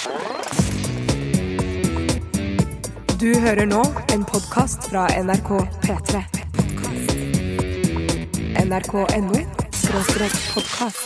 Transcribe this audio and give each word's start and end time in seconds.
Du 0.00 0.06
hører 3.40 3.66
nå 3.68 3.82
en 4.14 4.22
podkast 4.24 4.86
fra 4.88 5.02
NRK 5.12 5.50
P3. 5.82 6.22
NRK.no 8.64 9.42
skråstrek 9.76 10.38
podkast. 10.54 11.04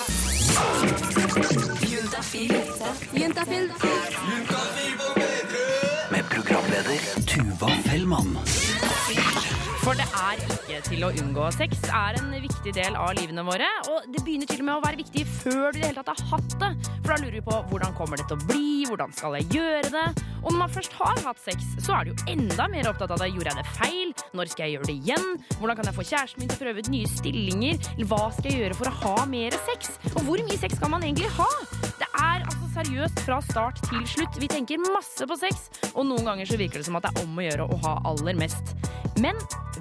Med 6.14 6.30
programleder 6.30 6.98
Tuva 7.26 7.70
Fellmann. 7.88 8.38
For 9.84 9.92
det 9.98 10.06
er 10.16 10.40
ikke 10.40 10.78
til 10.86 11.02
å 11.04 11.10
unngå. 11.12 11.46
Sex 11.52 11.82
er 11.92 12.16
en 12.16 12.30
viktig 12.40 12.72
del 12.72 12.94
av 12.96 13.10
livene 13.18 13.42
våre. 13.44 13.66
Og 13.92 14.06
det 14.08 14.22
begynner 14.24 14.48
til 14.48 14.62
og 14.62 14.68
med 14.70 14.78
å 14.78 14.84
være 14.84 15.00
viktig 15.02 15.24
før 15.28 15.74
du 15.74 15.76
i 15.76 15.82
det 15.82 15.90
hele 15.90 16.00
tatt 16.06 16.22
har 16.22 16.30
hatt 16.38 16.54
det. 16.62 16.70
For 16.94 17.12
da 17.12 17.18
lurer 17.20 17.36
vi 17.36 17.42
på 17.44 17.58
hvordan 17.68 17.92
kommer 17.98 18.16
det 18.16 18.24
til 18.30 18.40
å 18.40 18.46
bli, 18.48 18.70
hvordan 18.88 19.12
skal 19.12 19.36
jeg 19.36 19.50
gjøre 19.58 19.92
det? 19.92 20.06
Og 20.40 20.48
når 20.54 20.58
man 20.62 20.72
først 20.72 20.96
har 20.96 21.20
hatt 21.26 21.44
sex, 21.44 21.68
så 21.84 21.98
er 21.98 22.08
du 22.08 22.14
jo 22.14 22.32
enda 22.32 22.70
mer 22.72 22.88
opptatt 22.88 23.12
av 23.12 23.20
det. 23.20 23.28
Gjorde 23.34 23.52
jeg 23.52 23.60
det 23.60 23.76
feil? 23.76 24.16
Når 24.40 24.52
skal 24.54 24.64
jeg 24.64 24.78
gjøre 24.78 24.88
det 24.88 24.98
igjen? 25.04 25.30
Hvordan 25.60 25.80
kan 25.80 25.90
jeg 25.90 25.98
få 26.00 26.08
kjæresten 26.14 26.40
min 26.40 26.52
til 26.52 26.56
å 26.56 26.64
prøve 26.64 26.84
ut 26.84 26.92
nye 26.96 27.14
stillinger? 27.18 27.94
Hva 28.08 28.24
skal 28.32 28.52
jeg 28.54 28.64
gjøre 28.64 28.80
for 28.80 28.88
å 28.88 28.98
ha 29.04 29.30
mer 29.36 29.60
sex? 29.68 29.98
Og 30.14 30.22
hvor 30.24 30.48
mye 30.48 30.60
sex 30.64 30.80
skal 30.80 30.96
man 30.96 31.04
egentlig 31.04 31.32
ha? 31.36 31.50
Det 32.00 32.08
er 32.08 32.40
altså 32.40 32.63
seriøst 32.74 33.22
fra 33.26 33.40
start 33.44 33.80
til 33.88 34.02
slutt. 34.10 34.40
Vi 34.42 34.50
tenker 34.50 34.82
masse 34.90 35.26
på 35.30 35.38
sex, 35.40 35.68
og 35.94 36.06
noen 36.08 36.26
ganger 36.26 36.50
så 36.50 36.58
virker 36.60 36.82
det 36.82 36.88
som 36.88 36.98
at 36.98 37.06
det 37.06 37.14
er 37.14 37.24
om 37.26 37.38
å 37.38 37.46
gjøre 37.46 37.68
å 37.70 37.80
ha 37.86 37.94
aller 38.10 38.38
mest. 38.38 38.74
Men 39.22 39.38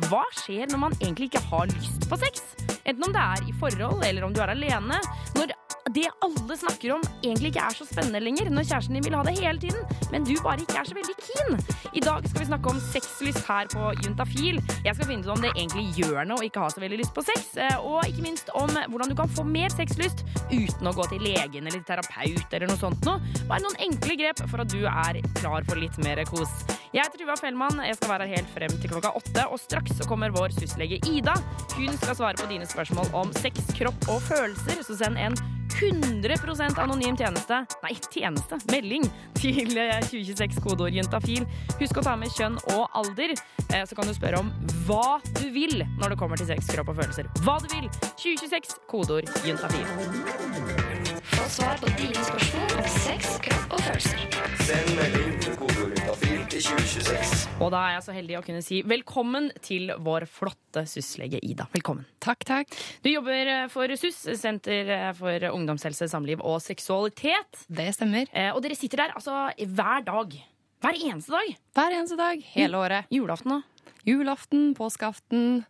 hva 0.10 0.24
skjer 0.38 0.70
når 0.70 0.82
man 0.82 0.96
egentlig 1.00 1.32
ikke 1.32 1.46
har 1.50 1.70
lyst 1.74 2.06
på 2.10 2.20
sex? 2.22 2.44
Enten 2.84 3.08
om 3.08 3.14
det 3.16 3.22
er 3.24 3.46
i 3.50 3.54
forhold 3.60 4.04
eller 4.06 4.26
om 4.28 4.34
du 4.36 4.42
er 4.44 4.52
alene. 4.54 5.00
Når 5.38 5.54
det 5.94 6.10
alle 6.24 6.56
snakker 6.58 6.94
om, 6.96 7.02
egentlig 7.24 7.52
ikke 7.54 7.64
er 7.64 7.76
så 7.78 7.86
spennende 7.88 8.20
lenger. 8.24 8.50
Når 8.52 8.66
kjæresten 8.68 8.98
din 8.98 9.06
vil 9.08 9.16
ha 9.18 9.24
det 9.26 9.34
hele 9.40 9.60
tiden, 9.60 9.82
men 10.12 10.26
du 10.28 10.34
bare 10.44 10.62
ikke 10.64 10.78
er 10.80 10.88
så 10.90 10.96
veldig 10.98 11.16
keen. 11.22 11.58
I 11.94 12.04
dag 12.04 12.28
skal 12.28 12.44
vi 12.44 12.48
snakke 12.50 12.72
om 12.72 12.80
sexlyst 12.92 13.42
her 13.48 13.70
på 13.72 13.90
Juntafil. 14.04 14.60
Jeg 14.86 14.96
skal 14.98 15.10
finne 15.10 15.26
ut 15.26 15.32
om 15.34 15.42
det 15.44 15.52
egentlig 15.56 15.86
gjør 15.98 16.28
noe 16.30 16.40
å 16.42 16.48
ikke 16.48 16.64
ha 16.64 16.70
så 16.74 16.84
veldig 16.84 17.00
lyst 17.02 17.16
på 17.16 17.24
sex. 17.26 17.56
eh, 17.58 17.76
Og 17.80 18.04
ikke 18.10 18.26
minst 18.26 18.52
om 18.54 18.70
hvordan 18.70 19.10
du 19.10 19.16
kan 19.16 19.30
få 19.32 19.44
mer 19.48 19.74
sexlyst 19.74 20.24
uten 20.52 20.88
å 20.88 20.94
gå 20.94 21.08
til 21.10 21.24
legen 21.24 21.68
eller 21.68 21.82
terapeut 21.88 22.54
eller 22.54 22.68
noe 22.68 22.78
sånt 22.78 22.83
noe. 22.84 23.20
Bare 23.48 23.64
noen 23.64 23.80
enkle 23.88 24.16
grep 24.20 24.44
for 24.52 24.62
at 24.64 24.70
du 24.74 24.84
er 24.86 25.22
klar 25.40 25.64
for 25.68 25.76
litt 25.80 25.98
mer 26.04 26.24
kos. 26.30 26.52
Jeg 26.94 27.08
heter 27.08 27.24
Tuva 27.24 27.36
Fellmann. 27.40 27.80
Jeg 27.88 27.96
skal 27.98 28.12
være 28.14 28.28
her 28.30 28.36
helt 28.44 28.52
frem 28.54 28.76
til 28.82 28.92
klokka 28.92 29.14
åtte. 29.18 29.48
Og 29.50 29.58
straks 29.60 29.96
så 29.98 30.06
kommer 30.10 30.30
vår 30.36 30.54
syslege 30.54 31.00
Ida. 31.10 31.34
Hun 31.78 31.96
skal 31.98 32.16
svare 32.20 32.38
på 32.38 32.50
dine 32.52 32.68
spørsmål 32.70 33.10
om 33.18 33.32
sex, 33.40 33.64
kropp 33.80 34.08
og 34.14 34.22
følelser. 34.28 34.84
Så 34.86 35.00
send 35.00 35.18
en 35.18 35.34
100% 35.74 36.78
anonym 36.80 37.16
tjeneste 37.18 37.64
Nei, 37.82 37.96
tjeneste! 38.14 38.60
Melding 38.70 39.08
til 39.40 39.74
eh, 39.80 39.98
2026 40.06 40.62
kodeord 40.64 40.94
juntafil. 40.94 41.48
Husk 41.80 41.98
å 41.98 42.04
ta 42.06 42.14
med 42.20 42.30
kjønn 42.36 42.60
og 42.76 42.86
alder. 43.02 43.34
Eh, 43.74 43.82
Så 43.90 43.98
kan 43.98 44.06
du 44.08 44.14
spørre 44.14 44.40
om 44.44 44.52
hva 44.86 45.18
du 45.42 45.48
vil 45.56 45.82
når 45.98 46.14
det 46.14 46.20
kommer 46.22 46.38
til 46.40 46.52
sex, 46.54 46.70
kropp 46.76 46.94
og 46.94 47.02
følelser. 47.02 47.28
Hva 47.42 47.58
du 47.64 47.68
vil! 47.74 47.90
2026 48.22 48.78
kodeord 48.92 49.34
juntafil. 49.48 51.03
Få 51.34 51.50
svar 51.50 51.78
på 51.82 51.90
dine 51.98 52.22
spørsmål 52.26 52.72
om 52.78 52.88
sex, 52.94 53.38
kropp 53.44 53.74
og 53.76 53.82
følelser. 53.84 54.22
Send 54.68 54.92
melding 54.98 55.34
til 55.44 55.56
kodeordyntafil 55.60 56.44
til 56.52 56.62
2026. 56.68 57.42
Og 57.64 57.72
da 57.74 57.82
er 57.88 57.96
jeg 57.96 58.04
så 58.06 58.16
heldig 58.16 58.38
å 58.40 58.44
kunne 58.46 58.62
si 58.66 58.80
velkommen 58.88 59.50
til 59.66 59.92
vår 60.06 60.26
flotte 60.30 60.84
syslege 60.90 61.40
Ida. 61.46 61.66
Velkommen. 61.74 62.06
Takk, 62.24 62.46
takk. 62.48 62.78
Du 63.06 63.10
jobber 63.12 63.52
eh, 63.56 63.66
for 63.74 63.92
SUS, 64.00 64.22
Senter 64.40 64.92
eh, 64.96 65.10
for 65.18 65.48
ungdomshelse, 65.52 66.08
samliv 66.12 66.44
og 66.46 66.60
seksualitet. 66.64 67.66
Det 67.68 67.90
stemmer. 67.98 68.30
Eh, 68.32 68.52
Og 68.54 68.62
dere 68.66 68.78
sitter 68.80 69.04
der 69.06 69.16
altså 69.18 69.48
hver 69.58 70.06
dag. 70.08 70.38
Hver 70.84 71.00
eneste 71.10 71.34
dag. 71.36 71.54
Hver 71.78 71.98
eneste 72.00 72.20
dag, 72.20 72.42
hele 72.56 72.80
året. 72.82 73.10
Julaften 73.14 73.58
da? 73.58 73.62
Julaften, 74.08 74.74
påskeaften, 74.76 75.62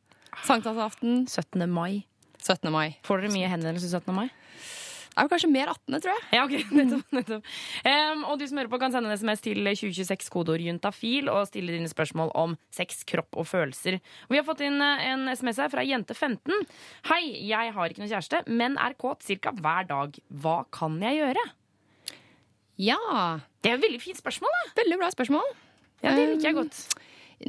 sankthansaften, 0.47 1.27
17. 1.29 1.67
mai. 1.69 2.01
17. 2.43 2.71
mai. 2.73 2.95
Får 3.07 3.21
dere 3.21 3.31
mye 3.31 3.47
henvendelser 3.51 3.93
17. 4.01 4.15
mai? 4.17 4.25
Det 5.13 5.21
er 5.21 5.27
jo 5.27 5.29
kanskje 5.29 5.49
mer 5.53 5.69
18., 5.69 6.01
tror 6.01 6.11
jeg. 6.11 6.23
Ja, 6.33 6.43
ok, 6.47 6.53
nettopp, 6.79 7.11
nettopp. 7.13 7.49
Um, 7.85 8.23
og 8.31 8.39
du 8.41 8.45
som 8.49 8.57
hører 8.57 8.71
på 8.71 8.79
kan 8.81 8.95
sende 8.95 9.11
en 9.11 9.19
sms 9.19 9.43
til 9.45 9.59
2026 9.61 10.31
kodeord 10.33 10.63
juntafil 10.65 11.29
og 11.29 11.45
stille 11.51 11.75
dine 11.75 11.91
spørsmål 11.91 12.33
om 12.39 12.55
sex, 12.73 13.03
kropp 13.09 13.37
og 13.37 13.45
følelser. 13.45 13.99
Og 14.25 14.33
vi 14.33 14.39
har 14.41 14.47
fått 14.47 14.63
inn 14.65 14.81
eh, 14.81 15.03
en 15.11 15.27
sms 15.35 15.61
her 15.61 15.69
fra 15.73 15.85
jente 15.85 16.17
15. 16.17 16.65
Hei, 17.11 17.21
jeg 17.45 17.75
har 17.75 17.93
ikke 17.93 18.01
noen 18.01 18.09
kjæreste, 18.09 18.41
men 18.49 18.79
er 18.81 18.97
kåt 18.97 19.21
ca. 19.37 19.53
hver 19.53 19.85
dag. 19.91 20.17
Hva 20.43 20.57
kan 20.73 20.97
jeg 21.05 21.21
gjøre? 21.21 21.45
Ja. 22.81 22.97
Det 23.61 23.69
er 23.69 23.77
et 23.77 23.85
veldig 23.85 24.01
fint 24.01 24.17
spørsmål, 24.17 24.49
da. 24.57 24.73
Veldig 24.81 24.99
bra 25.03 25.11
spørsmål. 25.13 25.53
Ja, 26.01 26.15
det 26.17 26.25
liker 26.31 26.49
jeg 26.49 26.57
godt. 26.57 26.81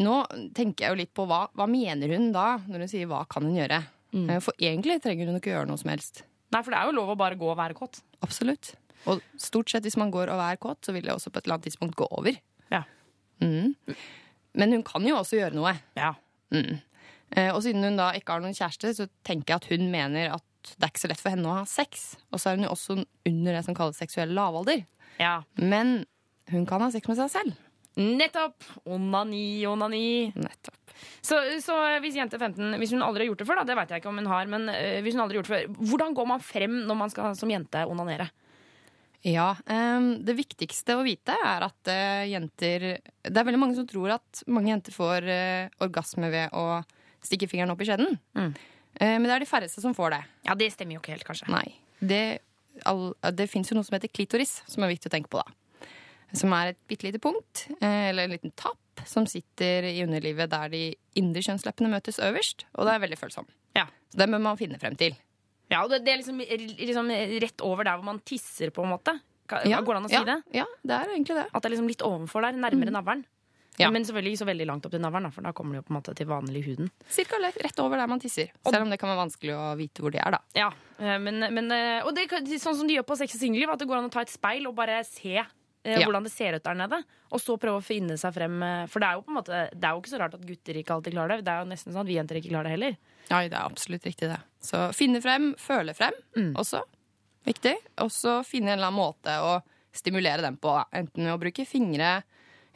Nå 0.05 0.21
tenker 0.57 0.85
jeg 0.85 0.93
jo 0.93 1.01
litt 1.01 1.15
på 1.17 1.25
hva, 1.31 1.47
hva 1.57 1.67
mener 1.71 2.13
hun 2.13 2.29
da, 2.35 2.59
når 2.69 2.85
hun 2.85 2.93
sier 2.93 3.09
hva 3.11 3.25
kan 3.31 3.47
hun 3.47 3.57
gjøre? 3.57 3.81
Mm. 4.15 4.29
For 4.45 4.55
egentlig 4.63 5.01
trenger 5.03 5.31
hun 5.31 5.41
ikke 5.41 5.55
gjøre 5.55 5.71
noe 5.71 5.81
som 5.81 5.91
helst. 5.91 6.23
Nei, 6.55 6.63
for 6.63 6.71
det 6.75 6.79
er 6.81 6.89
jo 6.89 6.95
lov 6.97 7.13
å 7.15 7.19
bare 7.19 7.37
gå 7.41 7.49
og 7.51 7.59
være 7.59 7.75
kåt. 7.79 8.01
Absolutt. 8.25 8.73
Og 9.11 9.21
stort 9.43 9.69
sett 9.75 9.85
hvis 9.85 9.99
man 10.01 10.13
går 10.15 10.31
og 10.33 10.41
er 10.41 10.57
kåt, 10.63 10.81
så 10.87 10.95
vil 10.97 11.05
det 11.05 11.13
også 11.13 11.33
på 11.35 11.41
et 11.43 11.47
eller 11.49 11.59
annet 11.59 11.67
tidspunkt 11.69 11.99
gå 11.99 12.07
over. 12.15 12.39
Ja. 12.73 12.85
Mm. 13.43 13.75
Men 14.55 14.73
hun 14.79 14.85
kan 14.87 15.05
jo 15.05 15.17
også 15.19 15.37
gjøre 15.41 15.57
noe. 15.59 15.75
Ja. 15.99 16.13
Mm. 16.55 16.79
Eh, 17.35 17.51
Og 17.53 17.61
siden 17.67 17.83
hun 17.85 17.99
da 17.99 18.13
ikke 18.17 18.37
har 18.37 18.45
noen 18.45 18.55
kjæreste, 18.57 18.95
så 18.97 19.09
tenker 19.27 19.57
jeg 19.57 19.61
at 19.65 19.71
hun 19.75 19.91
mener 19.93 20.37
at 20.39 20.45
det 20.79 20.87
er 20.87 20.93
ikke 20.95 21.03
så 21.03 21.11
lett 21.11 21.21
for 21.21 21.35
henne 21.35 21.51
å 21.51 21.59
ha 21.59 21.65
sex. 21.69 22.15
Og 22.33 22.41
så 22.41 22.49
er 22.53 22.57
hun 22.57 22.65
jo 22.69 22.73
også 22.73 22.95
under 23.29 23.53
det 23.59 23.65
som 23.67 23.75
kalles 23.77 23.99
seksuell 24.01 24.31
lavalder. 24.33 24.87
ja. 25.21 25.41
Men 25.61 26.07
hun 26.53 26.65
kan 26.69 26.81
ha 26.85 26.91
sex 26.93 27.09
med 27.09 27.17
seg 27.19 27.31
selv. 27.33 27.55
Nettopp! 27.97 28.65
Onani, 28.91 29.65
onani. 29.67 30.33
Nettopp. 30.37 30.84
Så, 31.25 31.39
så 31.65 31.75
hvis 32.05 32.17
jente 32.19 32.39
15 32.39 32.79
Hvis 32.81 32.93
hun 32.95 33.03
aldri 33.05 33.25
har 33.25 33.33
gjort 33.33 33.43
det 33.43 33.49
før, 33.49 33.61
da, 33.61 33.67
det 33.69 33.77
vet 33.81 33.93
jeg 33.93 34.03
ikke 34.03 34.13
om 34.13 34.21
hun 34.23 34.31
har, 34.31 34.49
men 34.51 34.71
eh, 34.73 35.03
hvis 35.05 35.17
hun 35.17 35.25
aldri 35.25 35.37
har 35.37 35.43
gjort 35.43 35.51
det 35.51 35.57
før, 35.57 35.85
hvordan 35.91 36.17
går 36.17 36.31
man 36.31 36.43
frem 36.45 36.81
når 36.89 36.99
man 37.03 37.13
skal 37.13 37.37
som 37.39 37.53
jente 37.53 37.85
onanere? 37.91 38.31
Ja, 39.25 39.55
Um, 39.65 40.21
Det 40.25 40.37
viktigste 40.37 40.99
å 40.99 41.05
vite 41.05 41.33
er 41.33 41.65
at 41.65 41.89
uh, 41.89 42.25
jenter 42.29 42.83
Det 43.01 43.33
er 43.33 43.47
veldig 43.47 43.61
mange 43.61 43.77
som 43.79 43.87
tror 43.89 44.19
at 44.19 44.43
mange 44.53 44.69
jenter 44.69 44.93
får 44.93 45.25
uh, 45.25 45.73
orgasme 45.85 46.29
ved 46.33 46.53
å 46.53 46.83
stikke 47.25 47.49
fingeren 47.49 47.73
opp 47.73 47.81
i 47.81 47.89
skjeden. 47.89 48.19
Mm. 48.37 48.51
Uh, 49.01 49.17
men 49.17 49.25
det 49.25 49.37
er 49.39 49.45
de 49.47 49.49
færreste 49.49 49.81
som 49.81 49.97
får 49.97 50.13
det. 50.13 50.21
Ja, 50.45 50.59
det 50.61 50.69
stemmer 50.75 50.99
jo 50.99 51.01
ikke 51.01 51.15
helt, 51.15 51.25
kanskje. 51.25 51.49
Nei. 51.49 51.65
Det, 52.05 52.21
all, 52.85 53.15
det 53.33 53.49
fins 53.49 53.73
jo 53.73 53.79
noe 53.79 53.89
som 53.89 53.97
heter 53.97 54.13
klitoris, 54.13 54.59
som 54.69 54.85
er 54.85 54.93
viktig 54.93 55.09
å 55.09 55.15
tenke 55.17 55.33
på, 55.33 55.41
da. 55.41 55.89
Som 56.37 56.53
er 56.53 56.75
et 56.75 56.81
bitte 56.91 57.07
lite 57.07 57.23
punkt, 57.23 57.65
eller 57.79 58.27
en 58.27 58.35
liten 58.35 58.53
tapp, 58.59 58.77
som 59.09 59.27
sitter 59.31 59.87
i 59.91 59.99
underlivet 60.05 60.51
der 60.53 60.71
de 60.73 60.83
indre 61.19 61.43
kjønnsleppene 61.45 61.91
møtes 61.93 62.19
øverst. 62.23 62.67
Og 62.79 62.87
det 62.89 62.95
er 62.95 63.03
veldig 63.05 63.19
følsom. 63.21 63.47
Ja. 63.77 63.87
Så 64.13 64.21
den 64.23 64.31
bør 64.37 64.43
man 64.47 64.61
finne 64.61 64.79
frem 64.83 64.97
til. 65.01 65.17
Ja, 65.73 65.83
og 65.83 65.91
det, 65.91 66.03
det 66.07 66.13
er 66.13 66.21
liksom, 66.23 66.41
liksom 66.79 67.11
rett 67.43 67.63
over 67.67 67.85
der 67.89 67.97
hvor 67.99 68.05
man 68.13 68.21
tisser, 68.27 68.71
på 68.75 68.85
en 68.85 68.93
måte. 68.95 69.17
Ka- 69.51 69.63
Går 69.65 69.95
det 69.97 70.01
an 70.01 70.09
å 70.09 70.11
si 70.13 70.17
ja, 70.17 70.25
det? 70.29 70.39
Ja, 70.57 70.65
det 70.85 70.97
er 70.97 71.11
egentlig 71.15 71.37
det. 71.41 71.47
At 71.53 71.63
det 71.63 71.69
er 71.69 71.75
liksom 71.77 71.89
litt 71.91 72.05
ovenfor 72.05 72.45
der, 72.47 72.57
nærmere 72.57 72.93
navlen. 72.95 73.25
Ja. 73.81 73.89
Men 73.91 74.05
selvfølgelig 74.07 74.37
ikke 74.37 74.43
så 74.45 74.47
veldig 74.47 74.67
langt 74.71 74.85
opp 74.87 74.93
til 74.95 75.01
navlen, 75.03 75.33
for 75.35 75.43
da 75.43 75.51
kommer 75.57 75.75
det 75.75 75.81
jo 75.81 75.87
på 75.89 75.93
en 75.93 75.97
måte 75.99 76.13
til 76.15 76.29
vanlig 76.31 76.61
huden. 76.69 76.93
Cirka 77.11 77.41
rett 77.43 77.81
over 77.83 77.99
der 77.99 78.07
man 78.07 78.21
tisser. 78.23 78.53
Selv 78.69 78.85
om 78.87 78.93
det 78.93 79.01
kan 79.03 79.11
være 79.11 79.25
vanskelig 79.25 79.57
å 79.57 79.65
vite 79.81 80.05
hvor 80.05 80.15
det 80.15 80.21
er, 80.23 80.37
da. 80.37 80.41
Ja, 80.55 80.69
eh, 81.01 81.17
men, 81.19 81.43
men 81.57 81.73
eh, 81.75 82.05
Og 82.07 82.15
det, 82.15 82.29
sånn 82.63 82.77
som 82.79 82.87
de 82.87 82.95
gjør 83.01 83.09
på 83.09 83.17
Sex 83.19 83.35
og 83.35 83.43
singelliv, 83.43 83.73
at 83.75 83.83
det 83.83 83.89
går 83.91 83.99
an 83.99 84.07
å 84.07 84.13
ta 84.15 84.23
et 84.23 84.31
speil 84.31 84.69
og 84.71 84.77
bare 84.79 85.01
se 85.09 85.43
Ja. 85.85 86.07
hvordan 86.07 86.25
det 86.25 86.33
ser 86.33 86.55
ut 86.57 86.65
der 86.65 86.75
nede. 86.75 86.99
Og 87.31 87.41
så 87.43 87.59
prøve 87.61 87.81
å 87.81 87.85
finne 87.85 88.17
seg 88.17 88.33
frem. 88.35 88.63
eh, 88.63 88.87
For 88.89 89.01
det 89.01 89.09
er 89.11 89.15
jo 89.19 89.23
på 89.27 89.33
en 89.35 89.37
måte 89.37 89.59
Det 89.75 89.85
er 89.85 89.93
jo 89.93 90.01
ikke 90.01 90.13
så 90.15 90.21
rart 90.23 90.35
at 90.35 90.47
gutter 90.49 90.75
ikke 90.81 90.95
alltid 90.97 91.13
klarer 91.13 91.37
det. 91.37 91.45
Det 91.45 91.53
er 91.53 91.61
jo 91.65 91.71
nesten 91.71 91.93
sånn 91.93 92.01
at 92.07 92.07
vi 92.09 92.17
jenter 92.19 92.41
ikke 92.41 92.53
klarer 92.55 92.65
det 92.71 92.75
heller. 92.79 92.97
Ja, 93.31 93.41
det 93.49 93.53
er 93.57 93.65
absolutt 93.65 94.05
riktig, 94.09 94.29
det. 94.33 94.41
Så 94.65 94.81
finne 94.97 95.21
frem, 95.25 95.55
føle 95.61 95.95
frem 95.95 96.13
også. 96.57 96.83
Viktig. 97.45 97.75
Og 98.01 98.11
så 98.11 98.39
finne 98.45 98.73
en 98.73 98.79
eller 98.79 98.89
annen 98.89 99.01
måte 99.01 99.37
å 99.45 99.63
stimulere 99.93 100.41
dem 100.43 100.57
på. 100.57 100.73
Enten 100.93 101.25
ved 101.29 101.35
å 101.35 101.41
bruke 101.41 101.67
fingre 101.69 102.23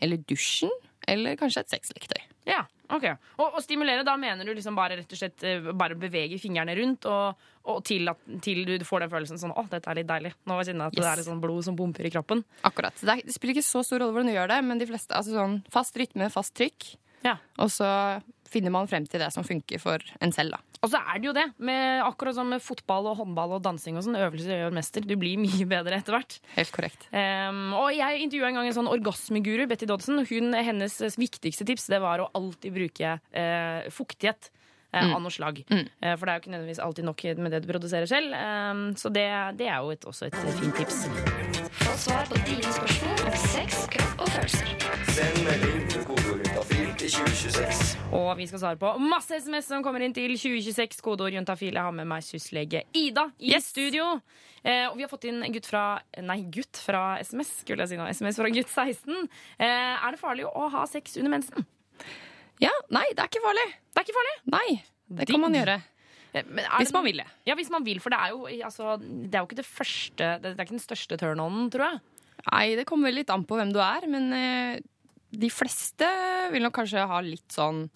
eller 0.00 0.20
dusjen, 0.28 0.70
eller 1.08 1.36
kanskje 1.40 1.64
et 1.64 1.72
sexleketøy. 1.72 2.20
Ja, 2.46 2.62
ok 2.88 3.04
Og, 3.38 3.46
og 3.46 3.58
stimulere, 3.64 4.04
da 4.06 4.14
mener 4.20 4.48
du 4.48 4.52
liksom 4.56 4.76
bare 4.78 4.96
rett 5.00 5.12
og 5.12 5.20
slett 5.20 5.44
eh, 5.46 5.70
Bare 5.76 5.96
bevege 5.98 6.38
fingrene 6.40 6.74
rundt 6.78 7.08
og, 7.10 7.48
og 7.68 7.82
til, 7.86 8.08
at, 8.08 8.22
til 8.44 8.62
du 8.68 8.86
får 8.88 9.04
den 9.04 9.12
følelsen 9.12 9.40
sånn 9.40 9.52
Å, 9.52 9.66
dette 9.70 9.90
er 9.90 10.00
litt 10.00 10.08
deilig. 10.08 10.32
Nå 10.48 10.56
kjenner 10.62 10.88
jeg 10.88 10.94
at 10.94 11.00
det 11.00 11.10
er 11.10 11.20
litt 11.20 11.28
sånn 11.28 11.42
blod 11.42 11.66
som 11.66 11.76
pumper 11.78 12.08
i 12.08 12.12
kroppen. 12.14 12.44
Akkurat. 12.68 12.96
Det, 13.00 13.20
det 13.26 13.34
spiller 13.34 13.58
ikke 13.58 13.68
så 13.68 13.84
stor 13.86 14.02
rolle 14.02 14.16
hvordan 14.16 14.32
du 14.32 14.36
gjør 14.36 14.50
det, 14.54 14.62
men 14.64 14.80
de 14.80 14.88
fleste, 14.88 15.12
altså 15.16 15.36
sånn 15.36 15.60
fast 15.72 15.98
rytme, 16.00 16.30
fast 16.32 16.56
trykk. 16.58 16.92
Ja. 17.26 17.36
Og 17.58 17.70
så 17.74 17.88
finner 18.48 18.74
man 18.74 18.88
frem 18.90 19.06
til 19.08 19.22
det 19.22 19.30
som 19.34 19.46
funker 19.46 19.80
for 19.82 20.02
en 20.24 20.34
selv. 20.34 20.56
Da. 20.56 20.80
Og 20.84 20.92
så 20.92 21.00
er 21.00 21.20
det 21.20 21.28
jo 21.28 21.34
det, 21.36 21.46
med, 21.64 22.02
akkurat 22.06 22.36
som 22.38 22.50
med 22.52 22.62
fotball 22.64 23.10
og 23.10 23.18
håndball 23.20 23.56
og 23.56 23.64
dansing 23.64 23.98
og 23.98 24.06
sånn. 24.06 24.18
Øvelse 24.18 24.60
gjør 24.60 24.76
mester. 24.76 25.04
Du 25.04 25.16
blir 25.20 25.40
mye 25.40 25.66
bedre 25.68 25.98
etter 25.98 26.16
hvert. 26.16 26.38
Helt 26.56 26.74
korrekt. 26.74 27.08
Um, 27.12 27.74
og 27.78 27.90
jeg 27.96 28.22
intervjua 28.24 28.52
en 28.52 28.60
gang 28.60 28.70
en 28.70 28.78
sånn 28.78 28.92
orgasmeguru, 28.92 29.66
Betty 29.70 29.88
Dodson. 29.90 30.22
Hun, 30.30 30.54
hennes 30.54 31.00
viktigste 31.18 31.66
tips 31.68 31.88
det 31.92 32.02
var 32.04 32.22
å 32.22 32.30
alltid 32.38 32.76
bruke 32.78 33.18
uh, 33.18 33.90
fuktighet. 33.94 34.52
Eh, 34.92 35.04
mm. 35.04 35.14
Av 35.14 35.20
noe 35.20 35.30
slag. 35.30 35.64
Mm. 35.68 35.84
Eh, 36.00 36.14
for 36.16 36.24
det 36.24 36.32
er 36.32 36.38
jo 36.38 36.42
ikke 36.42 36.52
nødvendigvis 36.54 36.78
alltid 36.80 37.04
nok 37.04 37.24
med 37.44 37.52
det 37.52 37.60
du 37.60 37.68
produserer 37.68 38.08
selv. 38.08 38.32
Ehm, 38.32 38.96
så 38.96 39.12
det, 39.12 39.26
det, 39.60 39.68
er 39.68 39.82
jo 39.84 39.92
et, 39.92 40.04
også 40.08 40.30
et 40.30 40.38
fint 40.60 40.80
tips. 40.80 41.04
Få 41.82 41.96
svar 42.08 42.24
på 42.30 42.40
dine 42.48 42.72
spørsmål 42.72 43.26
om 43.28 43.36
sex, 43.44 43.84
kropp 43.92 44.24
og 44.24 44.32
følelser. 44.38 44.76
Send 45.12 45.44
melding 45.44 45.90
til 45.92 46.08
kodeordet 46.08 46.47
2026. 46.98 47.96
Og 48.16 48.30
vi 48.38 48.46
skal 48.50 48.60
svare 48.62 48.78
på 48.80 48.90
masse 49.02 49.36
SMS 49.38 49.68
som 49.70 49.84
kommer 49.86 50.02
inn 50.04 50.14
til 50.16 50.32
2026. 50.34 50.98
Kodeord 51.04 51.34
juntafil. 51.36 51.76
Jeg 51.76 51.84
har 51.86 51.94
med 51.94 52.08
meg 52.10 52.24
syslege 52.26 52.82
Ida 52.96 53.28
i 53.38 53.52
Yes. 53.54 53.68
studio. 53.70 54.20
Eh, 54.64 54.88
og 54.88 54.96
vi 54.98 55.04
har 55.04 55.08
fått 55.12 55.28
inn 55.30 55.42
en 55.44 55.52
gutt 55.54 55.66
fra 55.70 56.00
Nei, 56.20 56.40
gutt 56.50 56.76
fra 56.82 57.18
SMS, 57.22 57.60
skulle 57.62 57.84
jeg 57.86 57.92
si 57.94 57.96
nå. 58.00 58.08
SMS 58.10 58.36
fra 58.40 58.50
gutt 58.50 58.68
16. 58.72 59.28
Eh, 59.58 59.66
er 59.68 60.10
det 60.10 60.18
farlig 60.20 60.44
å 60.50 60.68
ha 60.74 60.84
sex 60.86 61.16
under 61.16 61.30
mensen? 61.38 61.64
Ja, 62.60 62.72
nei, 62.90 63.04
det 63.14 63.22
er 63.22 63.30
ikke 63.30 63.44
farlig. 63.44 63.68
Det 63.94 64.02
er 64.02 64.08
ikke 64.08 64.18
farlig. 64.18 64.36
Nei, 64.50 64.82
det 65.20 65.28
kan 65.30 65.40
man 65.40 65.54
gjøre. 65.54 65.78
Eh, 66.34 66.42
er 66.42 66.78
Hvis 66.82 66.92
man 66.92 67.04
vil 67.04 67.16
det. 67.22 67.26
Ja, 67.46 67.54
hvis 67.54 67.70
man 67.70 67.84
vil, 67.86 68.00
for 68.00 68.10
det 68.10 68.18
er 68.18 68.34
jo, 68.34 68.44
altså, 68.66 68.98
det 69.00 69.34
er 69.34 69.40
jo 69.40 69.46
ikke 69.48 69.62
det 69.62 69.64
første 69.70 70.26
Det 70.42 70.50
er 70.58 70.64
ikke 70.66 70.76
den 70.76 70.82
største 70.82 71.16
turn-on, 71.16 71.70
tror 71.70 71.86
jeg. 71.92 72.00
Nei, 72.52 72.74
det 72.76 72.86
kommer 72.86 73.10
litt 73.14 73.30
an 73.30 73.44
på 73.44 73.56
hvem 73.58 73.72
du 73.72 73.78
er, 73.82 74.04
men 74.10 74.32
eh, 74.32 74.80
de 75.32 75.48
fleste 75.50 76.08
vil 76.52 76.62
nok 76.62 76.74
kanskje 76.78 77.06
ha 77.06 77.20
litt 77.20 77.48
sånn 77.52 77.88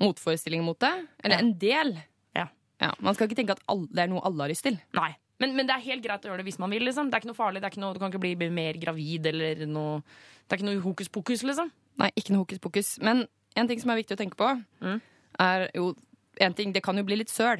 motforestilling 0.00 0.62
mot 0.64 0.78
det. 0.78 0.92
Eller 1.24 1.36
Ja. 1.36 1.40
en 1.42 1.52
del. 1.58 1.94
Ja. 2.34 2.48
Ja, 2.80 2.92
man 3.00 3.14
skal 3.14 3.28
ikke 3.28 3.36
tenke 3.36 3.52
at 3.56 3.62
alle, 3.68 3.86
det 3.90 3.98
er 4.04 4.08
noe 4.08 4.20
alle 4.24 4.42
har 4.44 4.48
lyst 4.50 4.62
til. 4.62 4.78
Nei. 4.94 5.16
Men, 5.38 5.54
men 5.56 5.66
det 5.66 5.74
er 5.76 5.80
helt 5.84 6.02
greit 6.04 6.22
å 6.24 6.28
gjøre 6.30 6.38
det 6.38 6.46
hvis 6.46 6.58
man 6.58 6.70
vil. 6.70 6.82
liksom. 6.82 7.10
Det 7.10 7.14
er 7.14 7.20
ikke 7.20 7.32
noe 7.32 7.36
farlig, 7.36 7.60
det 7.60 7.64
er 7.64 7.70
ikke 7.74 7.80
noe, 7.84 7.92
Du 7.92 7.98
kan 7.98 8.10
ikke 8.12 8.20
bli 8.20 8.50
mer 8.50 8.72
gravid 8.74 9.26
eller 9.26 9.66
noe 9.66 10.02
Det 10.48 10.52
er 10.54 10.56
ikke 10.62 10.68
noe 10.74 10.80
hokus 10.80 11.08
pokus, 11.08 11.42
liksom. 11.42 11.70
Nei, 11.98 12.10
ikke 12.16 12.30
noe 12.30 12.44
hokus 12.44 12.58
pokus. 12.58 12.98
Men 13.02 13.26
en 13.56 13.66
ting 13.68 13.80
som 13.80 13.90
er 13.90 13.96
viktig 14.02 14.16
å 14.16 14.20
tenke 14.20 14.36
på, 14.36 14.64
Mm. 14.80 15.00
er 15.40 15.70
jo 15.74 15.94
en 16.40 16.54
ting, 16.54 16.72
Det 16.72 16.82
kan 16.82 16.96
jo 16.96 17.02
bli 17.02 17.16
litt 17.16 17.28
søl. 17.28 17.58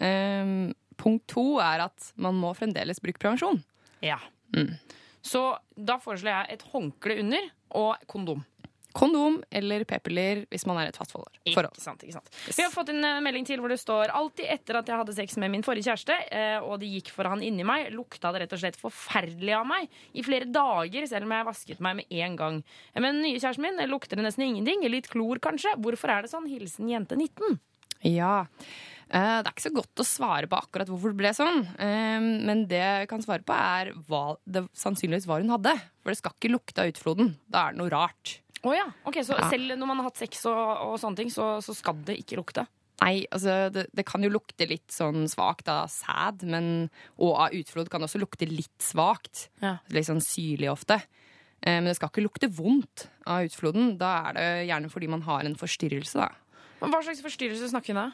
Um, 0.00 0.74
punkt 0.96 1.26
to 1.28 1.58
er 1.60 1.80
at 1.84 2.12
man 2.16 2.34
må 2.34 2.54
fremdeles 2.56 2.98
bruke 3.00 3.18
prevensjon. 3.18 3.62
Ja. 4.02 4.18
Mm. 4.52 4.78
Så 5.22 5.58
da 5.82 5.98
foreslår 5.98 6.32
jeg 6.48 6.52
et 6.58 6.62
håndkle 6.72 7.18
under 7.20 7.40
og 7.72 7.96
kondom. 8.08 8.44
Kondom 8.94 9.40
eller 9.50 9.82
p-piller 9.90 10.44
hvis 10.52 10.64
man 10.70 10.78
er 10.78 10.92
et 10.92 10.98
fast 10.98 11.10
forhold. 11.10 11.34
Ikke 11.42 11.66
sant, 11.82 12.04
ikke 12.06 12.14
sant. 12.14 12.28
Vi 12.46 12.62
har 12.62 12.70
fått 12.70 12.92
en 12.92 13.02
eh, 13.02 13.16
melding 13.24 13.46
til 13.48 13.58
hvor 13.58 13.72
det 13.72 13.80
står 13.82 14.12
Alltid 14.14 14.46
etter 14.54 14.78
at 14.78 14.90
jeg 14.92 15.00
hadde 15.00 15.16
sex 15.16 15.34
med 15.42 15.50
min 15.50 15.64
forrige 15.66 15.88
kjæreste, 15.88 16.14
eh, 16.30 16.58
og 16.62 16.78
det 16.78 16.92
gikk 16.92 17.10
for 17.10 17.26
han 17.26 17.42
inni 17.42 17.66
meg, 17.66 17.88
lukta 17.90 18.30
det 18.30 18.44
rett 18.44 18.54
og 18.54 18.62
slett 18.62 18.78
forferdelig 18.78 19.56
av 19.58 19.66
meg 19.66 19.90
i 20.14 20.22
flere 20.22 20.46
dager, 20.46 21.08
selv 21.10 21.26
om 21.26 21.34
jeg 21.34 21.48
vasket 21.50 21.82
meg 21.82 21.98
med 21.98 22.14
en 22.22 22.36
gang. 22.38 22.60
Eh, 22.94 23.00
Men 23.02 23.18
den 23.18 23.26
nye 23.26 23.40
kjæresten 23.42 23.66
min 23.66 23.82
lukter 23.90 24.20
det 24.20 24.28
nesten 24.28 24.46
ingenting. 24.46 24.86
Litt 24.94 25.10
klor, 25.10 25.42
kanskje. 25.42 25.74
Hvorfor 25.82 26.14
er 26.14 26.22
det 26.22 26.30
sånn? 26.30 26.46
Hilsen 26.46 26.92
jente 26.92 27.18
19. 27.18 27.58
Ja. 28.06 28.44
Det 29.10 29.18
er 29.20 29.50
ikke 29.50 29.66
så 29.66 29.74
godt 29.74 30.00
å 30.00 30.06
svare 30.06 30.48
på 30.50 30.56
akkurat 30.58 30.88
hvorfor 30.88 31.12
det 31.12 31.18
ble 31.20 31.30
sånn. 31.36 31.60
Men 31.78 32.64
det 32.70 32.80
jeg 32.80 33.08
kan 33.10 33.22
svare 33.22 33.44
på, 33.46 33.54
er 33.54 33.92
hva 34.08 34.36
det 34.46 34.64
sannsynligvis 34.74 35.26
var 35.30 35.42
hun 35.44 35.52
hadde. 35.54 35.74
For 36.02 36.10
det 36.14 36.18
skal 36.18 36.34
ikke 36.34 36.50
lukte 36.54 36.82
av 36.82 36.90
utfloden. 36.90 37.34
Da 37.46 37.66
er 37.68 37.76
det 37.76 37.82
noe 37.82 37.92
rart. 37.92 38.38
Å 38.64 38.72
ja. 38.76 38.86
Ok, 39.04 39.18
Så 39.26 39.36
Ja. 39.36 39.50
selv 39.50 39.76
når 39.76 39.86
man 39.90 39.96
har 40.00 40.08
hatt 40.10 40.20
sex 40.22 40.44
og, 40.46 40.56
og 40.88 40.94
sånne 41.02 41.16
ting, 41.20 41.30
så, 41.32 41.58
så 41.64 41.74
skal 41.76 41.94
det 42.06 42.18
ikke 42.22 42.38
lukte? 42.40 42.66
Nei, 43.02 43.26
altså 43.34 43.70
det, 43.74 43.88
det 43.92 44.04
kan 44.06 44.22
jo 44.22 44.30
lukte 44.30 44.68
litt 44.70 44.88
sånn 44.94 45.26
svakt 45.28 45.68
av 45.68 45.88
sæd, 45.90 46.44
men, 46.48 46.88
og 47.18 47.34
av 47.42 47.56
utflod 47.58 47.90
kan 47.90 48.00
det 48.00 48.08
også 48.08 48.20
lukte 48.22 48.46
litt 48.48 48.78
svakt. 48.80 49.48
Ja. 49.60 49.76
Litt 49.92 50.06
sånn 50.08 50.22
syrlig 50.24 50.70
ofte. 50.72 51.00
Eh, 51.60 51.80
Men 51.80 51.90
det 51.90 51.96
skal 51.98 52.08
ikke 52.12 52.24
lukte 52.24 52.48
vondt 52.54 53.08
av 53.26 53.44
utfloden. 53.48 53.96
Da 54.00 54.30
er 54.30 54.38
det 54.38 54.46
gjerne 54.70 54.90
fordi 54.92 55.08
man 55.10 55.22
har 55.26 55.44
en 55.44 55.56
forstyrrelse, 55.58 56.14
da. 56.22 56.30
Hva 56.84 57.00
slags 57.02 57.22
forstyrrelse 57.24 57.70
snakker 57.72 57.94
vi 57.96 58.00
om? 58.00 58.12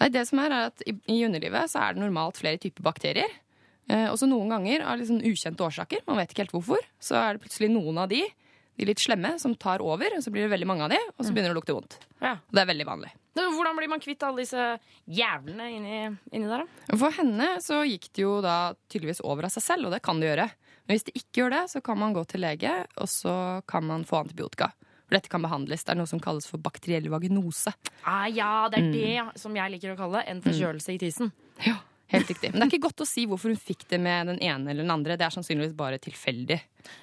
Nei, 0.00 0.08
det 0.08 0.22
som 0.28 0.38
er, 0.40 0.50
er 0.56 0.70
at 0.70 0.82
i, 0.88 0.94
I 1.12 1.18
underlivet 1.26 1.68
så 1.70 1.82
er 1.84 1.94
det 1.96 2.00
normalt 2.02 2.38
flere 2.40 2.58
typer 2.60 2.82
bakterier. 2.86 3.30
Eh, 3.88 4.08
også 4.10 4.26
noen 4.26 4.48
ganger 4.50 4.82
av 4.88 5.02
sånn 5.06 5.20
ukjente 5.22 5.62
årsaker. 5.62 6.02
Man 6.08 6.16
vet 6.18 6.32
ikke 6.32 6.46
helt 6.46 6.54
hvorfor. 6.56 6.82
Så 6.98 7.14
er 7.20 7.36
det 7.36 7.44
plutselig 7.44 7.68
noen 7.74 8.00
av 8.02 8.08
de, 8.10 8.24
de 8.76 8.88
litt 8.88 9.02
slemme, 9.02 9.34
som 9.42 9.54
tar 9.58 9.84
over. 9.84 10.16
Og 10.16 10.24
så 10.24 10.32
blir 10.32 10.46
det 10.46 10.52
veldig 10.54 10.68
mange 10.68 10.86
av 10.86 10.92
de, 10.92 10.98
og 11.16 11.24
så 11.24 11.32
begynner 11.32 11.52
det 11.52 11.56
å 11.56 11.60
lukte 11.60 11.76
vondt. 11.76 11.98
Ja. 12.20 12.36
Det 12.50 12.62
er 12.62 12.70
veldig 12.72 12.86
vanlig. 12.88 13.12
Hvordan 13.36 13.76
blir 13.76 13.90
man 13.92 14.00
kvitt 14.00 14.22
alle 14.24 14.44
disse 14.46 14.66
jævlene 15.12 15.66
inni, 15.74 15.98
inni 16.32 16.48
der, 16.48 16.64
da? 16.64 16.96
For 16.96 17.12
henne 17.18 17.50
så 17.64 17.82
gikk 17.84 18.08
det 18.16 18.24
jo 18.24 18.38
da 18.44 18.72
tydeligvis 18.88 19.20
over 19.26 19.48
av 19.48 19.52
seg 19.52 19.64
selv, 19.66 19.88
og 19.88 19.96
det 19.96 20.00
kan 20.04 20.22
det 20.22 20.30
gjøre. 20.30 20.48
Men 20.86 20.96
hvis 20.96 21.06
det 21.08 21.16
ikke 21.18 21.42
gjør 21.42 21.54
det, 21.56 21.62
så 21.74 21.82
kan 21.84 22.00
man 22.00 22.14
gå 22.16 22.22
til 22.30 22.44
lege, 22.46 22.72
og 22.96 23.10
så 23.10 23.34
kan 23.68 23.84
man 23.88 24.06
få 24.08 24.22
antibiotika. 24.22 24.70
For 25.06 25.14
dette 25.14 25.30
kan 25.30 25.44
behandles. 25.44 25.84
Det 25.86 25.92
er 25.94 26.00
noe 26.00 26.10
som 26.10 26.22
kalles 26.22 26.48
for 26.50 26.62
bakteriell 26.62 27.06
vaginose. 27.12 27.70
Ah, 28.02 28.24
ja, 28.26 28.66
det 28.72 28.80
er 28.80 28.88
det 28.94 29.42
som 29.42 29.54
jeg 29.54 29.76
liker 29.76 29.92
å 29.94 29.98
kalle 29.98 30.24
en 30.26 30.40
forkjølelse 30.42 30.96
i 30.96 30.98
tisen. 31.02 31.30
Ja, 31.66 31.76
helt 32.12 32.30
riktig. 32.30 32.52
Men 32.52 32.62
det 32.62 32.66
er 32.68 32.72
ikke 32.76 32.88
godt 32.88 33.04
å 33.04 33.08
si 33.08 33.26
hvorfor 33.28 33.52
hun 33.52 33.60
fikk 33.60 33.86
det 33.90 34.00
med 34.02 34.30
den 34.32 34.40
ene 34.44 34.72
eller 34.72 34.86
den 34.86 34.94
andre. 34.94 35.16
Det 35.18 35.26
er 35.26 35.34
sannsynligvis 35.34 35.76
bare 35.78 36.00
tilfeldig. 36.02 36.58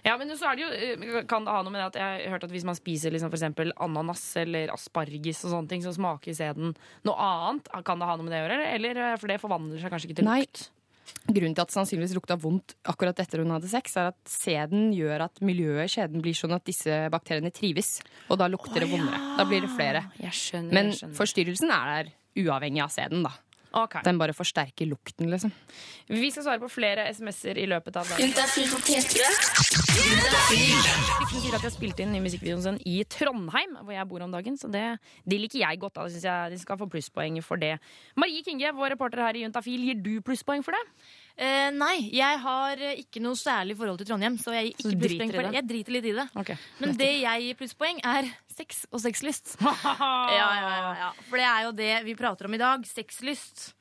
Ja, 0.06 0.16
men 0.20 0.32
så 0.40 0.52
er 0.52 0.56
det 0.56 0.64
jo, 0.64 0.70
eh, 0.72 1.24
Kan 1.28 1.44
det 1.44 1.52
ha 1.52 1.64
noe 1.64 1.74
med 1.74 1.82
det 1.82 1.90
at 1.92 2.00
jeg 2.00 2.28
har 2.28 2.36
hørt 2.36 2.46
at 2.48 2.54
hvis 2.54 2.68
man 2.68 2.78
spiser 2.78 3.12
liksom 3.12 3.34
eksempel 3.34 3.74
ananas 3.84 4.24
eller 4.40 4.72
asparges, 4.72 5.44
og 5.44 5.56
sånne 5.56 5.70
ting, 5.70 5.84
så 5.84 5.96
smaker 5.96 6.38
sæden 6.38 6.76
noe 7.04 7.18
annet? 7.18 7.68
Kan 7.84 8.00
det 8.00 8.08
ha 8.08 8.16
noe 8.16 8.24
med 8.24 8.34
det 8.36 8.40
å 8.40 8.48
gjøre? 8.48 8.70
Eller 8.78 9.04
eh, 9.10 9.18
for 9.20 9.32
det 9.32 9.42
forvandler 9.44 9.84
seg 9.84 9.92
kanskje 9.92 10.12
ikke 10.12 10.22
til 10.22 10.30
lukt? 10.30 10.64
Nei. 10.64 10.80
Grunnen 11.24 11.56
til 11.56 11.64
at 11.64 11.72
det 11.72 11.76
sannsynligvis 11.76 12.16
lukta 12.16 12.36
vondt 12.40 12.76
akkurat 12.88 13.20
etter 13.20 13.44
hun 13.44 13.54
hadde 13.56 13.70
sex, 13.72 13.96
er 14.00 14.12
at 14.12 14.20
sæden 14.30 14.92
gjør 14.96 15.26
at 15.28 15.40
miljøet 15.44 15.88
i 15.88 15.92
skjeden 15.92 16.24
blir 16.24 16.36
sånn 16.36 16.56
at 16.56 16.66
disse 16.68 16.98
bakteriene 17.12 17.52
trives. 17.56 17.98
Og 18.32 18.40
da 18.40 18.50
lukter 18.52 18.84
det 18.84 18.90
vondere. 18.92 19.20
Da 19.40 19.46
blir 19.48 19.64
det 19.64 19.72
flere. 19.72 20.06
Jeg 20.20 20.36
skjønner. 20.40 20.76
Men 20.76 20.92
jeg 20.92 21.00
skjønner. 21.00 21.18
forstyrrelsen 21.20 21.74
er 21.76 21.92
der 21.92 22.12
uavhengig 22.44 22.84
av 22.84 22.92
sæden, 22.92 23.24
da. 23.28 23.34
Ok. 23.74 23.96
Den 24.06 24.20
bare 24.22 24.36
forsterker 24.38 24.86
lukten, 24.86 25.32
liksom. 25.32 25.50
Vi 26.06 26.30
skal 26.30 26.46
svare 26.46 26.62
på 26.62 26.70
flere 26.70 27.08
SMS-er 27.10 27.58
i 27.58 27.66
løpet 27.66 27.96
av 27.98 28.12
dagen. 28.12 28.30
Vi 28.54 28.66
på 28.70 28.80
P3. 28.86 29.24
De 29.94 31.40
sier 31.40 31.56
at 31.56 31.64
vi 31.64 31.66
har 31.66 31.74
spilt 31.74 32.04
inn 32.04 32.14
i 32.14 32.22
musikkvideoen 32.22 32.62
sin 32.68 32.78
i 32.90 33.00
Trondheim, 33.10 33.74
hvor 33.82 33.96
jeg 33.96 34.10
bor 34.12 34.26
om 34.26 34.36
dagen. 34.36 34.60
Så 34.62 34.70
det, 34.74 34.84
de 35.26 35.40
liker 35.42 35.64
jeg 35.64 35.82
godt. 35.82 35.98
da. 35.98 36.06
Jeg 36.06 36.54
De 36.54 36.60
skal 36.62 36.78
få 36.78 36.90
plusspoeng 36.92 37.42
for 37.42 37.58
det. 37.58 37.80
Marie 38.16 38.46
Kinge, 38.46 38.76
vår 38.78 38.94
reporter 38.94 39.26
her 39.26 39.40
i 39.40 39.46
Juntafil, 39.48 39.82
gir 39.90 39.98
du 40.06 40.14
plusspoeng 40.22 40.62
for 40.66 40.78
det? 40.78 40.84
Eh, 41.34 41.70
nei, 41.74 41.96
jeg 42.14 42.40
har 42.44 42.82
eh, 42.84 43.00
ikke 43.02 43.22
noe 43.24 43.38
særlig 43.40 43.74
forhold 43.80 43.98
til 44.02 44.10
Trondheim, 44.12 44.36
så 44.38 44.54
jeg 44.54 44.70
gir 44.70 44.76
ikke 44.76 45.00
plusspoeng 45.02 45.32
for 45.34 45.48
det? 45.48 45.54
Jeg 45.58 45.68
driter 45.72 45.96
litt 45.96 46.08
i 46.12 46.16
det. 46.20 46.26
Okay. 46.44 46.58
Men 46.84 46.94
det 47.00 47.10
jeg 47.24 47.48
gir 47.48 47.58
plusspoeng, 47.58 48.02
er 48.06 48.30
sex 48.54 48.84
og 48.92 49.02
sexlyst. 49.02 49.56
Ja, 49.64 50.28
ja, 50.38 50.50
ja, 50.60 50.92
ja. 51.00 51.10
For 51.30 51.42
det 51.42 51.48
er 51.50 51.64
jo 51.66 51.72
det 51.78 51.94
vi 52.06 52.16
prater 52.18 52.48
om 52.50 52.54
i 52.54 52.62
dag. 52.62 52.86
Sexlyst. 52.86 53.72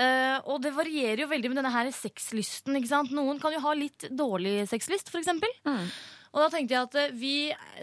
Eh, 0.00 0.38
og 0.50 0.58
det 0.64 0.72
varierer 0.74 1.22
jo 1.22 1.30
veldig 1.30 1.52
med 1.52 1.60
denne 1.60 1.72
her 1.74 1.90
sexlysten. 1.94 2.76
ikke 2.80 2.90
sant? 2.90 3.12
Noen 3.14 3.40
kan 3.42 3.54
jo 3.54 3.62
ha 3.62 3.74
litt 3.76 4.08
dårlig 4.10 4.62
sexlyst, 4.70 5.12
for 5.12 5.20
eksempel. 5.20 5.52
Mm. 5.68 5.86
Og 6.34 6.42
da 6.42 6.50
tenkte 6.50 6.74
jeg 6.74 6.88
at 6.88 6.96
eh, 6.98 7.12
vi 7.14 7.34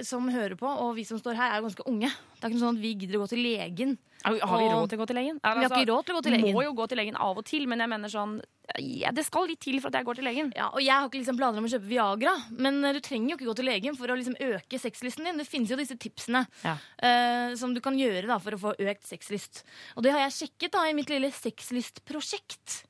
som 0.05 0.27
hører 0.31 0.57
på, 0.59 0.67
og 0.67 0.95
vi 0.97 1.05
som 1.07 1.19
står 1.19 1.37
her, 1.39 1.55
er 1.55 1.63
ganske 1.63 1.85
unge. 1.87 2.09
Det 2.35 2.43
er 2.43 2.51
ikke 2.51 2.63
sånn 2.63 2.75
at 2.75 2.83
vi 2.83 2.95
gidder 2.99 3.19
å 3.19 3.23
gå 3.23 3.29
til 3.31 3.45
legen. 3.45 3.93
Har 4.21 4.35
vi 4.35 4.67
råd 4.69 4.91
til 4.91 4.99
å 4.99 5.01
gå 5.01 5.07
til 5.09 5.17
legen? 5.17 5.37
Vi 5.41 5.49
har 5.49 5.65
ikke 5.65 5.87
råd 5.89 6.05
til 6.05 6.13
å 6.13 6.17
gå 6.19 6.23
til 6.25 6.35
legen. 6.35 6.55
Må 6.57 6.63
jo 6.65 6.73
gå 6.77 6.85
til 6.91 6.99
legen 6.99 7.17
av 7.17 7.39
og 7.39 7.45
til, 7.47 7.63
men 7.71 7.81
jeg 7.81 7.89
mener 7.89 8.11
sånn 8.11 8.35
ja, 8.77 9.09
Det 9.11 9.23
skal 9.25 9.49
litt 9.49 9.59
til 9.63 9.79
for 9.81 9.89
at 9.89 9.97
jeg 9.99 10.07
går 10.07 10.19
til 10.19 10.27
legen. 10.29 10.51
Ja, 10.55 10.69
og 10.69 10.83
jeg 10.83 10.93
har 10.93 11.07
ikke 11.07 11.19
liksom 11.19 11.39
planer 11.39 11.59
om 11.59 11.67
å 11.67 11.71
kjøpe 11.71 11.89
Viagra, 11.89 12.35
men 12.55 12.79
eh, 12.85 12.95
du 12.95 13.01
trenger 13.03 13.33
jo 13.33 13.39
ikke 13.39 13.49
gå 13.49 13.55
til 13.59 13.69
legen 13.71 13.97
for 13.99 14.11
å 14.11 14.17
liksom 14.19 14.37
øke 14.47 14.79
sexlysten 14.83 15.27
din. 15.27 15.41
Det 15.41 15.47
finnes 15.49 15.71
jo 15.71 15.79
disse 15.79 15.97
tipsene 15.99 16.45
Ja. 16.63 16.75
uh, 16.77 17.55
som 17.59 17.73
du 17.75 17.81
kan 17.83 17.97
gjøre 17.99 18.27
da, 18.29 18.37
for 18.43 18.55
å 18.55 18.61
få 18.61 18.75
økt 18.77 19.07
sexlyst. 19.07 19.63
Og 19.97 20.05
det 20.05 20.13
har 20.15 20.23
jeg 20.27 20.37
sjekket 20.37 20.75
da 20.75 20.85
i 20.87 20.95
mitt 20.97 21.11
lille 21.11 21.31
sexlystprosjekt. 21.35 22.83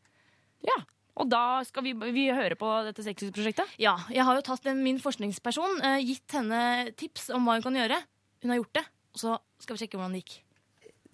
Ja. 0.67 0.77
Og 1.21 1.29
da 1.29 1.61
skal 1.67 1.85
vi, 1.85 1.93
vi 2.13 2.27
høre 2.33 2.57
på 2.57 2.69
dette 2.87 3.05
sexlystprosjektet. 3.05 3.75
Ja, 3.81 3.95
jeg 4.09 4.25
har 4.25 4.37
jo 4.37 4.45
tatt 4.45 4.65
min 4.77 5.01
forskningsperson, 5.01 5.81
eh, 5.85 5.99
gitt 6.05 6.37
henne 6.37 6.61
tips 6.97 7.29
om 7.35 7.45
hva 7.45 7.59
hun 7.59 7.65
kan 7.65 7.77
gjøre. 7.77 7.99
Hun 8.41 8.53
har 8.53 8.61
gjort 8.63 8.79
det, 8.79 8.85
og 9.13 9.21
så 9.21 9.35
skal 9.61 9.77
vi 9.77 9.83
sjekke 9.83 9.99
hvordan 9.99 10.17
det 10.17 10.23
gikk. 10.23 10.39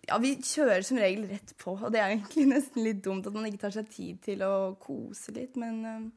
Ja, 0.07 0.21
Vi 0.23 0.37
kjører 0.39 0.85
som 0.87 1.01
regel 1.01 1.25
rett 1.27 1.51
på, 1.59 1.73
og 1.75 1.91
det 1.91 1.99
er 1.99 2.13
egentlig 2.13 2.45
nesten 2.53 2.85
litt 2.85 3.03
dumt 3.03 3.27
at 3.27 3.35
man 3.35 3.49
ikke 3.49 3.65
tar 3.65 3.75
seg 3.75 3.89
tid 3.91 4.21
til 4.23 4.45
å 4.47 4.53
kose 4.79 5.35
litt, 5.35 5.59
men 5.59 5.83
eh, 5.83 6.07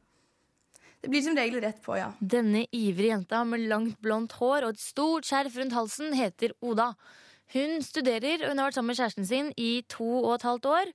det 1.01 1.09
blir 1.09 1.23
som 1.25 1.35
regel 1.35 1.59
rett 1.63 1.81
på, 1.81 1.97
ja. 1.97 2.11
Denne 2.21 2.67
ivrige 2.77 3.15
jenta 3.15 3.41
med 3.43 3.65
langt 3.67 3.97
blondt 4.05 4.37
hår 4.37 4.67
og 4.67 4.75
et 4.75 4.83
stort 4.83 5.25
skjerf 5.25 5.57
rundt 5.57 5.73
halsen 5.73 6.13
heter 6.13 6.53
Oda. 6.61 6.91
Hun 7.55 7.81
studerer, 7.83 8.45
og 8.45 8.53
hun 8.53 8.61
har 8.61 8.69
vært 8.69 8.77
sammen 8.77 8.93
med 8.93 8.99
kjæresten 8.99 9.27
sin 9.27 9.49
i 9.59 9.71
to 9.91 10.07
og 10.21 10.35
et 10.37 10.45
halvt 10.47 10.69
år. 10.71 10.91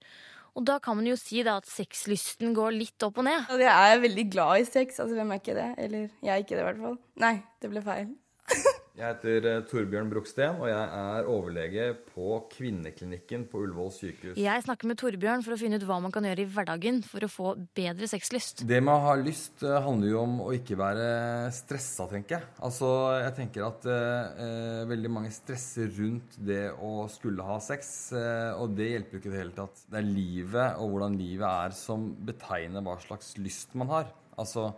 Og 0.56 0.64
da 0.64 0.78
kan 0.80 0.96
man 0.96 1.08
jo 1.08 1.18
si 1.20 1.42
da 1.44 1.58
at 1.60 1.68
sexlysten 1.68 2.54
går 2.56 2.72
litt 2.78 3.04
opp 3.04 3.20
og 3.20 3.26
ned. 3.28 3.44
Og 3.52 3.60
jeg 3.60 3.92
er 3.92 4.00
veldig 4.00 4.26
glad 4.32 4.62
i 4.62 4.68
sex, 4.68 5.02
altså 5.02 5.18
hvem 5.18 5.34
er 5.34 5.42
ikke 5.42 5.58
det? 5.58 5.68
Eller 5.84 6.08
jeg 6.25 6.32
er 6.32 6.44
ikke 6.44 6.56
det 6.56 6.62
i 6.62 6.68
hvert 6.70 6.82
fall. 6.86 6.98
Nei, 7.20 7.34
det 7.60 7.72
ble 7.75 7.84
feil. 7.84 8.10
Jeg 8.97 9.12
heter 9.12 9.45
eh, 9.45 9.59
Torbjørn 9.69 10.09
Bruksten, 10.09 10.55
og 10.57 10.71
jeg 10.71 10.85
er 10.97 11.26
overlege 11.29 11.91
på 12.15 12.38
Kvinneklinikken 12.55 13.43
på 13.50 13.61
Ullevål 13.67 13.91
sykehus. 13.93 14.38
Jeg 14.41 14.62
snakker 14.65 14.88
med 14.88 14.97
Torbjørn 15.03 15.45
for 15.45 15.53
å 15.53 15.59
finne 15.61 15.76
ut 15.76 15.85
hva 15.85 15.99
man 16.00 16.15
kan 16.15 16.25
gjøre 16.25 16.47
i 16.47 16.49
hverdagen 16.55 17.03
for 17.05 17.26
å 17.26 17.29
få 17.29 17.53
bedre 17.76 18.09
sexlyst. 18.09 18.65
Det 18.65 18.81
med 18.81 18.95
å 18.95 19.05
ha 19.05 19.12
lyst 19.21 19.67
eh, 19.69 19.76
handler 19.85 20.15
jo 20.15 20.23
om 20.23 20.41
å 20.47 20.49
ikke 20.57 20.81
være 20.81 21.11
stressa, 21.53 22.09
tenker 22.09 22.38
jeg. 22.38 22.49
Altså, 22.65 22.88
jeg 23.21 23.37
tenker 23.43 23.69
at 23.69 23.85
eh, 23.85 24.43
eh, 24.47 24.81
veldig 24.88 25.12
mange 25.19 25.37
stresser 25.37 25.93
rundt 26.00 26.41
det 26.49 26.65
å 26.81 27.05
skulle 27.12 27.45
ha 27.45 27.61
sex, 27.61 27.93
eh, 28.17 28.57
og 28.57 28.81
det 28.81 28.95
hjelper 28.95 29.19
jo 29.19 29.25
ikke 29.26 29.35
i 29.35 29.37
det 29.37 29.45
hele 29.45 29.59
tatt. 29.61 29.87
Det 29.93 30.00
er 30.00 30.09
livet 30.09 30.81
og 30.81 30.95
hvordan 30.97 31.21
livet 31.21 31.50
er 31.69 31.76
som 31.76 32.15
betegner 32.33 32.88
hva 32.88 32.97
slags 33.05 33.35
lyst 33.45 33.76
man 33.76 33.93
har. 33.93 34.09
Altså, 34.41 34.71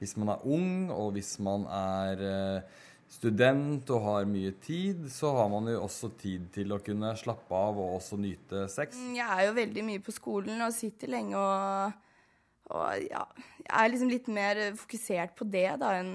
hvis 0.00 0.16
man 0.16 0.32
er 0.32 0.44
ung, 0.46 0.92
og 0.94 1.18
hvis 1.18 1.36
man 1.44 1.68
er 1.68 2.28
eh, 2.32 2.84
student 3.08 3.88
og 3.94 4.02
har 4.04 4.26
mye 4.28 4.52
tid, 4.62 5.06
så 5.12 5.30
har 5.38 5.48
man 5.52 5.68
jo 5.70 5.78
også 5.86 6.10
tid 6.20 6.50
til 6.54 6.74
å 6.74 6.80
kunne 6.84 7.14
slappe 7.18 7.56
av 7.56 7.78
og 7.80 7.96
også 7.98 8.18
nyte 8.20 8.66
sex. 8.72 8.98
Mm, 9.00 9.14
Jeg 9.16 9.28
er 9.32 9.46
jo 9.48 9.56
veldig 9.56 9.84
mye 9.88 10.04
på 10.04 10.14
skolen 10.14 10.60
og 10.66 10.74
sitter 10.76 11.12
lenge 11.14 11.40
og, 11.40 11.96
og 12.74 13.08
ja, 13.08 13.24
jeg 13.64 13.74
er 13.80 13.92
liksom 13.94 14.12
litt 14.12 14.28
mer 14.32 14.60
fokusert 14.76 15.34
på 15.38 15.48
det 15.48 15.66
da 15.80 15.94
enn 16.02 16.14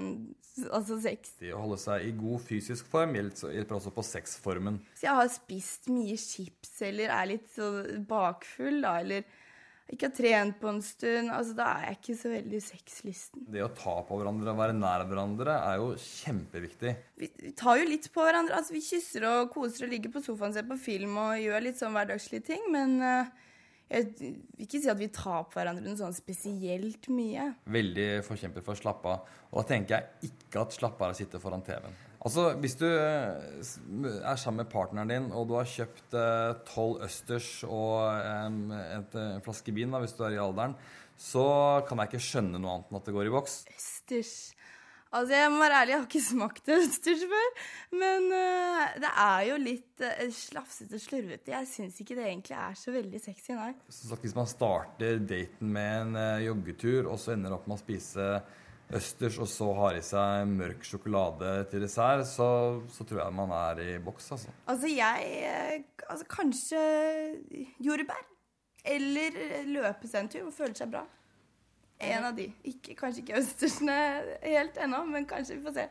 altså 0.70 1.00
sex. 1.02 1.32
Det 1.40 1.50
å 1.50 1.64
holde 1.64 1.80
seg 1.82 2.04
i 2.06 2.12
god 2.14 2.42
fysisk 2.46 2.86
form 2.92 3.16
hjelper 3.18 3.74
også 3.74 3.90
på 3.94 4.04
sexformen. 4.06 4.78
Hvis 4.94 5.02
jeg 5.08 5.18
har 5.18 5.32
spist 5.34 5.90
mye 5.90 6.14
chips 6.20 6.76
eller 6.86 7.10
er 7.10 7.32
litt 7.32 7.48
så 7.56 7.72
bakfull 8.06 8.78
da, 8.86 9.00
eller 9.02 9.26
ikke 9.92 10.08
har 10.08 10.14
trent 10.16 10.56
på 10.62 10.70
en 10.70 10.80
stund, 10.82 11.28
altså 11.28 11.54
da 11.58 11.66
er 11.76 11.86
jeg 11.88 11.98
ikke 11.98 12.16
så 12.16 12.30
veldig 12.32 12.60
sexlysten. 12.64 13.46
Det 13.52 13.62
å 13.64 13.70
ta 13.76 13.98
på 14.08 14.16
hverandre 14.16 14.54
og 14.54 14.60
være 14.62 14.76
nær 14.78 15.04
hverandre 15.10 15.56
er 15.60 15.80
jo 15.82 15.90
kjempeviktig. 16.00 16.94
Vi, 17.20 17.28
vi 17.42 17.52
tar 17.58 17.82
jo 17.82 17.88
litt 17.90 18.08
på 18.14 18.24
hverandre, 18.24 18.56
altså 18.58 18.76
vi 18.76 18.84
kysser 18.84 19.28
og 19.28 19.52
koser 19.52 19.86
og 19.86 19.92
ligger 19.92 20.14
på 20.14 20.24
sofaen, 20.24 20.56
ser 20.56 20.64
på 20.68 20.80
film 20.80 21.18
og 21.20 21.36
gjør 21.42 21.66
litt 21.66 21.80
sånn 21.80 21.92
hverdagslige 21.96 22.48
ting, 22.48 22.64
men 22.72 22.96
uh, 23.04 23.28
jeg 23.92 24.08
vil 24.16 24.64
ikke 24.64 24.80
si 24.80 24.90
at 24.90 24.98
vi 24.98 25.10
tar 25.12 25.44
på 25.50 25.58
hverandre 25.58 25.84
noe 25.84 26.00
sånn 26.00 26.16
spesielt 26.16 27.10
mye. 27.12 27.50
Veldig 27.68 28.08
forkjemper 28.24 28.64
for 28.64 28.72
å 28.72 28.80
slappe 28.80 29.12
av. 29.12 29.36
Og 29.52 29.60
da 29.60 29.68
tenker 29.74 29.98
jeg 29.98 30.32
ikke 30.32 30.64
at 30.64 30.74
slappe 30.74 31.04
av 31.04 31.12
er 31.12 31.18
å 31.18 31.18
sitte 31.20 31.42
foran 31.42 31.62
TV-en. 31.66 32.00
Altså, 32.24 32.54
Hvis 32.56 32.78
du 32.80 32.86
eh, 32.88 34.24
er 34.24 34.36
sammen 34.40 34.62
med 34.62 34.72
partneren 34.72 35.12
din, 35.12 35.30
og 35.32 35.48
du 35.50 35.58
har 35.58 35.68
kjøpt 35.68 36.16
tolv 36.70 37.02
østers 37.04 37.48
og 37.68 38.00
en, 38.16 38.60
et, 38.72 39.16
eh, 39.20 39.34
en 39.36 39.44
flaske 39.44 39.74
vin, 39.76 39.92
da, 39.92 40.00
hvis 40.00 40.16
du 40.16 40.24
er 40.24 40.38
i 40.38 40.40
alderen, 40.40 40.76
så 41.20 41.46
kan 41.88 42.00
jeg 42.00 42.14
ikke 42.14 42.26
skjønne 42.26 42.58
noe 42.58 42.78
annet 42.78 42.90
enn 42.90 43.00
at 43.00 43.08
det 43.10 43.14
går 43.16 43.28
i 43.28 43.34
boks. 43.34 43.58
Østers. 43.76 44.34
Altså, 45.14 45.36
jeg 45.36 45.50
må 45.52 45.60
være 45.62 45.76
ærlig, 45.78 45.92
jeg 45.92 46.00
har 46.00 46.08
ikke 46.08 46.24
smakt 46.26 46.70
østers 46.74 47.22
før. 47.30 47.50
Men 48.00 48.24
uh, 48.34 48.96
det 49.04 49.12
er 49.24 49.44
jo 49.46 49.58
litt 49.62 50.02
uh, 50.02 50.24
slafsete 50.34 50.98
og 50.98 51.04
slurvete. 51.04 51.52
Jeg 51.54 51.70
syns 51.70 52.00
ikke 52.02 52.16
det 52.18 52.24
egentlig 52.26 52.56
er 52.58 52.74
så 52.80 52.94
veldig 52.94 53.20
sexy, 53.22 53.52
nei. 53.54 53.70
Så 53.86 54.08
sagt, 54.08 54.24
Hvis 54.26 54.34
man 54.34 54.50
starter 54.50 55.22
daten 55.22 55.70
med 55.76 56.00
en 56.00 56.18
uh, 56.18 56.42
joggetur, 56.42 57.12
og 57.12 57.20
så 57.22 57.36
ender 57.36 57.54
opp 57.54 57.68
med 57.70 57.78
å 57.78 57.84
spise 57.84 58.26
østers, 58.92 59.38
og 59.40 59.48
så 59.48 59.70
har 59.78 59.96
i 59.96 60.04
seg 60.04 60.50
mørk 60.50 60.84
sjokolade 60.86 61.54
til 61.70 61.84
dessert, 61.84 62.26
så, 62.28 62.48
så 62.92 63.06
tror 63.08 63.22
jeg 63.24 63.36
man 63.36 63.54
er 63.56 63.82
i 63.84 63.98
boks, 64.04 64.30
altså. 64.36 64.54
Altså, 64.66 64.90
jeg 64.92 65.32
eh, 65.40 65.82
Altså, 66.04 66.26
kanskje 66.28 66.78
jordbær. 67.80 68.24
Eller 68.84 69.38
løpe 69.64 70.08
seg 70.10 70.20
en 70.20 70.28
tur 70.28 70.42
og 70.50 70.52
føle 70.52 70.76
seg 70.76 70.90
bra. 70.92 71.06
En 72.04 72.26
av 72.28 72.36
de. 72.36 72.50
Ikke, 72.68 72.92
kanskje 72.98 73.22
ikke 73.22 73.38
østersene 73.40 73.96
helt 74.42 74.76
ennå, 74.76 75.00
men 75.08 75.24
kanskje 75.30 75.56
vi 75.56 75.64
får 75.64 75.76
se. 75.78 75.86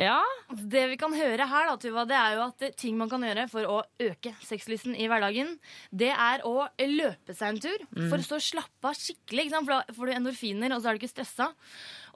Ja, 0.00 0.20
Det 0.48 0.86
vi 0.88 0.96
kan 0.96 1.12
høre 1.12 1.46
her, 1.46 1.66
da, 1.68 1.76
Tuva, 1.76 2.06
det 2.08 2.16
er 2.16 2.36
jo 2.38 2.44
at 2.46 2.64
ting 2.80 2.96
man 2.96 3.10
kan 3.10 3.20
gjøre 3.24 3.44
for 3.52 3.68
å 3.68 3.76
øke 4.00 4.32
sexlysten 4.46 4.96
i 4.96 5.06
hverdagen, 5.10 5.52
det 5.92 6.08
er 6.14 6.44
å 6.48 6.64
løpe 6.88 7.36
seg 7.36 7.52
en 7.52 7.60
tur. 7.60 7.84
Mm. 7.92 8.08
For 8.08 8.24
så 8.24 8.38
å 8.38 8.44
slappe 8.44 8.90
av 8.90 8.96
skikkelig. 8.96 9.46
Ikke 9.46 9.56
sant? 9.58 9.68
For 9.68 9.76
da 9.76 9.98
får 9.98 10.10
du 10.10 10.14
endorfiner, 10.16 10.74
og 10.74 10.80
så 10.80 10.90
er 10.90 10.96
du 10.96 11.02
ikke 11.02 11.12
stressa. 11.12 11.50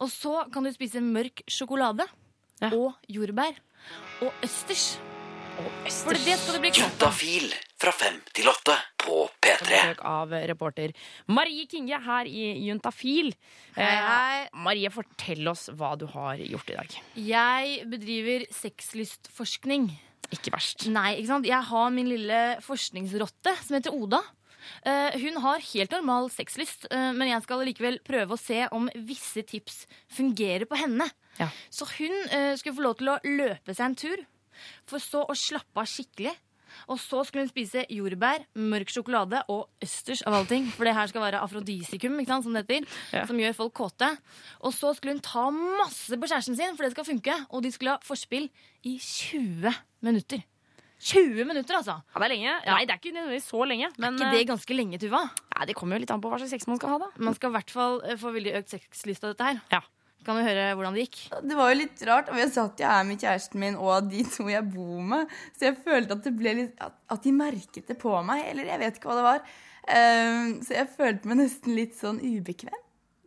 Og 0.01 0.11
så 0.13 0.47
kan 0.55 0.65
du 0.65 0.73
spise 0.75 1.05
mørk 1.05 1.45
sjokolade 1.51 2.09
og 2.73 2.95
jordbær 3.11 3.61
og 4.25 4.45
østers. 4.47 4.95
Og 5.61 5.69
østers. 5.85 6.03
For 6.09 6.25
det 6.25 6.41
skal 6.41 6.57
det 6.57 6.65
bli 6.65 6.75
godt 6.81 7.07
av. 7.07 7.23
Fra 7.85 7.93
fem 7.93 8.15
til 8.33 8.47
åtte 8.49 8.73
på 8.97 9.27
P3. 9.45 9.67
Besøk 9.69 9.99
av 10.09 10.31
reporter 10.49 10.95
Marie 11.29 11.67
Kinge 11.69 11.99
her 12.01 12.25
i 12.25 12.45
Juntafil. 12.65 13.27
Hei, 13.75 13.85
hei. 13.85 14.39
Eh, 14.47 14.55
Marie, 14.65 14.89
fortell 14.89 15.51
oss 15.51 15.67
hva 15.69 15.91
du 16.01 16.07
har 16.09 16.41
gjort 16.41 16.71
i 16.73 16.79
dag. 16.79 16.95
Jeg 17.21 17.75
bedriver 17.93 18.47
sexlystforskning. 18.57 19.91
Ikke 20.33 20.55
verst. 20.55 20.87
Nei, 20.89 21.19
ikke 21.19 21.29
sant? 21.35 21.49
Jeg 21.51 21.61
har 21.69 21.93
min 21.93 22.09
lille 22.09 22.39
forskningsrotte 22.65 23.53
som 23.67 23.77
heter 23.77 23.93
Oda. 23.93 24.23
Eh, 24.89 25.21
hun 25.21 25.37
har 25.45 25.69
helt 25.75 25.93
normal 25.93 26.31
sexlyst, 26.33 26.89
eh, 26.89 27.11
men 27.13 27.35
jeg 27.35 27.45
skal 27.45 27.67
likevel 27.69 28.01
prøve 28.07 28.33
å 28.33 28.41
se 28.41 28.63
om 28.73 28.89
visse 28.97 29.45
tips 29.45 29.83
fungerer 30.09 30.65
på 30.65 30.81
henne. 30.81 31.11
Ja. 31.37 31.51
Så 31.69 31.85
hun 31.99 32.17
eh, 32.31 32.57
skulle 32.57 32.79
få 32.81 32.89
lov 32.89 32.97
til 33.03 33.13
å 33.13 33.21
løpe 33.29 33.77
seg 33.77 33.91
en 33.91 34.01
tur, 34.07 34.27
for 34.89 35.05
så 35.05 35.27
å 35.29 35.37
slappe 35.37 35.85
av 35.85 35.93
skikkelig. 35.93 36.33
Og 36.89 36.99
så 37.01 37.25
skulle 37.27 37.45
hun 37.47 37.51
spise 37.53 37.85
jordbær, 37.91 38.45
mørk 38.57 38.89
sjokolade 38.93 39.43
og 39.49 39.69
østers 39.85 40.23
av 40.27 40.35
alle 40.39 40.47
ting. 40.51 40.67
For 40.75 40.85
det 40.89 40.95
her 40.95 41.07
skal 41.13 41.23
være 41.27 41.41
afrodisikum, 41.45 42.19
ikke 42.21 42.33
sant, 42.33 42.45
som 42.45 42.53
det 42.57 42.65
heter, 42.67 42.87
Ja. 43.13 43.27
som 43.27 43.37
gjør 43.39 43.55
folk 43.55 43.75
kåte. 43.75 44.11
Og 44.63 44.73
så 44.73 44.95
skulle 44.97 45.15
hun 45.17 45.21
ta 45.25 45.49
masse 45.51 46.17
på 46.17 46.27
kjæresten 46.31 46.57
sin, 46.57 46.77
for 46.77 46.85
det 46.85 46.93
skal 46.97 47.05
funke. 47.05 47.37
Og 47.51 47.63
de 47.63 47.71
skulle 47.73 47.91
ha 47.97 47.99
forspill 48.03 48.51
i 48.85 48.99
20 48.99 49.73
minutter. 50.03 50.43
20 51.05 51.45
minutter, 51.45 51.75
altså! 51.77 51.99
Ja, 52.15 52.21
det 52.23 52.25
er 52.25 52.33
lenge. 52.33 52.53
Nei, 52.65 52.85
det 52.87 52.95
er 52.95 53.01
ikke 53.03 53.13
nødvendigvis 53.13 53.49
så 53.51 53.65
lenge. 53.69 53.89
Men 53.99 54.15
ikke 54.17 54.31
det 54.33 54.47
ganske 54.49 54.75
lenge, 54.79 54.99
Tuva? 55.03 55.21
ja, 55.59 55.65
det 55.67 55.75
kommer 55.77 55.97
jo 55.99 56.01
litt 56.05 56.11
an 56.15 56.21
på 56.23 56.31
hva 56.33 56.39
slags 56.39 56.55
sex 56.55 56.67
man 56.71 56.79
skal 56.79 56.95
ha, 56.95 56.99
da. 57.03 57.09
Man 57.19 57.35
skal 57.37 57.51
i 57.51 57.57
hvert 57.59 57.71
fall 57.75 58.01
eh, 58.09 58.17
få 58.17 58.33
veldig 58.33 58.55
økt 58.63 58.73
sexlyst 58.73 59.25
av 59.27 59.35
dette 59.35 59.45
her. 59.51 59.61
Ja. 59.75 59.81
Kan 60.25 60.41
vi 60.41 60.47
høre 60.47 60.71
hvordan 60.75 60.97
det 60.97 61.07
gikk? 61.07 61.21
Det 61.45 61.59
var 61.59 61.73
jo 61.73 61.81
litt 61.83 62.05
rart, 62.09 62.31
og 62.33 62.41
jeg 62.41 62.53
satt 62.55 62.81
jo 62.81 62.89
her 62.89 63.05
med 63.09 63.21
kjæresten 63.21 63.61
min 63.61 63.77
og 63.81 64.09
de 64.11 64.25
to 64.35 64.49
jeg 64.51 64.65
bor 64.73 65.05
med, 65.15 65.37
så 65.57 65.69
jeg 65.71 65.81
følte 65.85 66.19
at 66.19 66.25
det 66.27 66.35
ble 66.39 66.57
litt 66.61 66.81
At, 66.85 66.97
at 67.13 67.23
de 67.25 67.35
merket 67.37 67.87
det 67.91 67.99
på 68.01 68.15
meg, 68.27 68.47
eller 68.51 68.73
jeg 68.73 68.83
vet 68.83 68.99
ikke 68.99 69.11
hva 69.11 69.21
det 69.21 69.29
var. 69.29 69.45
Um, 69.85 70.49
så 70.65 70.79
jeg 70.79 70.91
følte 70.97 71.29
meg 71.29 71.43
nesten 71.43 71.77
litt 71.77 71.97
sånn 71.99 72.23
ubekvem. 72.25 72.81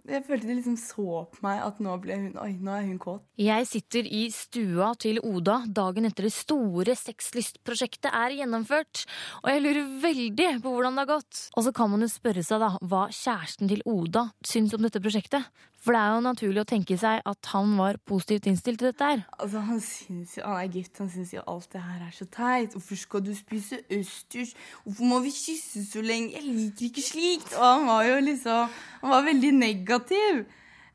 Jeg 0.07 0.23
følte 0.23 0.47
de 0.47 0.55
liksom 0.55 0.77
så 0.79 1.25
på 1.27 1.41
meg 1.43 1.59
at 1.65 1.81
nå 1.83 1.93
ble 1.99 2.15
hun 2.15 2.37
Oi, 2.39 2.53
nå 2.63 2.71
er 2.77 2.85
hun 2.87 2.99
kåt. 3.01 3.25
Jeg 3.43 3.67
sitter 3.67 4.07
i 4.07 4.21
stua 4.31 4.93
til 5.03 5.19
Oda 5.19 5.57
dagen 5.67 6.07
etter 6.07 6.29
det 6.29 6.31
store 6.31 6.95
sexlystprosjektet 6.95 8.07
er 8.15 8.37
gjennomført. 8.37 9.03
Og 9.43 9.51
jeg 9.51 9.65
lurer 9.65 9.89
veldig 10.05 10.49
på 10.63 10.71
hvordan 10.71 10.95
det 10.95 11.03
har 11.03 11.11
gått. 11.17 11.41
Og 11.59 11.67
så 11.67 11.75
kan 11.75 11.91
man 11.91 12.05
jo 12.05 12.11
spørre 12.11 12.45
seg 12.45 12.63
da 12.63 12.71
hva 12.87 13.07
kjæresten 13.11 13.67
til 13.73 13.83
Oda 13.83 14.29
syns 14.47 14.77
om 14.77 14.87
dette 14.87 15.03
prosjektet. 15.03 15.51
For 15.87 15.95
det 15.95 15.99
er 16.03 16.09
jo 16.11 16.23
naturlig 16.25 16.59
å 16.59 16.67
tenke 16.67 16.97
seg 16.99 17.21
at 17.31 17.49
han 17.53 17.77
var 17.79 17.95
positivt 18.03 18.49
innstilt 18.51 18.81
til 18.81 18.89
dette 18.89 19.07
her. 19.07 19.21
Altså, 19.37 19.61
Han 19.69 19.77
syns 19.79 20.33
jo, 20.35 20.41
han 20.43 20.57
er 20.59 20.73
gift, 20.73 20.99
han 20.99 21.07
syns 21.13 21.31
jo 21.31 21.43
alt 21.47 21.69
det 21.71 21.83
her 21.85 22.01
er 22.03 22.11
så 22.11 22.27
teit. 22.27 22.75
Hvorfor 22.75 22.99
skal 22.99 23.23
du 23.23 23.31
spise 23.37 23.79
østers? 23.95 24.51
Hvorfor 24.83 25.07
må 25.07 25.21
vi 25.23 25.31
kysse 25.31 25.85
så 25.87 26.03
lenge? 26.03 26.33
Jeg 26.35 26.43
liker 26.43 26.89
ikke 26.89 27.05
slikt. 27.05 27.55
Og 27.55 27.63
han 27.63 27.87
var 27.87 28.03
jo 28.03 28.17
liksom 28.25 28.75
Han 28.99 29.13
var 29.15 29.23
veldig 29.29 29.53
negativ. 29.55 30.43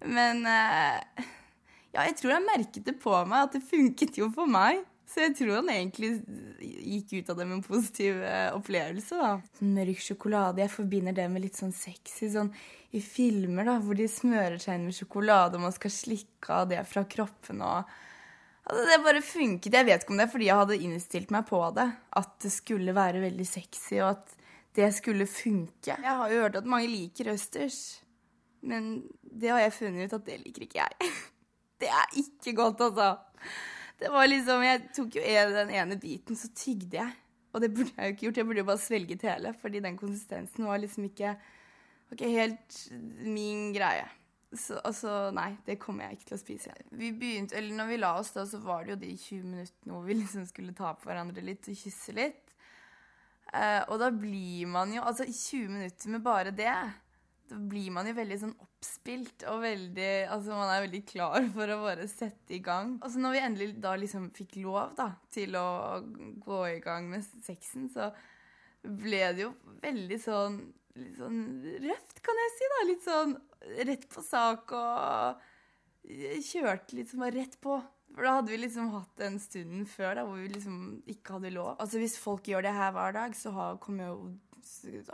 Men 0.04 0.44
eh, 0.44 1.24
ja, 1.94 2.04
jeg 2.04 2.18
tror 2.20 2.36
han 2.36 2.50
merket 2.52 2.84
det 2.84 2.98
på 3.00 3.16
meg 3.24 3.46
at 3.46 3.56
det 3.56 3.64
funket 3.64 4.20
jo 4.20 4.28
for 4.36 4.44
meg. 4.44 4.84
Så 5.08 5.24
jeg 5.26 5.34
tror 5.40 5.54
han 5.62 5.72
egentlig 5.72 6.12
gikk 6.60 7.16
ut 7.18 7.32
av 7.32 7.40
det 7.40 7.48
med 7.48 7.58
en 7.62 7.64
positiv 7.64 8.20
eh, 8.24 8.52
opplevelse. 8.52 9.16
da. 9.24 9.32
Mørk 9.64 10.04
sjokolade, 10.04 10.64
jeg 10.66 10.72
forbinder 10.76 11.16
det 11.16 11.30
med 11.32 11.44
litt 11.48 11.56
sånn 11.56 11.72
sexy. 11.72 12.28
sånn 12.36 12.52
i 12.92 13.00
filmer 13.00 13.66
da, 13.68 13.78
hvor 13.80 13.96
de 13.96 14.06
smører 14.10 14.58
seg 14.60 14.76
inn 14.76 14.88
med 14.88 14.96
sjokolade, 14.96 15.56
og 15.56 15.64
man 15.64 15.74
skal 15.74 15.92
slikke 15.94 16.58
av 16.60 16.70
det 16.72 16.82
fra 16.88 17.06
kroppen. 17.08 17.62
og... 17.64 17.92
Altså, 18.62 18.84
det 18.86 18.98
bare 19.02 19.22
funket. 19.26 19.74
Jeg 19.74 19.86
vet 19.88 20.04
ikke 20.04 20.14
om 20.14 20.20
det 20.20 20.26
er 20.28 20.30
fordi 20.30 20.46
jeg 20.46 20.60
hadde 20.60 20.82
innstilt 20.86 21.32
meg 21.34 21.48
på 21.48 21.58
det. 21.74 21.88
At 22.20 22.36
det 22.44 22.52
skulle 22.54 22.94
være 22.94 23.24
veldig 23.24 23.46
sexy, 23.48 23.96
og 23.98 24.12
at 24.12 24.36
det 24.76 24.92
skulle 24.96 25.26
funke. 25.28 25.96
Jeg 25.96 26.16
har 26.20 26.30
jo 26.30 26.44
hørt 26.44 26.60
at 26.60 26.68
mange 26.68 26.88
liker 26.88 27.32
østers, 27.34 27.80
men 28.62 29.02
det 29.22 29.50
har 29.50 29.64
jeg 29.64 29.74
funnet 29.76 30.06
ut 30.06 30.16
at 30.20 30.28
det 30.28 30.38
liker 30.44 30.68
ikke 30.68 30.84
jeg. 30.84 31.12
Det 31.82 31.88
er 31.90 32.12
ikke 32.14 32.52
godt, 32.54 32.78
altså. 32.78 33.16
Det 33.98 34.06
var 34.14 34.28
liksom, 34.28 34.60
Jeg 34.62 34.82
tok 34.94 35.16
jo 35.16 35.22
den 35.50 35.72
ene 35.74 35.96
biten, 35.98 36.36
så 36.38 36.46
tygde 36.54 37.00
jeg. 37.00 37.16
Og 37.50 37.60
det 37.60 37.72
burde 37.74 37.90
jeg 37.96 38.04
jo 38.06 38.12
ikke 38.12 38.24
gjort. 38.26 38.38
Jeg 38.38 38.46
burde 38.46 38.62
jo 38.62 38.68
bare 38.68 38.82
svelget 38.84 39.24
hele, 39.26 39.50
fordi 39.58 39.80
den 39.82 39.96
konsistensen 39.98 40.68
var 40.68 40.78
liksom 40.78 41.08
ikke, 41.08 41.34
var 42.12 42.20
ikke 42.20 42.34
helt 42.36 42.80
min 43.24 43.70
greie. 43.74 44.08
Så 44.52 44.76
altså, 44.84 45.30
nei, 45.32 45.54
det 45.64 45.78
kommer 45.80 46.04
jeg 46.04 46.18
ikke 46.18 46.28
til 46.28 46.36
å 46.36 46.42
spise 46.42 46.72
igjen. 46.72 46.88
Vi 47.00 47.10
begynte, 47.16 47.56
eller 47.56 47.76
når 47.78 47.88
vi 47.88 48.00
la 48.02 48.10
oss 48.20 48.34
da, 48.34 48.44
så 48.48 48.60
var 48.60 48.84
det 48.84 48.92
jo 48.92 48.98
de 49.00 49.12
20 49.16 49.46
minuttene 49.48 49.94
hvor 49.94 50.08
vi 50.08 50.16
liksom 50.22 50.48
skulle 50.48 50.74
ta 50.76 50.92
på 50.96 51.08
hverandre 51.08 51.44
litt 51.44 51.70
og 51.72 51.78
kysse 51.78 52.16
litt. 52.16 52.52
Uh, 53.52 53.82
og 53.92 53.98
da 54.00 54.08
blir 54.14 54.68
man 54.72 54.92
jo, 54.94 55.04
altså 55.04 55.24
i 55.28 55.32
20 55.32 55.72
minutter 55.72 56.12
med 56.12 56.24
bare 56.24 56.52
det, 56.56 56.74
da 57.52 57.58
blir 57.68 57.92
man 57.92 58.08
jo 58.08 58.14
veldig 58.16 58.38
sånn 58.40 58.54
oppspilt 58.64 59.44
og 59.50 59.58
veldig, 59.64 60.12
altså 60.32 60.56
man 60.56 60.72
er 60.72 60.84
veldig 60.86 61.02
klar 61.08 61.48
for 61.56 61.72
å 61.72 61.80
bare 61.82 62.06
sette 62.08 62.56
i 62.56 62.62
gang. 62.64 62.94
Og 63.00 63.12
så 63.12 63.20
når 63.20 63.36
vi 63.36 63.42
endelig 63.46 63.70
da 63.84 63.96
liksom 64.00 64.30
fikk 64.36 64.60
lov 64.64 64.94
da, 65.00 65.10
til 65.32 65.56
å 65.60 65.66
gå 66.44 66.60
i 66.74 66.78
gang 66.84 67.10
med 67.12 67.24
sexen, 67.44 67.90
så 67.92 68.08
ble 68.82 69.22
det 69.36 69.44
jo 69.44 69.52
veldig 69.82 70.18
sånn, 70.22 70.56
litt 70.98 71.16
sånn 71.18 71.40
røft, 71.86 72.20
kan 72.24 72.38
jeg 72.42 72.52
si 72.56 72.70
da. 72.74 72.84
Litt 72.88 73.06
sånn 73.06 73.34
rett 73.88 74.06
på 74.12 74.24
sak 74.26 74.74
og 74.76 75.42
kjørte 76.42 76.96
litt 76.98 77.12
som 77.12 77.22
var 77.24 77.34
rett 77.36 77.58
på. 77.62 77.78
For 78.12 78.26
da 78.26 78.36
hadde 78.36 78.52
vi 78.52 78.60
liksom 78.60 78.90
hatt 78.92 79.12
den 79.20 79.38
stunden 79.40 79.84
før 79.88 80.18
da, 80.18 80.24
hvor 80.28 80.40
vi 80.42 80.50
liksom 80.52 80.80
ikke 81.08 81.38
hadde 81.38 81.54
lov. 81.54 81.74
Altså 81.80 82.00
Hvis 82.02 82.18
folk 82.20 82.48
gjør 82.50 82.66
det 82.66 82.74
her 82.76 82.92
hver 82.92 83.14
dag, 83.16 83.36
så 83.36 83.52
kommer 83.80 84.10
jo 84.10 84.16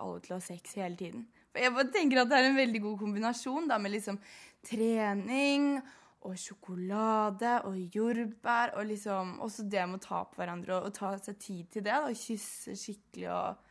alle 0.01 0.25
til 0.25 0.35
å 0.35 0.39
ha 0.39 0.45
sex 0.45 0.75
hele 0.81 0.99
tiden. 0.99 1.29
For 1.53 1.63
jeg 1.63 1.75
bare 1.77 1.93
tenker 1.95 2.23
at 2.23 2.31
det 2.31 2.41
er 2.41 2.51
en 2.51 2.59
veldig 2.59 2.83
god 2.85 2.99
kombinasjon 3.05 3.71
da, 3.71 3.79
med 3.81 3.95
liksom 3.95 4.19
trening 4.67 5.79
og 6.27 6.35
sjokolade 6.41 7.55
og 7.69 7.79
jordbær. 7.95 8.75
Og 8.81 8.91
liksom 8.91 9.39
også 9.47 9.69
det 9.71 9.87
med 9.87 10.03
å 10.03 10.07
ta 10.09 10.25
på 10.27 10.43
hverandre 10.43 10.81
og, 10.81 10.91
og 10.91 10.99
ta 10.99 11.15
seg 11.23 11.39
tid 11.39 11.71
til 11.71 11.87
det. 11.87 11.95
Da, 11.95 12.11
og 12.11 12.19
kysse 12.19 12.75
skikkelig 12.79 13.31
og 13.31 13.68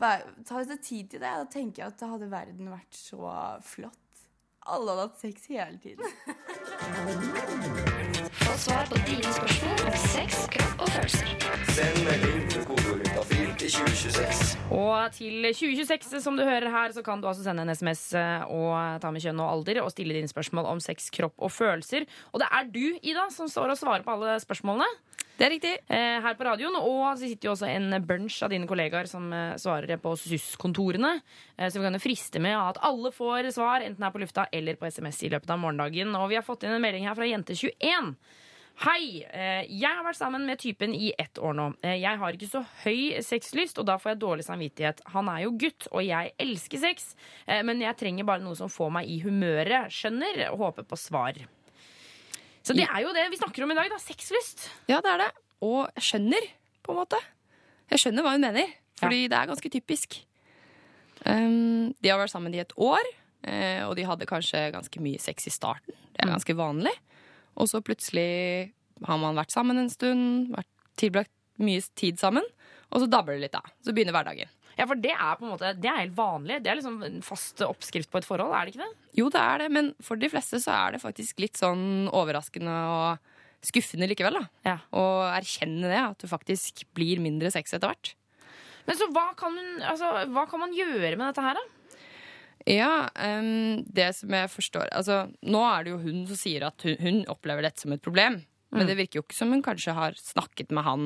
ta 0.00 0.64
seg 0.64 0.82
tid 0.82 1.14
til 1.14 1.22
det. 1.22 1.30
Da 1.30 1.46
tenker 1.50 1.82
jeg 1.82 1.94
at 1.94 2.00
da 2.02 2.10
hadde 2.14 2.30
verden 2.32 2.72
vært 2.72 2.96
så 2.96 3.30
flott. 3.64 4.02
Alle 4.66 4.90
hadde 4.90 5.02
hatt 5.06 5.20
sex 5.22 5.44
hele 5.46 5.78
tiden. 5.78 6.02
Få 8.40 8.56
svar 8.58 8.88
på 8.90 8.98
dine 9.06 9.30
spørsmål 9.36 9.84
om 9.86 9.98
sex, 10.10 10.40
kropp 10.56 10.82
og 10.82 10.90
følelser. 10.90 11.28
Send 11.76 12.00
melding 12.02 12.48
til 12.50 12.64
kodeordet 12.66 13.12
til 13.60 13.70
2026. 13.76 14.56
Og 14.74 15.12
til 15.14 15.46
2026, 15.54 16.20
som 16.24 16.38
du 16.38 16.42
hører 16.42 16.66
her, 16.72 16.92
så 16.96 17.04
kan 17.06 17.22
du 17.22 17.28
altså 17.30 17.46
sende 17.46 17.62
en 17.62 17.70
SMS 17.70 18.08
og 18.50 18.74
ta 19.02 19.12
med 19.14 19.22
kjønn 19.22 19.42
og 19.44 19.52
alder 19.52 19.84
og 19.84 19.92
stille 19.94 20.18
dine 20.18 20.30
spørsmål 20.30 20.66
om 20.74 20.82
sex, 20.82 21.12
kropp 21.14 21.38
og 21.38 21.54
følelser. 21.54 22.08
Og 22.34 22.42
det 22.42 22.50
er 22.50 22.66
du, 22.74 22.84
Ida, 23.06 23.28
som 23.34 23.46
står 23.50 23.76
og 23.76 23.78
svarer 23.78 24.02
på 24.06 24.18
alle 24.18 24.34
spørsmålene. 24.42 24.90
Det 25.36 25.44
er 25.44 25.50
riktig. 25.52 25.72
eh, 25.92 26.20
her 26.24 26.34
på 26.34 26.44
radioen. 26.48 26.76
Og 26.80 27.18
så 27.18 27.28
sitter 27.28 27.50
jo 27.50 27.52
også 27.52 27.68
en 27.68 27.92
bunch 28.08 28.38
av 28.42 28.48
dine 28.50 28.66
kollegaer 28.66 29.04
som 29.10 29.26
eh, 29.36 29.56
svarer 29.60 29.98
på 30.00 30.14
SUS-kontorene. 30.16 31.20
Eh, 31.58 31.68
så 31.68 31.76
vi 31.78 31.84
kan 31.84 31.92
jo 31.98 32.00
friste 32.00 32.40
med 32.40 32.56
at 32.56 32.80
alle 32.80 33.12
får 33.12 33.50
svar, 33.52 33.84
enten 33.84 34.02
her 34.06 34.14
på 34.14 34.22
lufta 34.24 34.46
eller 34.52 34.78
på 34.80 34.88
SMS 34.88 35.20
i 35.26 35.30
løpet 35.34 35.50
av 35.52 35.60
morgendagen. 35.60 36.14
Og 36.16 36.30
vi 36.32 36.38
har 36.40 36.46
fått 36.46 36.64
inn 36.64 36.72
en 36.78 36.80
melding 36.82 37.04
her 37.08 37.14
fra 37.18 37.28
Jente21. 37.28 38.14
Hei! 38.76 39.24
eh, 39.32 39.64
Jeg 39.72 39.88
har 39.88 40.04
vært 40.04 40.18
sammen 40.18 40.44
med 40.48 40.58
typen 40.60 40.92
i 40.96 41.12
ett 41.18 41.38
år 41.40 41.54
nå. 41.56 41.68
Eh, 41.84 41.98
Jeg 42.00 42.16
har 42.20 42.32
ikke 42.36 42.48
så 42.50 42.64
høy 42.84 43.20
sexlyst, 43.24 43.78
og 43.80 43.86
da 43.88 43.96
får 44.00 44.14
jeg 44.14 44.20
dårlig 44.24 44.44
samvittighet. 44.48 45.00
Han 45.12 45.28
er 45.32 45.44
jo 45.46 45.52
gutt, 45.56 45.88
og 45.92 46.00
jeg 46.04 46.32
elsker 46.40 46.80
sex, 46.80 47.14
eh, 47.46 47.60
men 47.64 47.80
jeg 47.84 47.96
trenger 47.96 48.24
bare 48.28 48.44
noe 48.44 48.56
som 48.56 48.68
får 48.72 48.90
meg 49.00 49.08
i 49.08 49.20
humøret. 49.24 49.88
Skjønner? 49.92 50.48
Håper 50.56 50.84
på 50.88 50.96
svar. 51.00 51.40
Så 52.66 52.74
det 52.74 52.86
er 52.88 53.02
jo 53.04 53.12
det 53.14 53.28
vi 53.30 53.38
snakker 53.38 53.62
om 53.62 53.70
i 53.70 53.76
dag, 53.78 53.90
da. 53.92 53.98
Sexlyst. 54.02 54.66
Ja, 54.90 54.98
det 55.04 55.12
er 55.12 55.22
det. 55.22 55.28
Og 55.62 55.84
jeg 55.94 56.06
skjønner, 56.08 56.48
på 56.82 56.94
en 56.94 56.98
måte. 56.98 57.20
Jeg 57.92 58.02
skjønner 58.02 58.26
hva 58.26 58.32
hun 58.34 58.42
mener, 58.42 58.72
fordi 58.98 59.26
det 59.30 59.38
er 59.38 59.50
ganske 59.52 59.70
typisk. 59.70 60.18
Um, 61.26 61.94
de 62.02 62.10
har 62.10 62.18
vært 62.18 62.34
sammen 62.34 62.54
i 62.54 62.62
et 62.62 62.74
år, 62.74 63.06
eh, 63.46 63.82
og 63.86 63.94
de 63.98 64.06
hadde 64.06 64.28
kanskje 64.28 64.66
ganske 64.74 65.02
mye 65.02 65.22
sex 65.22 65.46
i 65.46 65.54
starten. 65.54 65.94
Det 66.12 66.24
er 66.24 66.32
ganske 66.34 66.58
vanlig. 66.58 66.92
Og 67.56 67.70
så 67.70 67.80
plutselig 67.84 68.72
har 69.06 69.22
man 69.22 69.38
vært 69.38 69.54
sammen 69.54 69.78
en 69.80 69.92
stund, 69.92 70.50
vært 70.54 70.70
tilbrakt 70.98 71.32
mye 71.62 71.82
tid 71.96 72.18
sammen, 72.20 72.44
og 72.90 73.02
så 73.02 73.10
dabler 73.10 73.38
det 73.38 73.46
litt 73.46 73.58
av. 73.58 73.70
Så 73.84 73.94
begynner 73.94 74.14
hverdagen. 74.16 74.50
Ja, 74.76 74.84
for 74.84 74.98
det 75.00 75.14
er 75.14 75.38
på 75.38 75.46
en 75.46 75.54
måte 75.54 75.70
Det 75.80 75.88
er 75.88 76.02
helt 76.02 76.16
vanlig. 76.16 76.58
Det 76.60 76.70
er 76.70 76.78
liksom 76.78 76.98
en 77.06 77.22
fast 77.24 77.62
oppskrift 77.64 78.10
på 78.12 78.20
et 78.20 78.28
forhold, 78.28 78.52
er 78.52 78.66
det 78.66 78.74
ikke 78.74 78.84
det? 78.84 79.08
Jo, 79.16 79.30
det 79.32 79.40
er 79.40 79.64
det, 79.64 79.70
men 79.72 79.94
for 80.04 80.20
de 80.20 80.28
fleste 80.32 80.60
så 80.62 80.74
er 80.74 80.96
det 80.96 81.02
faktisk 81.04 81.40
litt 81.40 81.56
sånn 81.60 82.10
overraskende 82.12 82.76
og 82.92 83.32
skuffende 83.64 84.08
likevel, 84.10 84.36
da. 84.36 84.44
Ja. 84.68 84.76
Å 84.92 85.04
erkjenne 85.32 85.88
det, 85.88 86.02
at 86.02 86.20
du 86.22 86.28
faktisk 86.30 86.84
blir 86.96 87.22
mindre 87.24 87.50
sex 87.54 87.72
etter 87.74 87.90
hvert. 87.90 88.12
Men 88.86 88.98
så 88.98 89.08
hva 89.10 89.30
kan, 89.38 89.56
altså, 89.80 90.12
hva 90.30 90.44
kan 90.50 90.62
man 90.62 90.76
gjøre 90.76 91.16
med 91.16 91.24
dette 91.24 91.42
her, 91.42 91.58
da? 91.58 91.64
Ja, 92.66 92.92
um, 93.14 93.82
det 93.94 94.08
som 94.18 94.32
jeg 94.34 94.50
forstår 94.50 94.88
Altså, 94.90 95.20
nå 95.46 95.60
er 95.68 95.84
det 95.86 95.92
jo 95.92 96.00
hun 96.02 96.24
som 96.26 96.38
sier 96.40 96.64
at 96.66 96.82
hun, 96.82 96.96
hun 96.98 97.20
opplever 97.30 97.62
dette 97.62 97.84
som 97.84 97.94
et 97.94 98.02
problem. 98.02 98.40
Men 98.74 98.88
det 98.90 98.96
virker 98.98 99.20
jo 99.20 99.24
ikke 99.24 99.36
som 99.38 99.52
hun 99.54 99.62
kanskje 99.64 99.94
har 99.96 100.16
snakket 100.18 100.72
med 100.74 100.84
han 100.84 101.04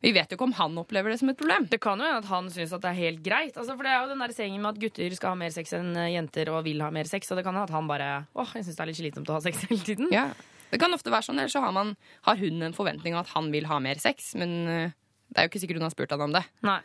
Vi 0.00 0.12
vet 0.16 0.30
jo 0.32 0.38
ikke 0.38 0.46
om 0.48 0.54
han 0.56 0.78
opplever 0.80 1.12
det 1.12 1.18
som 1.20 1.28
et 1.28 1.36
problem. 1.36 1.66
Det 1.68 1.80
kan 1.82 2.00
jo 2.00 2.06
hende 2.08 2.22
at 2.22 2.28
han 2.30 2.46
syns 2.52 2.72
at 2.72 2.84
det 2.84 2.88
er 2.88 3.00
helt 3.02 3.20
greit. 3.24 3.52
Altså, 3.52 3.74
for 3.76 3.84
det 3.84 3.92
er 3.92 3.98
jo 4.00 4.12
den 4.14 4.22
der 4.24 4.32
sengen 4.32 4.62
med 4.62 4.72
at 4.72 4.80
gutter 4.80 5.16
skal 5.16 5.34
ha 5.34 5.40
mer 5.42 5.52
sex 5.52 5.74
enn 5.76 5.90
eh, 5.92 6.14
jenter 6.14 6.48
og 6.54 6.62
vil 6.64 6.80
ha 6.80 6.88
mer 6.94 7.10
sex. 7.10 7.28
Og 7.28 7.36
det 7.36 7.44
kan 7.44 7.52
hende 7.52 7.68
at 7.68 7.74
han 7.76 7.90
bare 7.90 8.08
åh, 8.32 8.54
jeg 8.56 8.64
syns 8.64 8.78
det 8.78 8.84
er 8.86 8.90
litt 8.90 9.00
slitsomt 9.02 9.32
å 9.32 9.36
ha 9.36 9.42
sex 9.44 9.66
hele 9.68 9.84
tiden. 9.84 10.08
Ja, 10.14 10.30
Det 10.70 10.78
kan 10.80 10.94
ofte 10.94 11.12
være 11.12 11.26
sånn, 11.26 11.42
eller 11.42 11.52
så 11.52 11.60
har, 11.64 11.74
man, 11.76 11.96
har 12.24 12.40
hun 12.40 12.62
en 12.62 12.76
forventning 12.76 13.16
om 13.16 13.20
at 13.24 13.32
han 13.34 13.50
vil 13.52 13.68
ha 13.68 13.80
mer 13.82 14.00
sex. 14.00 14.32
Men 14.40 14.56
eh, 14.70 14.96
det 15.28 15.36
er 15.36 15.46
jo 15.46 15.52
ikke 15.52 15.62
sikkert 15.66 15.82
hun 15.82 15.88
har 15.90 15.94
spurt 15.94 16.16
han 16.16 16.24
om 16.30 16.36
det. 16.38 16.46
Nei. 16.66 16.80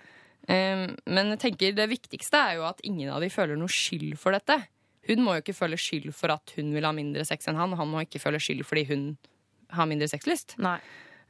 Um, 0.46 0.92
men 1.10 1.32
jeg 1.34 1.40
tenker 1.42 1.74
det 1.74 1.88
viktigste 1.90 2.38
er 2.38 2.60
jo 2.60 2.68
at 2.68 2.84
ingen 2.86 3.10
av 3.10 3.24
de 3.24 3.32
føler 3.34 3.58
noe 3.58 3.72
skyld 3.72 4.14
for 4.22 4.36
dette. 4.36 4.60
Hun 5.08 5.24
må 5.26 5.38
jo 5.38 5.42
ikke 5.42 5.56
føle 5.58 5.78
skyld 5.80 6.12
for 6.18 6.34
at 6.34 6.54
hun 6.58 6.70
vil 6.76 6.86
ha 6.86 6.92
mindre 6.94 7.26
sex 7.26 7.50
enn 7.50 7.58
han, 7.58 7.74
og 7.74 7.82
han 7.82 7.90
må 7.90 8.04
ikke 8.06 8.22
føle 8.22 8.42
skyld 8.42 8.66
fordi 8.66 8.84
hun 8.92 9.08
har 9.74 9.90
mindre 9.90 10.10
sexlyst. 10.10 10.58
Nei. 10.62 10.78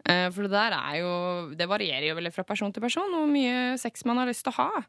Eh, 0.06 0.28
For 0.30 0.46
det 0.46 0.52
der 0.54 0.76
er 0.78 1.00
jo 1.02 1.12
Det 1.58 1.65
varierer 1.70 2.06
jo 2.12 2.15
veldig 2.20 2.34
fra 2.36 2.44
person 2.46 2.72
til 2.74 2.84
person 2.84 3.10
hvor 3.15 3.26
mye 3.30 3.74
sex 3.82 4.06
man 4.06 4.20
har 4.22 4.30
lyst 4.30 4.46
til 4.46 4.54
å 4.54 4.60
ha. 4.60 4.84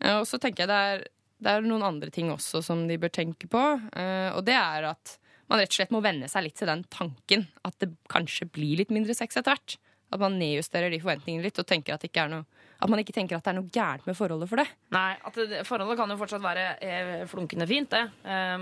Eh, 0.00 0.16
Og 0.20 0.24
så 0.28 0.40
tenker 0.40 0.64
jeg 0.64 0.70
det 0.72 0.80
er, 0.94 1.04
det 1.44 1.52
er 1.52 1.66
noen 1.68 1.84
andre 1.84 2.10
ting 2.10 2.30
også 2.32 2.62
som 2.64 2.86
de 2.88 2.96
bør 2.98 3.12
tenke 3.12 3.48
på. 3.52 3.64
eh, 3.96 4.30
Og 4.32 4.44
det 4.48 4.56
er 4.56 4.88
at 4.92 5.18
man 5.48 5.60
rett 5.60 5.70
og 5.70 5.76
slett 5.78 5.92
må 5.94 6.00
venne 6.02 6.26
seg 6.28 6.42
litt 6.42 6.56
til 6.58 6.66
den 6.66 6.82
tanken 6.90 7.44
at 7.64 7.76
det 7.78 7.92
kanskje 8.10 8.48
blir 8.50 8.80
litt 8.80 8.90
mindre 8.90 9.14
sex 9.14 9.36
etter 9.36 9.52
hvert. 9.54 9.76
At 10.10 10.18
man 10.22 10.38
nedjusterer 10.38 10.90
de 10.90 10.98
forventningene 11.02 11.42
litt, 11.44 11.58
og 11.58 11.66
tenker 11.66 11.94
at, 11.94 12.00
det 12.02 12.10
ikke 12.10 12.24
er 12.24 12.28
noe, 12.32 12.44
at 12.82 12.90
man 12.90 12.98
ikke 13.02 13.12
tenker 13.14 13.36
at 13.36 13.44
det 13.46 13.50
er 13.52 13.56
noe 13.60 13.70
gærent 13.74 14.06
med 14.06 14.14
forholdet 14.18 14.48
for 14.50 14.56
det. 14.62 14.66
Nei, 14.94 15.16
at 15.26 15.34
det, 15.34 15.62
Forholdet 15.66 15.98
kan 15.98 16.10
jo 16.10 16.16
fortsatt 16.18 16.42
være 16.42 17.26
flunkende 17.30 17.66
fint, 17.66 17.90
det. 17.90 18.04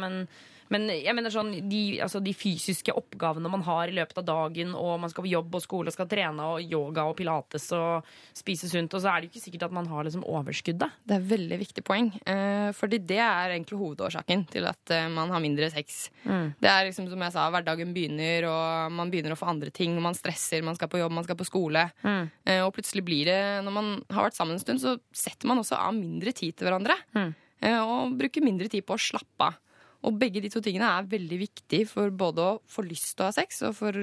Men, 0.01 0.27
men 0.73 0.87
jeg 0.93 1.13
mener 1.17 1.33
sånn, 1.33 1.53
de, 1.69 1.83
altså, 2.05 2.21
de 2.25 2.33
fysiske 2.37 2.95
oppgavene 2.97 3.51
man 3.53 3.65
har 3.67 3.91
i 3.91 3.97
løpet 3.97 4.21
av 4.23 4.27
dagen, 4.29 4.73
og 4.79 4.97
man 5.03 5.13
skal 5.13 5.27
på 5.27 5.33
jobb 5.33 5.59
og 5.59 5.65
skole 5.65 5.93
og 5.93 5.97
skal 5.97 6.09
trene 6.11 6.49
og 6.55 6.63
yoga 6.65 7.05
og 7.11 7.17
pilates 7.19 7.67
og 7.77 8.07
spise 8.37 8.71
sunt, 8.71 8.95
og 8.97 9.03
så 9.03 9.13
er 9.13 9.21
det 9.21 9.29
jo 9.29 9.35
ikke 9.35 9.45
sikkert 9.45 9.67
at 9.69 9.77
man 9.77 9.89
har 9.91 10.07
liksom 10.07 10.25
overskuddet. 10.29 10.97
Det 11.05 11.17
er 11.17 11.23
et 11.23 11.31
veldig 11.35 11.59
viktig 11.61 11.85
poeng. 11.87 12.11
Eh, 12.31 12.71
fordi 12.77 13.01
det 13.05 13.21
er 13.21 13.55
egentlig 13.57 13.81
hovedårsaken 13.81 14.47
til 14.53 14.69
at 14.71 14.95
eh, 14.95 15.09
man 15.13 15.33
har 15.35 15.43
mindre 15.45 15.71
sex. 15.75 16.09
Det 16.25 16.71
er 16.71 16.89
liksom 16.89 17.09
som 17.13 17.25
jeg 17.27 17.35
sa, 17.37 17.47
hverdagen 17.53 17.93
begynner, 17.97 18.49
og 18.49 18.95
man 18.97 19.13
begynner 19.13 19.35
å 19.35 19.39
få 19.39 19.51
andre 19.53 19.73
ting. 19.75 19.97
Man 20.03 20.17
stresser, 20.17 20.65
man 20.67 20.79
skal 20.79 20.91
på 20.93 21.01
jobb, 21.03 21.15
man 21.15 21.27
skal 21.27 21.39
på 21.39 21.49
skole. 21.49 21.87
Eh, 22.05 22.61
og 22.65 22.73
plutselig 22.77 23.05
blir 23.07 23.29
det, 23.31 23.41
når 23.67 23.77
man 23.77 23.91
har 24.13 24.29
vært 24.29 24.39
sammen 24.39 24.59
en 24.59 24.63
stund, 24.63 24.83
så 24.83 24.97
setter 25.15 25.51
man 25.51 25.61
også 25.63 25.79
av 25.79 25.95
mindre 25.97 26.33
tid 26.37 26.57
til 26.57 26.71
hverandre. 26.71 26.99
Mm. 27.15 27.33
og 27.65 28.17
bruker 28.19 28.45
mindre 28.45 28.69
tid 28.69 28.85
på 28.85 28.97
å 28.97 29.01
slappe 29.01 29.47
av. 29.47 29.55
Og 30.05 30.19
begge 30.21 30.43
de 30.45 30.51
to 30.53 30.61
tingene 30.65 30.89
er 30.99 31.09
veldig 31.09 31.41
viktig 31.41 31.83
for 31.91 32.13
både 32.13 32.45
å 32.45 32.57
få 32.71 32.85
lyst 32.87 33.15
til 33.15 33.25
å 33.25 33.31
ha 33.31 33.37
sex, 33.37 33.63
og 33.65 33.77
for 33.79 33.99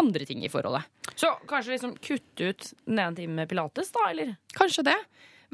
andre 0.00 0.26
ting 0.28 0.44
i 0.44 0.50
forholdet. 0.52 0.86
Så 1.18 1.32
kanskje 1.48 1.74
liksom 1.74 1.96
kutte 1.98 2.50
ut 2.52 2.72
den 2.86 3.00
ene 3.00 3.16
timen 3.16 3.40
med 3.40 3.50
pilates, 3.50 3.90
da, 3.94 4.06
eller? 4.12 4.34
Kanskje 4.56 4.86
det. 4.90 4.98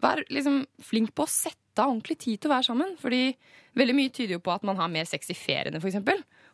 Vær 0.03 0.20
liksom 0.29 0.64
flink 0.85 1.14
på 1.16 1.25
å 1.25 1.31
sette 1.31 1.81
av 1.81 1.92
ordentlig 1.92 2.18
tid 2.20 2.40
til 2.40 2.51
å 2.51 2.57
være 2.57 2.66
sammen. 2.68 2.96
Fordi 3.01 3.31
veldig 3.79 3.94
mye 3.96 4.12
tyder 4.12 4.37
jo 4.37 4.42
på 4.44 4.53
at 4.53 4.66
man 4.66 4.77
har 4.81 4.90
mer 4.92 5.09
sex 5.09 5.31
i 5.33 5.37
feriene, 5.38 5.81
f.eks. 5.81 5.96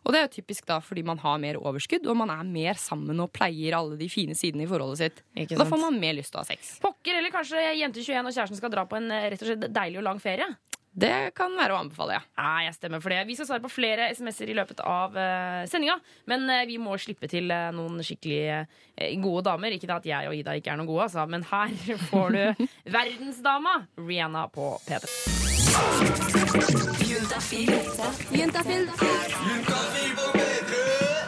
Og 0.03 0.15
det 0.15 0.19
er 0.19 0.27
jo 0.27 0.33
typisk 0.37 0.67
da 0.67 0.81
fordi 0.83 1.05
man 1.07 1.21
har 1.23 1.39
mer 1.43 1.59
overskudd, 1.61 2.07
og 2.11 2.19
man 2.19 2.31
er 2.35 2.47
mer 2.47 2.79
sammen 2.81 3.23
og 3.23 3.31
pleier 3.35 3.77
alle 3.79 3.99
de 3.99 4.09
fine 4.11 4.35
sidene 4.39 4.67
i 4.67 4.71
forholdet 4.71 5.03
sitt. 5.03 5.23
Da 5.55 5.67
får 5.67 5.83
man 5.83 5.99
mer 6.03 6.17
lyst 6.19 6.35
til 6.35 6.41
å 6.41 6.45
ha 6.45 6.51
sex. 6.51 6.77
Pokker, 6.83 7.19
eller 7.19 7.35
kanskje 7.35 7.63
jente 7.79 8.03
21 8.03 8.31
og 8.31 8.35
kjæresten 8.35 8.59
skal 8.59 8.75
dra 8.75 8.87
på 8.91 8.99
en 8.99 9.11
eh, 9.15 9.29
rett 9.33 9.45
og 9.45 9.51
slett 9.53 9.69
deilig 9.71 10.03
og 10.03 10.09
lang 10.09 10.23
ferie? 10.23 10.49
Det 10.93 11.33
kan 11.37 11.55
være 11.57 11.73
å 11.73 11.79
anbefale, 11.81 12.19
ja. 12.19 12.25
Nei, 12.37 12.67
jeg 12.67 12.77
stemmer 12.77 13.01
for 13.01 13.15
det. 13.15 13.23
Vi 13.25 13.37
skal 13.39 13.49
svare 13.49 13.65
på 13.65 13.71
flere 13.73 14.11
SMS-er 14.13 14.51
i 14.53 14.57
løpet 14.59 14.83
av 14.85 15.17
uh, 15.17 15.63
sendinga. 15.71 15.97
Men 16.29 16.45
uh, 16.51 16.59
vi 16.69 16.77
må 16.81 16.99
slippe 17.01 17.31
til 17.33 17.49
uh, 17.49 17.71
noen 17.73 18.03
skikkelig 18.05 18.43
uh, 18.53 19.07
gode 19.25 19.47
damer. 19.49 19.73
Ikke 19.73 19.89
at 19.97 20.09
jeg 20.09 20.29
og 20.29 20.37
Ida 20.37 20.57
ikke 20.61 20.75
er 20.75 20.81
noen 20.81 20.91
gode, 20.91 21.09
altså, 21.09 21.25
men 21.33 21.47
her 21.49 21.73
får 22.11 22.37
du 22.37 22.67
verdensdama 22.93 23.79
Rihanna 23.97 24.45
på 24.53 24.75
P3. 24.85 25.09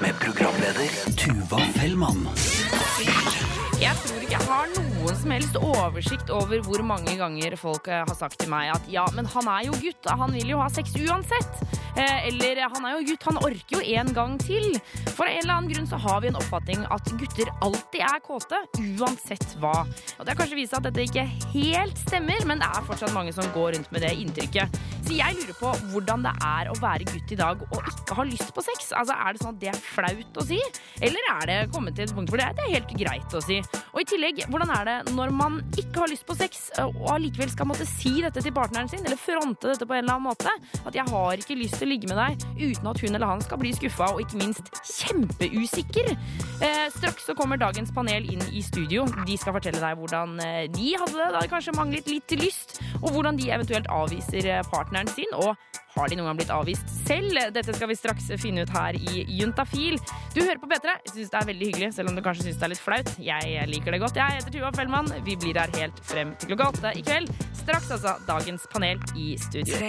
Med 0.05 0.21
programleder 0.21 1.01
Tuva 1.17 1.65
Fellmann. 1.79 2.29
Jeg 3.81 3.97
tror 4.05 4.24
ikke 4.35 4.51
har 4.51 4.71
noen 4.75 5.19
som 5.21 5.31
helst 5.31 5.57
oversikt 5.61 6.31
over 6.35 6.63
hvor 6.67 6.83
mange 6.87 7.13
ganger 7.21 7.55
folk 7.61 7.87
eh, 7.87 8.03
har 8.03 8.17
sagt 8.19 8.41
til 8.41 8.51
meg 8.51 8.73
at 8.73 8.89
ja, 8.91 9.05
men 9.15 9.29
han 9.31 9.47
er 9.53 9.69
jo 9.69 9.77
gutt, 9.79 10.09
han 10.11 10.35
vil 10.35 10.51
jo 10.51 10.59
ha 10.59 10.67
sex 10.75 10.97
uansett. 10.99 11.63
Eh, 11.95 12.27
eller 12.33 12.59
han 12.65 12.87
er 12.89 12.97
jo 12.97 13.05
gutt, 13.13 13.27
han 13.29 13.39
orker 13.39 13.77
jo 13.77 13.83
en 14.01 14.11
gang 14.17 14.35
til. 14.43 14.75
For 15.15 15.29
en 15.29 15.39
eller 15.39 15.55
annen 15.55 15.71
grunn 15.71 15.87
så 15.87 16.01
har 16.03 16.25
vi 16.25 16.33
en 16.33 16.39
oppfatning 16.41 16.83
at 16.91 17.13
gutter 17.21 17.53
alltid 17.63 18.03
er 18.03 18.25
kåte, 18.25 18.59
uansett 18.99 19.55
hva. 19.63 19.85
Og 20.19 20.25
det 20.25 20.33
har 20.33 20.41
kanskje 20.41 20.59
vist 20.59 20.75
seg 20.75 20.83
at 20.83 20.89
dette 20.89 21.07
ikke 21.07 21.29
helt 21.55 22.03
stemmer, 22.03 22.43
men 22.51 22.65
det 22.65 22.73
er 22.73 22.89
fortsatt 22.89 23.15
mange 23.15 23.37
som 23.37 23.47
går 23.55 23.77
rundt 23.77 23.95
med 23.95 24.03
det 24.03 24.17
inntrykket. 24.19 24.81
Så 25.05 25.15
jeg 25.15 25.37
lurer 25.39 25.57
på 25.61 25.71
hvordan 25.93 26.25
det 26.25 26.33
er 26.43 26.73
å 26.73 26.77
være 26.81 27.07
gutt 27.13 27.37
i 27.37 27.39
dag 27.39 27.63
og 27.69 27.91
ikke 27.93 28.19
ha 28.19 28.25
lyst 28.27 28.51
på 28.57 28.65
sex. 28.65 28.91
Altså, 28.97 29.15
Er 29.15 29.37
det 29.37 29.45
sånn 29.45 29.55
at 29.55 29.61
det 29.63 29.71
er 29.71 29.79
flaut 29.79 30.41
å 30.41 30.47
si, 30.49 30.59
eller 31.05 31.31
er 31.37 31.51
det 31.51 31.59
kommet 31.75 31.95
til 31.95 32.09
et 32.09 32.17
punkt 32.17 32.33
hvor 32.33 32.41
det 32.41 32.49
er, 32.49 32.57
det 32.59 32.65
er 32.65 32.75
helt 32.81 32.95
greit 32.99 33.37
å 33.37 33.43
si? 33.45 33.61
Og 33.93 34.01
i 34.01 34.07
tillegg, 34.09 34.24
hvordan 34.49 34.71
er 34.75 34.89
det 34.89 35.15
når 35.15 35.33
man 35.35 35.59
ikke 35.77 36.03
har 36.03 36.11
lyst 36.11 36.27
på 36.29 36.37
sex, 36.39 36.67
og 36.81 36.97
allikevel 37.15 37.51
skal 37.53 37.69
måtte 37.69 37.87
si 37.89 38.17
dette 38.25 38.43
til 38.45 38.55
partneren 38.55 38.89
sin, 38.91 39.05
eller 39.05 39.21
fronte 39.21 39.73
dette 39.73 39.87
på 39.87 39.97
en 39.97 40.05
eller 40.05 40.17
annen 40.17 40.29
måte? 40.31 40.53
At 40.85 40.97
jeg 40.97 41.07
har 41.11 41.43
ikke 41.43 41.59
lyst 41.59 41.79
til 41.81 41.89
å 41.89 41.93
ligge 41.93 42.11
med 42.11 42.21
deg 42.21 42.47
uten 42.61 42.91
at 42.91 43.03
hun 43.03 43.15
eller 43.15 43.31
han 43.31 43.45
skal 43.45 43.61
bli 43.63 43.75
skuffa, 43.77 44.11
og 44.15 44.25
ikke 44.25 44.41
minst 44.41 44.73
kjempeusikker. 44.95 46.13
Eh, 46.65 46.87
straks 46.97 47.29
så 47.29 47.37
kommer 47.39 47.61
dagens 47.61 47.93
panel 47.95 48.29
inn 48.33 48.43
i 48.53 48.65
studio. 48.65 49.07
De 49.27 49.39
skal 49.41 49.57
fortelle 49.57 49.83
deg 49.83 50.01
hvordan 50.01 50.37
eh, 50.45 50.65
de 50.73 50.95
hadde 51.01 51.17
det 51.19 51.31
da 51.35 51.45
det 51.45 51.53
kanskje 51.53 51.77
manglet 51.79 52.11
litt 52.11 52.37
lyst, 52.41 52.79
og 53.03 53.11
hvordan 53.15 53.41
de 53.41 53.53
eventuelt 53.55 53.91
avviser 53.93 54.51
eh, 54.51 54.67
partneren 54.73 55.11
sin, 55.13 55.31
og 55.39 55.55
har 55.95 56.11
de 56.11 56.19
noen 56.19 56.31
gang 56.31 56.41
blitt 56.41 56.53
avvist 56.55 56.91
selv? 57.05 57.39
Dette 57.55 57.75
skal 57.77 57.91
vi 57.91 57.99
straks 57.99 58.31
finne 58.43 58.65
ut 58.65 58.75
her 58.75 58.99
i 58.99 59.25
Juntafil. 59.39 59.99
Du 60.35 60.43
hører 60.43 60.61
på 60.63 60.71
P3. 60.71 60.97
Jeg 61.07 61.15
syns 61.15 61.35
det 61.35 61.41
er 61.41 61.51
veldig 61.53 61.71
hyggelig, 61.71 61.93
selv 61.99 62.11
om 62.11 62.19
du 62.19 62.25
kanskje 62.25 62.49
syns 62.49 62.59
det 62.59 62.69
er 62.69 62.75
litt 62.75 62.83
flaut. 62.83 63.15
Jeg 63.23 63.69
liker 63.71 63.95
det 63.95 64.03
godt. 64.03 64.19
Jeg 64.19 64.41
heter 64.41 64.57
Tuva 64.59 64.75
Fellmann. 64.77 65.13
Vi 65.27 65.39
blir 65.41 65.61
her 65.61 65.73
helt 65.79 66.03
frem 66.07 66.35
til 66.39 66.53
klokka 66.53 66.73
åtte 66.75 66.99
i 66.99 67.07
kveld. 67.07 67.33
Straks 67.65 67.95
altså 67.95 68.19
dagens 68.29 68.69
panel 68.75 69.01
i 69.15 69.35
studio. 69.41 69.81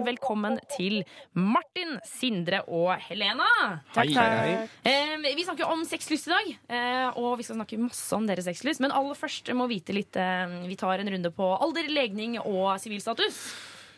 Velkommen 0.00 0.58
til 0.70 1.00
Martin, 1.34 1.96
Sindre 2.06 2.60
og 2.70 2.92
Helena. 3.08 3.48
Hei, 3.96 4.04
hei, 4.14 4.26
hei. 4.38 4.52
Eh, 4.86 5.16
vi 5.34 5.42
snakker 5.48 5.66
om 5.66 5.82
sexlyst 5.88 6.28
i 6.28 6.32
dag, 6.32 6.52
eh, 6.70 7.08
og 7.18 7.40
vi 7.40 7.46
skal 7.48 7.58
snakke 7.58 7.80
masse 7.80 8.14
om 8.14 8.28
deres 8.28 8.46
sexlyst. 8.46 8.78
Men 8.84 8.94
aller 8.94 9.18
først 9.18 9.50
må 9.56 9.66
vite 9.70 9.96
litt 9.96 10.14
eh, 10.14 10.46
Vi 10.70 10.78
tar 10.78 11.02
en 11.02 11.10
runde 11.10 11.32
på 11.34 11.48
alder, 11.58 11.90
legning 11.90 12.38
og 12.38 12.78
sivilstatus. 12.78 13.40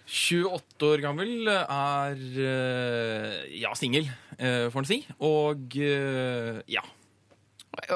28 0.08 0.88
år 0.88 1.04
gammel, 1.04 1.44
er 1.52 2.16
eh, 2.46 3.36
ja, 3.60 3.74
singel, 3.76 4.08
eh, 4.38 4.72
får 4.72 4.80
en 4.80 4.88
si. 4.88 5.02
Og 5.20 5.76
ja. 6.72 6.88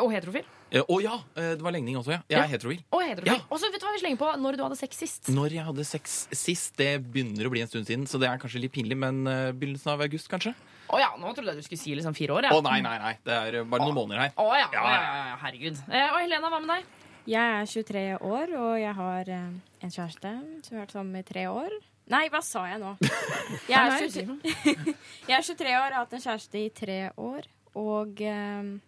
Og 0.03 0.12
heterofil. 0.12 0.45
Eh, 0.72 0.83
Å 0.83 0.96
ja, 1.00 1.14
eh, 1.38 1.52
det 1.55 1.62
var 1.62 1.70
legning 1.76 1.94
også, 1.96 2.11
ja. 2.16 2.20
Jeg 2.29 2.38
Ja. 2.38 2.44
er 2.44 2.48
heterofil. 2.50 2.81
Og 2.92 3.02
heterofil. 3.02 3.42
Og 3.50 3.59
så 3.61 3.70
vet 3.70 3.81
du 3.81 3.87
hva 3.87 3.92
vi 3.94 4.00
slenger 4.02 4.18
på 4.18 4.31
når 4.42 4.57
du 4.59 4.62
hadde 4.64 4.76
sex 4.81 4.96
sist. 4.98 5.29
Når 5.31 5.50
jeg 5.55 5.64
hadde 5.64 5.85
sex 5.87 6.16
sist, 6.33 6.76
det 6.76 7.05
begynner 7.07 7.46
å 7.46 7.50
bli 7.50 7.61
en 7.62 7.68
stund 7.70 7.87
siden, 7.87 8.07
så 8.11 8.18
det 8.18 8.29
er 8.29 8.38
kanskje 8.42 8.61
litt 8.61 8.72
pinlig, 8.74 8.96
men 8.98 9.26
eh, 9.31 9.52
begynnelsen 9.52 9.92
av 9.92 10.00
august, 10.02 10.29
kanskje? 10.29 10.55
Å 10.90 10.98
ja, 10.98 11.12
nå 11.18 11.33
trodde 11.35 11.55
jeg 11.55 11.57
du 11.57 11.62
skulle 11.62 11.79
si 11.83 11.94
liksom 11.94 12.14
fire 12.14 12.35
år. 12.35 12.42
Å 12.50 12.59
Ja. 12.59 12.61
nei, 12.66 12.81
nei, 12.83 12.98
nei. 12.98 13.14
Det 13.24 13.33
er 13.55 13.64
bare 13.64 13.83
noen 13.87 13.94
måneder 13.94 14.18
her. 14.26 14.33
Å 14.37 14.46
ja, 14.59 14.68
Ja, 14.72 14.83
ja, 14.83 14.90
ja. 14.90 15.02
ja, 15.02 15.26
ja, 15.31 15.37
herregud. 15.44 15.79
Eh, 15.88 16.11
og 16.12 16.18
Helena, 16.20 16.50
hva 16.50 16.61
med 16.61 16.68
deg? 16.76 16.85
Jeg 17.26 17.42
er 17.42 17.66
23 17.66 18.18
år, 18.22 18.52
og 18.55 18.79
jeg 18.81 18.94
har 18.94 19.29
eh, 19.29 19.50
en 19.83 19.90
kjæreste 19.90 20.31
som 20.66 20.76
har 20.79 20.87
vært 20.87 20.92
sammen 20.94 21.16
i 21.16 21.22
tre 21.26 21.46
år. 21.50 21.70
Nei, 22.09 22.29
hva 22.31 22.42
sa 22.42 22.66
jeg 22.70 22.79
nå? 22.79 22.92
Jeg 23.68 23.79
er, 23.79 23.98
23, 23.98 24.38
jeg 25.29 25.35
er 25.38 25.42
23 25.42 25.74
år, 25.74 25.90
har 25.90 26.05
hatt 26.05 26.12
en 26.14 26.22
kjæreste 26.22 26.55
i 26.55 26.68
tre 26.70 27.11
år, 27.18 27.42
og 27.74 28.20
eh, 28.22 28.79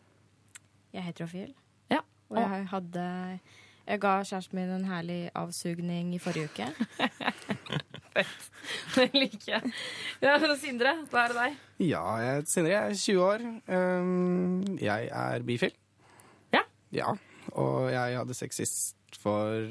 jeg 0.94 1.02
er 1.02 1.06
heterofil. 1.10 1.54
Og 2.28 2.38
jeg 2.42 2.66
hadde 2.72 3.04
Jeg 3.88 4.00
ga 4.00 4.14
kjæresten 4.22 4.58
min 4.58 4.70
en 4.74 4.84
herlig 4.84 5.30
avsugning 5.34 6.14
i 6.14 6.18
forrige 6.20 6.50
uke. 6.50 6.66
Det 8.94 9.06
liker 9.14 9.52
jeg. 9.52 9.72
Ja, 10.22 10.34
Sindre, 10.58 10.92
da 11.12 11.22
er 11.22 11.32
det 11.32 11.36
deg. 11.38 11.56
Ja, 11.86 12.02
jeg 12.20 12.40
heter 12.40 12.50
Sindre. 12.50 12.72
Jeg 12.72 12.90
er 12.90 12.98
20 12.98 13.22
år. 13.22 13.44
Um, 13.68 14.78
jeg 14.80 15.08
er 15.12 15.46
bifil. 15.46 15.72
Ja. 16.52 16.64
Ja, 16.92 17.14
Og 17.52 17.90
jeg 17.92 18.18
hadde 18.18 18.34
sex 18.36 18.60
sist 18.60 19.18
for 19.22 19.64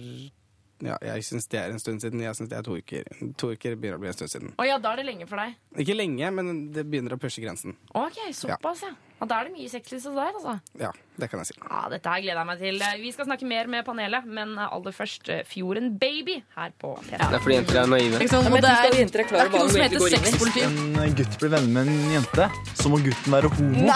Ja, 0.81 0.93
jeg 1.01 1.23
syns 1.25 1.47
det 1.49 1.59
er 1.59 1.71
en 1.73 1.79
stund 1.81 2.01
siden. 2.01 2.21
Jeg 2.21 2.35
syns 2.37 2.49
det 2.49 2.57
er 2.57 2.65
to 2.65 2.77
uker. 2.77 3.03
To 3.41 3.51
uker 3.53 3.75
begynner 3.75 3.97
å 3.97 4.01
bli 4.01 4.11
en 4.11 4.17
stund 4.17 4.29
siden. 4.33 4.53
Å 4.61 4.65
ja, 4.67 4.77
da 4.81 4.93
er 4.93 5.01
det 5.01 5.07
lenge 5.09 5.27
for 5.29 5.41
deg. 5.41 5.55
Ikke 5.83 5.97
lenge, 5.97 6.29
men 6.37 6.71
det 6.73 6.85
begynner 6.85 7.17
å 7.17 7.21
pushe 7.21 7.41
grensen. 7.41 7.73
Ok, 7.97 8.19
såpass, 8.37 8.85
ja. 8.85 8.93
Ja. 9.19 9.25
Da 9.27 9.39
er 9.39 9.47
det 9.49 9.53
mye 9.55 9.69
sexlyst 9.71 10.05
hos 10.09 10.15
deg, 10.17 10.35
altså. 10.37 10.53
Ja, 10.79 10.91
det 11.17 11.29
kan 11.31 11.41
jeg 11.41 11.49
si. 11.49 11.55
Ja, 11.61 11.79
Dette 11.89 12.11
her 12.13 12.21
gleder 12.21 12.41
jeg 12.41 12.49
meg 12.51 12.61
til. 12.61 12.83
Vi 13.01 13.11
skal 13.15 13.27
snakke 13.29 13.49
mer 13.49 13.71
med 13.71 13.85
panelet, 13.87 14.27
men 14.29 14.53
aller 14.61 14.93
først 14.95 15.31
eh, 15.33 15.41
Fjorden 15.49 15.95
Baby 15.97 16.37
her 16.57 16.75
på 16.77 16.93
P3. 17.07 17.17
Det 17.17 17.39
er 17.39 17.43
fordi 17.43 17.57
jenter 17.57 17.81
er 17.81 17.89
naive. 17.95 18.21
Ikke 18.21 18.35
sant? 18.35 18.51
Det 18.53 18.61
er, 18.61 18.85
det 18.93 19.17
er 19.17 19.49
ikke 19.49 19.63
noe 19.63 19.73
som 19.73 19.83
heter 19.87 20.07
sexpoliti. 20.13 20.67
En 21.07 21.17
gutt 21.17 21.39
blir 21.41 21.53
venner 21.55 21.73
med 21.79 21.91
en 21.91 22.13
jente, 22.17 22.47
så 22.77 22.93
må 22.93 23.01
gutten 23.05 23.37
være 23.37 23.51
homo. 23.57 23.89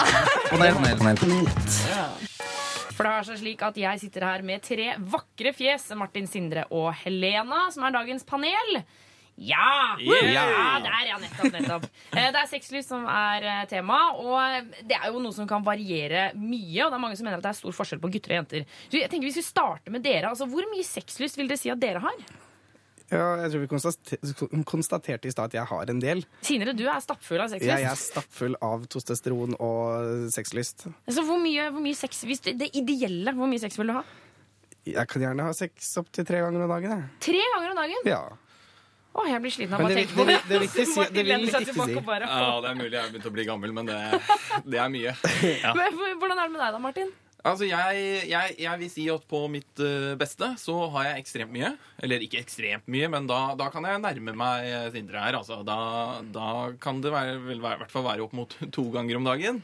Panel, 0.50 0.82
panel, 0.82 1.22
panel. 1.22 2.28
For 2.92 3.06
det 3.06 3.12
har 3.14 3.24
seg 3.26 3.38
slik 3.40 3.62
at 3.64 3.78
jeg 3.80 4.02
sitter 4.02 4.26
her 4.26 4.42
med 4.46 4.62
tre 4.66 4.90
vakre 5.14 5.54
fjes, 5.56 5.88
Martin, 5.98 6.28
Sindre 6.30 6.66
og 6.70 6.90
Helena, 7.04 7.64
som 7.72 7.86
er 7.88 7.94
dagens 7.94 8.26
panel. 8.28 8.82
Ja! 9.36 9.96
Yeah! 9.98 10.28
ja 10.34 10.44
der, 10.84 11.06
ja. 11.08 11.16
Nettopp. 11.22 11.52
nettopp. 11.54 11.86
Eh, 12.12 12.28
Det 12.28 12.38
er 12.42 12.48
sexlyst 12.50 12.90
som 12.92 13.06
er 13.08 13.46
eh, 13.48 13.64
tema, 13.70 13.98
og 14.20 14.68
det 14.84 14.98
er 14.98 15.08
jo 15.08 15.22
noe 15.24 15.32
som 15.32 15.48
kan 15.48 15.64
variere 15.64 16.28
mye. 16.36 16.84
Og 16.84 16.92
det 16.92 16.98
er 16.98 17.02
mange 17.02 17.16
som 17.16 17.24
mener 17.26 17.40
at 17.40 17.46
det 17.46 17.52
er 17.54 17.60
stor 17.62 17.72
forskjell 17.76 18.02
på 18.02 18.10
gutter 18.12 18.34
og 18.34 18.40
jenter. 18.42 18.66
Så 18.92 19.00
jeg 19.00 19.08
tenker 19.10 19.26
Vi 19.30 19.34
skulle 19.38 19.48
starte 19.48 19.92
med 19.94 20.04
dere. 20.04 20.28
Altså, 20.30 20.46
Hvor 20.50 20.68
mye 20.70 20.84
sexlyst 20.84 21.40
vil 21.40 21.48
dere 21.48 21.60
si 21.62 21.72
at 21.72 21.80
dere 21.80 22.02
har? 22.04 22.24
Ja, 23.12 23.24
jeg 23.42 23.50
tror 23.52 23.60
vi 23.60 23.68
konstaterte, 23.68 24.46
konstaterte 24.64 25.28
i 25.28 25.32
stad 25.34 25.50
at 25.50 25.56
jeg 25.58 25.68
har 25.68 25.90
en 25.92 25.98
del. 26.00 26.22
Sinere, 26.40 26.72
du 26.76 26.86
er 26.88 27.00
stappfull 27.04 27.42
av 27.44 27.50
sexlyst. 27.52 27.68
Jeg 27.68 27.88
er 27.90 27.98
stappfull 28.00 28.54
av 28.64 28.86
testosteron 28.92 29.56
og 29.60 30.30
sexlyst. 30.32 30.86
Altså, 31.04 31.24
hvor 31.28 31.40
mye, 31.42 31.66
hvor 31.74 31.84
mye 31.84 31.98
sex 31.98 32.22
hvis 32.28 32.40
det, 32.46 32.56
det 32.62 32.70
ideelle, 32.78 33.34
hvor 33.36 33.50
mye 33.50 33.60
sex 33.60 33.76
vil 33.80 33.92
du 33.92 33.98
ha? 33.98 34.04
Jeg 34.88 35.04
kan 35.12 35.22
gjerne 35.22 35.44
ha 35.46 35.52
sex 35.54 35.92
opptil 36.00 36.24
tre 36.26 36.40
ganger 36.42 36.64
om 36.64 36.72
dagen. 36.72 36.94
jeg. 36.96 37.10
Tre 37.28 37.42
ganger 37.52 37.74
om 37.74 37.82
dagen? 37.82 38.08
Ja. 38.08 38.22
Å, 39.12 39.24
jeg 39.28 39.40
blir 39.44 39.52
sliten 39.52 39.74
av 39.76 39.82
å 39.84 39.88
tenke 39.92 40.14
på 40.16 40.24
det. 40.24 40.38
det 40.48 40.58
vil- 40.62 40.68
det 40.68 40.68
ikke 40.70 40.84
si- 40.94 41.08
det 41.12 41.24
vil 41.28 41.48
ikke 41.48 41.74
si. 41.76 41.96
bare, 42.06 42.28
Ja, 42.30 42.60
det 42.64 42.70
er 42.70 42.78
mulig 42.78 42.92
jeg 42.96 43.02
har 43.02 43.10
begynt 43.12 43.26
å 43.28 43.34
bli 43.34 43.44
gammel, 43.48 43.74
men 43.76 43.90
det, 43.90 43.98
det 44.72 44.78
er 44.80 44.88
mye. 44.94 45.12
Ja. 45.64 45.74
Men 45.76 45.98
Hvordan 46.22 46.38
er 46.40 46.46
det 46.48 46.54
med 46.54 46.62
deg 46.64 46.72
da, 46.78 46.80
Martin? 46.80 47.12
Altså, 47.42 47.66
jeg, 47.66 48.02
jeg, 48.30 48.52
jeg 48.62 48.78
vil 48.78 48.90
si 48.92 49.04
at 49.10 49.24
på 49.26 49.38
mitt 49.50 49.80
eh, 49.82 50.12
beste 50.14 50.52
så 50.62 50.76
har 50.94 51.08
jeg 51.08 51.24
ekstremt 51.24 51.50
mye. 51.50 51.72
Eller 51.98 52.22
ikke 52.22 52.38
ekstremt 52.38 52.86
mye, 52.86 53.08
men 53.10 53.26
da, 53.26 53.40
da 53.58 53.66
kan 53.74 53.82
jeg 53.88 53.98
nærme 53.98 54.34
meg 54.38 54.68
Sindre 54.94 55.24
her. 55.24 55.34
Altså. 55.40 55.58
Da, 55.66 55.76
da 56.22 56.46
kan 56.80 57.00
det 57.02 57.10
være, 57.10 57.40
vel, 57.42 57.58
være, 57.64 57.80
i 57.80 57.82
hvert 57.82 57.90
fall 57.96 58.06
være 58.06 58.22
opp 58.28 58.36
mot 58.38 58.54
to 58.70 58.84
ganger 58.94 59.18
om 59.18 59.26
dagen. 59.26 59.58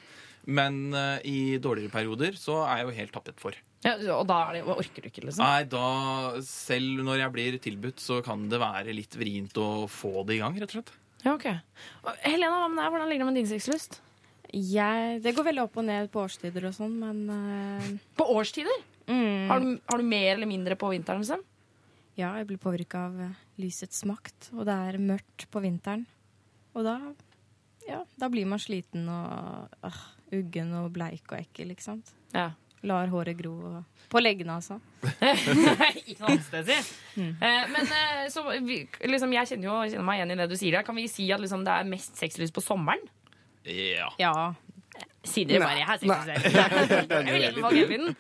Men 0.51 0.81
uh, 0.91 1.21
i 1.29 1.55
dårligere 1.63 1.93
perioder 1.95 2.35
så 2.41 2.65
er 2.67 2.81
jeg 2.83 2.89
jo 2.91 2.97
helt 2.99 3.15
tappet 3.15 3.39
for. 3.39 3.55
Ja, 3.85 3.93
og 4.17 4.25
da 4.27 4.39
er 4.49 4.57
det, 4.59 4.63
orker 4.67 5.05
du 5.05 5.07
ikke, 5.07 5.23
liksom? 5.29 5.45
Nei, 5.45 5.63
da 5.71 6.41
Selv 6.43 7.05
når 7.07 7.21
jeg 7.23 7.35
blir 7.37 7.59
tilbudt, 7.63 8.03
så 8.03 8.19
kan 8.27 8.49
det 8.51 8.59
være 8.59 8.95
litt 8.97 9.15
vrient 9.19 9.55
å 9.63 9.87
få 9.91 10.25
det 10.27 10.39
i 10.39 10.41
gang, 10.43 10.59
rett 10.59 10.73
og 10.73 10.81
slett. 10.81 10.93
Ja, 11.23 11.35
ok. 11.35 11.47
Og 12.05 12.25
Helena, 12.25 12.59
hva 12.63 12.69
med 12.73 12.83
deg? 12.83 12.93
Hvordan 12.95 13.11
ligger 13.13 13.25
det 13.25 13.31
med 13.31 13.41
din 13.41 13.51
sexlyst? 13.51 14.01
Jeg, 14.49 15.21
det 15.23 15.35
går 15.37 15.47
veldig 15.51 15.65
opp 15.67 15.79
og 15.79 15.85
ned 15.85 16.09
på 16.11 16.23
årstider 16.25 16.69
og 16.71 16.75
sånn, 16.75 16.95
men 17.03 17.25
uh... 17.29 17.89
På 18.17 18.27
årstider? 18.39 18.83
mm, 19.11 19.49
Har, 19.51 19.63
du, 19.63 19.73
har 19.91 20.01
du 20.01 20.07
mer 20.09 20.31
eller 20.35 20.49
mindre 20.49 20.79
på 20.81 20.91
vinteren? 20.95 21.23
Liksom? 21.23 21.43
Ja, 22.19 22.33
jeg 22.41 22.49
blir 22.49 22.61
påvirka 22.63 23.05
av 23.11 23.19
eh, 23.29 23.43
lysets 23.63 24.01
makt, 24.09 24.49
og 24.57 24.65
det 24.67 24.75
er 24.89 24.99
mørkt 25.03 25.47
på 25.53 25.63
vinteren. 25.63 26.07
Og 26.75 26.87
da 26.87 26.99
Ja, 27.89 28.03
da 28.21 28.29
blir 28.29 28.49
man 28.49 28.61
sliten 28.61 29.07
og 29.09 29.77
uh, 29.85 30.01
uggen 30.35 30.75
og 30.81 30.91
bleik 30.97 31.31
og 31.31 31.39
ekkel, 31.39 31.71
ikke 31.73 31.87
sant? 31.87 32.11
Ja. 32.35 32.51
Lar 32.89 33.11
håret 33.13 33.39
gro 33.39 33.55
og 33.69 34.05
På 34.09 34.23
leggene, 34.23 34.57
altså. 34.57 34.79
ikke 36.01 36.19
noe 36.23 36.31
annet 36.33 36.47
sted, 36.47 36.71
si. 36.71 36.79
Eh, 37.21 37.65
men 37.75 37.93
eh, 37.93 38.23
så, 38.33 38.45
vi, 38.65 38.81
liksom, 39.05 39.35
jeg 39.37 39.51
kjenner 39.53 39.69
jo 39.69 39.77
kjenner 39.85 40.07
meg 40.09 40.21
igjen 40.21 40.33
i 40.33 40.39
det 40.41 40.49
du 40.49 40.57
sier 40.57 40.79
der. 40.79 40.87
Kan 40.87 40.97
vi 40.97 41.05
si 41.13 41.29
at 41.35 41.43
liksom, 41.43 41.67
det 41.67 41.75
er 41.75 41.91
mest 41.91 42.17
sexlyst 42.17 42.57
på 42.57 42.65
sommeren? 42.65 43.05
Ja. 43.69 44.09
Ja. 44.23 44.33
Sindre 45.29 45.59
bare, 45.61 45.83
hele. 45.85 46.15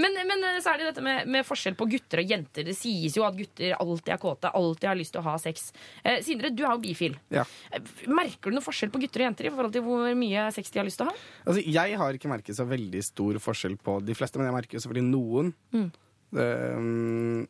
Men, 0.00 0.16
men 0.26 0.44
eh, 0.46 0.58
så 0.62 0.72
er 0.72 0.80
det 0.80 0.86
dette 0.88 1.02
med, 1.04 1.28
med 1.30 1.46
forskjell 1.46 1.76
på 1.78 1.86
gutter 1.90 2.22
og 2.22 2.32
jenter. 2.32 2.64
Det 2.66 2.74
sies 2.78 3.16
jo 3.18 3.24
at 3.26 3.36
gutter 3.36 3.74
alltid 3.76 4.14
er 4.14 4.20
kåte, 4.22 4.50
alltid 4.56 4.88
har 4.88 4.98
lyst 4.98 5.14
til 5.14 5.22
å 5.22 5.26
ha 5.28 5.36
sex. 5.42 5.70
Eh, 6.02 6.20
Sindre, 6.24 6.50
du 6.54 6.64
er 6.64 6.72
jo 6.72 6.82
bifil. 6.82 7.16
Ja. 7.34 7.44
Eh, 7.70 7.82
Merker 8.10 8.50
du 8.50 8.58
noe 8.58 8.64
forskjell 8.64 8.92
på 8.94 9.02
gutter 9.02 9.24
og 9.24 9.28
jenter 9.30 9.50
i 9.50 9.54
forhold 9.54 9.74
til 9.76 9.84
hvor 9.86 10.10
mye 10.18 10.46
sex 10.56 10.72
de 10.72 10.82
har 10.82 10.88
lyst 10.88 11.00
til 11.02 11.08
å 11.08 11.12
ha? 11.12 11.16
Altså, 11.44 11.64
jeg 11.78 11.98
har 12.02 12.18
ikke 12.18 12.32
merket 12.32 12.58
så 12.58 12.66
veldig 12.68 13.02
stor 13.06 13.40
forskjell 13.42 13.76
på 13.84 13.98
de 14.06 14.16
fleste, 14.18 14.40
men 14.40 14.50
jeg 14.50 14.58
merker 14.60 14.78
jo 14.78 14.84
selvfølgelig 14.86 15.10
noen. 15.10 15.52
Mm. 15.76 15.90
Det, 16.30 16.46
um, 16.78 17.42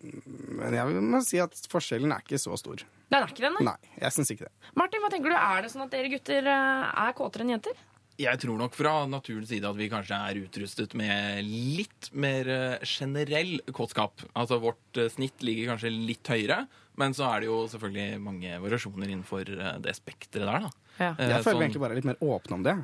men 0.56 0.76
jeg 0.78 1.02
må 1.04 1.20
si 1.24 1.40
at 1.42 1.52
forskjellen 1.68 2.14
er 2.14 2.24
ikke 2.24 2.40
så 2.40 2.56
stor. 2.56 2.80
Den 3.10 3.18
er 3.26 3.32
ikke 3.32 3.44
den, 3.44 3.58
Nei, 3.66 3.76
jeg 4.00 4.14
syns 4.14 4.32
ikke 4.32 4.46
det. 4.46 4.52
Martin, 4.78 5.02
hva 5.02 5.10
tenker 5.12 5.32
du? 5.32 5.36
Er 5.36 5.64
det 5.64 5.72
sånn 5.72 5.84
at 5.84 5.92
dere 5.92 6.10
gutter 6.12 6.46
eh, 6.48 6.90
er 7.04 7.16
kåtere 7.18 7.44
enn 7.44 7.56
jenter? 7.56 7.80
Jeg 8.20 8.36
tror 8.42 8.58
nok 8.60 8.74
fra 8.76 8.92
naturens 9.08 9.48
side 9.48 9.64
at 9.64 9.78
vi 9.78 9.86
kanskje 9.88 10.16
er 10.28 10.40
utrustet 10.42 10.92
med 10.98 11.40
litt 11.46 12.10
mer 12.12 12.48
eh, 12.52 12.84
generell 12.84 13.54
kåtskap. 13.72 14.26
Altså 14.36 14.58
vårt 14.60 15.00
eh, 15.00 15.08
snitt 15.14 15.40
ligger 15.46 15.72
kanskje 15.72 15.92
litt 15.94 16.28
høyere, 16.28 16.66
men 17.00 17.14
så 17.16 17.30
er 17.30 17.40
det 17.44 17.48
jo 17.48 17.62
selvfølgelig 17.72 18.20
mange 18.20 18.58
variasjoner 18.60 19.08
innenfor 19.14 19.48
eh, 19.56 19.78
det 19.86 19.96
spekteret 19.96 20.44
der, 20.50 20.66
da. 20.68 20.72
Ja. 21.00 21.10
Jeg 21.16 21.16
føler 21.16 21.46
sånn- 21.46 21.60
meg 21.62 21.68
egentlig 21.70 21.84
bare 21.86 21.96
litt 21.96 22.10
mer 22.10 22.20
åpne 22.20 22.58
om 22.58 22.66
det. 22.66 22.76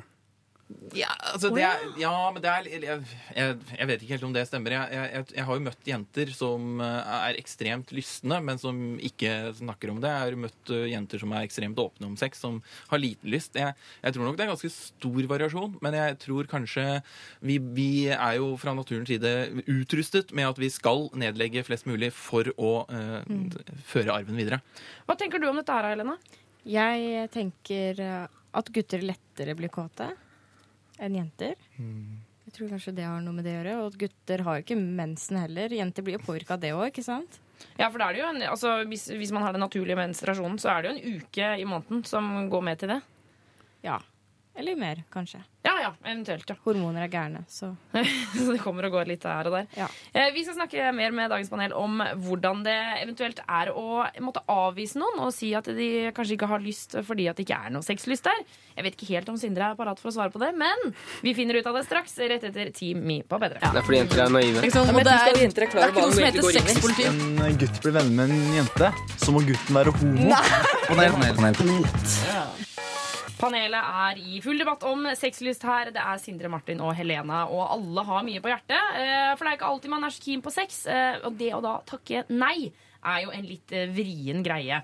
Ja, 0.97 1.13
altså 1.31 1.47
det 1.55 1.61
er, 1.63 1.83
ja, 1.95 2.11
men 2.35 2.43
det 2.43 2.49
er 2.51 2.65
jeg, 2.67 3.03
jeg, 3.31 3.87
vet 3.87 4.01
ikke 4.03 4.13
helt 4.17 4.25
om 4.27 4.33
det 4.35 4.41
stemmer. 4.49 4.73
Jeg, 4.75 4.97
jeg, 4.97 5.27
jeg 5.37 5.45
har 5.47 5.55
jo 5.55 5.63
møtt 5.63 5.87
jenter 5.87 6.31
som 6.35 6.81
eh, 6.83 7.11
er 7.29 7.39
ekstremt 7.39 7.93
lystne, 7.95 8.41
men 8.43 8.59
som 8.59 8.81
ikke 8.99 9.53
snakker 9.61 9.93
om 9.93 10.01
det. 10.03 10.11
Jeg 10.11 10.25
har 10.25 10.37
møtt 10.43 10.73
eh, 10.75 10.89
jenter 10.91 11.23
som 11.23 11.31
er 11.31 11.47
ekstremt 11.47 11.79
åpne 11.79 12.09
om 12.09 12.17
sex, 12.19 12.43
som 12.43 12.59
har 12.91 12.99
liten 12.99 13.31
lyst. 13.31 13.55
Jeg, 13.55 13.77
jeg 14.03 14.17
tror 14.17 14.27
nok 14.27 14.35
det 14.39 14.43
er 14.43 14.51
ganske 14.51 14.73
stor 14.75 15.31
variasjon, 15.31 15.79
men 15.87 15.97
jeg 16.01 16.19
tror 16.25 16.51
kanskje 16.51 16.85
vi, 17.47 17.59
vi 17.79 17.89
er 18.11 18.35
jo 18.41 18.51
fra 18.59 18.75
naturens 18.75 19.07
side 19.13 19.33
utrustet 19.71 20.35
med 20.35 20.49
at 20.51 20.59
vi 20.59 20.71
skal 20.73 21.07
nedlegge 21.15 21.63
flest 21.67 21.87
mulig 21.87 22.11
for 22.15 22.51
å 22.59 22.73
uh, 22.91 23.05
Mm. 23.27 23.49
føre 23.87 24.13
arven 24.13 24.37
videre. 24.37 24.59
Hva 25.07 25.15
tenker 25.19 25.41
du 25.41 25.47
om 25.49 25.57
dette 25.57 25.73
her, 25.73 25.87
Helena? 25.89 26.13
Jeg 26.67 27.27
tenker 27.33 27.99
at 27.99 28.71
gutter 28.75 29.03
lettere 29.03 29.55
blir 29.57 29.71
kåte 29.73 30.09
enn 30.99 31.17
jenter. 31.19 31.55
Jeg 32.47 32.55
tror 32.55 32.69
kanskje 32.71 32.95
det 32.95 33.03
har 33.03 33.19
noe 33.21 33.35
med 33.35 33.43
det 33.45 33.53
å 33.53 33.57
gjøre. 33.59 33.75
Og 33.83 33.97
gutter 33.99 34.43
har 34.47 34.61
ikke 34.63 34.77
mensen 34.79 35.39
heller. 35.41 35.73
Jenter 35.75 36.05
blir 36.05 36.15
jo 36.17 36.23
påvirka 36.23 36.55
av 36.55 36.63
det 36.63 36.71
òg, 36.75 36.87
ikke 36.91 37.03
sant? 37.05 37.39
Ja, 37.77 37.89
for 37.89 37.99
det 37.99 38.05
er 38.05 38.13
det 38.13 38.21
jo 38.21 38.27
en, 38.29 38.43
altså, 38.51 38.73
hvis, 38.87 39.07
hvis 39.17 39.33
man 39.33 39.43
har 39.43 39.55
den 39.55 39.63
naturlige 39.65 39.97
menstruasjonen, 39.97 40.59
så 40.61 40.71
er 40.71 40.83
det 40.83 40.89
jo 40.89 40.95
en 40.95 41.17
uke 41.17 41.49
i 41.57 41.65
måneden 41.67 42.03
som 42.07 42.29
går 42.51 42.63
med 42.69 42.79
til 42.81 42.93
det. 42.93 43.01
Ja. 43.85 43.97
Eller 44.57 44.75
mer, 44.75 45.03
kanskje. 45.13 45.37
Ja, 45.67 45.73
ja, 45.83 45.89
eventuelt, 46.07 46.47
ja. 46.49 46.55
Hormoner 46.63 47.03
er 47.05 47.09
gærne, 47.11 47.43
så 47.51 47.67
Så 48.33 48.45
det 48.53 48.61
kommer 48.63 48.87
og 48.87 48.93
går 48.95 49.05
litt 49.11 49.23
her 49.27 49.45
og 49.49 49.53
der. 49.53 49.67
Eh, 50.15 50.31
Vi 50.33 50.41
skal 50.47 50.55
snakke 50.57 50.87
mer 50.95 51.11
med 51.13 51.29
dagens 51.29 51.49
panel 51.51 51.73
om 51.77 51.99
hvordan 52.23 52.63
det 52.65 52.75
eventuelt 53.03 53.41
er 53.45 53.69
å 53.75 54.05
måtte 54.23 54.41
avvise 54.49 54.97
noen 54.97 55.19
og 55.27 55.33
si 55.35 55.51
at 55.57 55.65
de 55.77 56.09
kanskje 56.15 56.37
ikke 56.39 56.49
har 56.49 56.63
lyst 56.63 56.95
fordi 57.05 57.27
at 57.29 57.37
det 57.37 57.45
ikke 57.45 57.59
er 57.67 57.75
noe 57.75 57.85
sexlyst 57.85 58.25
der. 58.25 58.41
Jeg 58.77 58.85
vet 58.87 58.97
ikke 58.97 59.09
helt 59.13 59.29
om 59.29 59.37
Sindre 59.37 59.69
er 59.71 59.77
parat 59.77 59.99
for 60.01 60.09
å 60.09 60.15
svare 60.17 60.33
på 60.33 60.41
det, 60.41 60.49
men 60.57 60.93
vi 61.21 61.33
finner 61.37 61.59
ut 61.61 61.67
av 61.69 61.77
det 61.77 61.85
straks, 61.85 62.17
rett 62.31 62.43
etter 62.49 62.71
Team 62.73 63.03
Me 63.05 63.19
på 63.21 63.37
Bedre. 63.41 63.61
Det 63.61 63.81
er 63.83 63.85
fordi 63.85 63.99
jenter 64.01 64.23
er 64.25 64.33
naive. 64.33 64.63
Ja, 64.63 64.85
det 64.87 65.17
er- 65.17 65.41
jenter 65.43 65.67
er 65.67 65.73
det 65.73 65.83
er 65.83 65.91
ikke 65.93 66.07
noe 66.07 66.15
som 66.17 66.25
heter 66.25 66.49
sexpoliti. 66.57 67.09
En 67.51 67.57
gutt 67.61 67.81
blir 67.85 67.97
venner 67.99 68.15
med 68.23 68.33
en 68.33 68.55
jente, 68.61 68.93
så 69.21 69.35
må 69.35 69.45
gutten 69.45 69.77
være 69.81 69.93
homo. 69.99 70.31
Panel, 70.87 71.19
panel, 71.37 71.53
panel. 71.61 72.66
Panelet 73.37 73.77
er 73.77 74.17
i 74.17 74.39
full 74.41 74.57
debatt 74.57 74.81
om 74.89 75.05
sexlyst 75.17 75.61
her. 75.67 75.91
Det 75.93 76.01
er 76.01 76.17
Sindre, 76.21 76.49
Martin 76.49 76.81
og 76.81 76.95
Helena, 76.97 77.43
og 77.53 77.67
alle 77.75 78.03
har 78.07 78.23
mye 78.25 78.41
på 78.41 78.49
hjertet. 78.49 78.95
Eh, 78.97 79.33
For 79.37 79.45
det 79.45 79.51
er 79.51 79.59
ikke 79.59 79.69
alltid 79.69 79.93
man 79.93 80.07
er 80.07 80.15
så 80.15 80.23
keen 80.23 80.41
på 80.45 80.53
sex, 80.53 80.79
eh, 80.89 81.19
og 81.27 81.37
det 81.37 81.51
å 81.53 81.61
da 81.61 81.75
takke 81.85 82.23
nei 82.33 82.71
er 83.07 83.19
jo 83.23 83.33
en 83.37 83.45
litt 83.45 83.71
eh, 83.77 83.85
vrien 83.93 84.41
greie. 84.45 84.81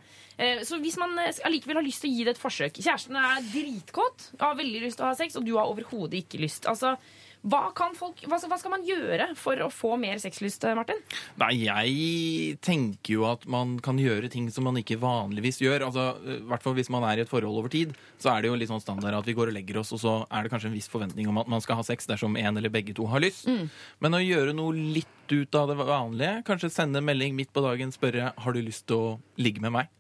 Så 0.66 0.80
hvis 0.82 0.96
man 0.98 1.12
allikevel 1.46 1.78
har 1.78 1.86
lyst 1.86 2.02
til 2.02 2.10
å 2.10 2.14
gi 2.18 2.24
det 2.26 2.32
et 2.34 2.40
forsøk 2.42 2.80
Kjæresten 2.82 3.18
er 3.20 3.44
dritkåt, 3.52 4.24
har 4.42 4.56
veldig 4.58 4.80
lyst 4.82 4.98
til 4.98 5.06
å 5.06 5.12
ha 5.12 5.18
sex, 5.18 5.36
og 5.38 5.46
du 5.46 5.52
har 5.60 5.70
overhodet 5.70 6.24
ikke 6.24 6.40
lyst. 6.42 6.66
Altså, 6.70 6.96
hva, 7.44 7.74
kan 7.76 7.92
folk, 7.98 8.22
hva, 8.30 8.38
hva 8.40 8.58
skal 8.60 8.72
man 8.72 8.86
gjøre 8.88 9.26
for 9.36 9.60
å 9.66 9.68
få 9.74 9.98
mer 10.00 10.20
sexlyst, 10.22 10.64
eh, 10.64 10.76
Martin? 10.78 11.02
Nei, 11.42 11.52
jeg 11.66 12.58
tenker 12.64 13.18
jo 13.18 13.26
at 13.28 13.44
man 13.52 13.76
kan 13.84 14.00
gjøre 14.00 14.30
ting 14.32 14.48
som 14.54 14.64
man 14.70 14.80
ikke 14.80 14.96
vanligvis 15.02 15.60
gjør. 15.60 15.84
Altså, 15.90 16.06
I 16.24 16.40
hvert 16.48 16.64
fall 16.64 16.78
hvis 16.78 16.92
man 16.94 17.04
er 17.10 17.20
i 17.20 17.26
et 17.26 17.32
forhold 17.32 17.60
over 17.60 17.74
tid, 17.74 17.92
så 18.22 18.32
er 18.32 18.44
det 18.44 18.52
jo 18.52 18.58
litt 18.62 18.72
sånn 18.72 18.84
standard 18.84 19.20
at 19.20 19.28
vi 19.28 19.36
går 19.36 19.52
og 19.52 19.58
legger 19.58 19.82
oss, 19.84 19.92
og 19.96 20.00
så 20.00 20.16
er 20.32 20.46
det 20.46 20.54
kanskje 20.54 20.72
en 20.72 20.78
viss 20.78 20.92
forventning 20.92 21.28
om 21.28 21.42
at 21.44 21.52
man 21.52 21.64
skal 21.64 21.82
ha 21.82 21.88
sex 21.88 22.08
dersom 22.08 22.40
en 22.40 22.62
eller 22.62 22.72
begge 22.72 22.96
to 22.96 23.10
har 23.12 23.24
lyst. 23.24 23.50
Mm. 23.52 23.68
Men 24.00 24.16
å 24.16 24.24
gjøre 24.24 24.56
noe 24.56 24.88
litt 24.96 25.34
ut 25.34 25.60
av 25.60 25.72
det 25.72 25.80
vanlige, 25.84 26.44
kanskje 26.48 26.72
sende 26.72 27.04
en 27.04 27.10
melding 27.12 27.36
midt 27.36 27.52
på 27.52 27.64
dagen, 27.66 27.92
spørre 27.92 28.32
har 28.40 28.56
du 28.56 28.64
lyst 28.64 28.88
til 28.88 29.00
å 29.00 29.16
ligge 29.36 29.64
med 29.64 29.76
meg. 29.82 29.92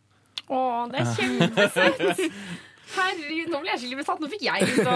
Å, 0.48 0.60
det 0.92 1.04
er 1.04 1.18
kjempesøtt! 1.20 2.30
Herregud, 2.94 3.50
nå 3.50 3.64
ble 3.64 3.72
jeg 3.74 3.82
skikkelig 3.82 4.04
besatt. 4.04 4.22
Nå 4.22 4.30
fikk 4.32 4.46
jeg 4.46 4.68
lyst 4.68 4.84
til 4.84 4.92
å 4.92 4.94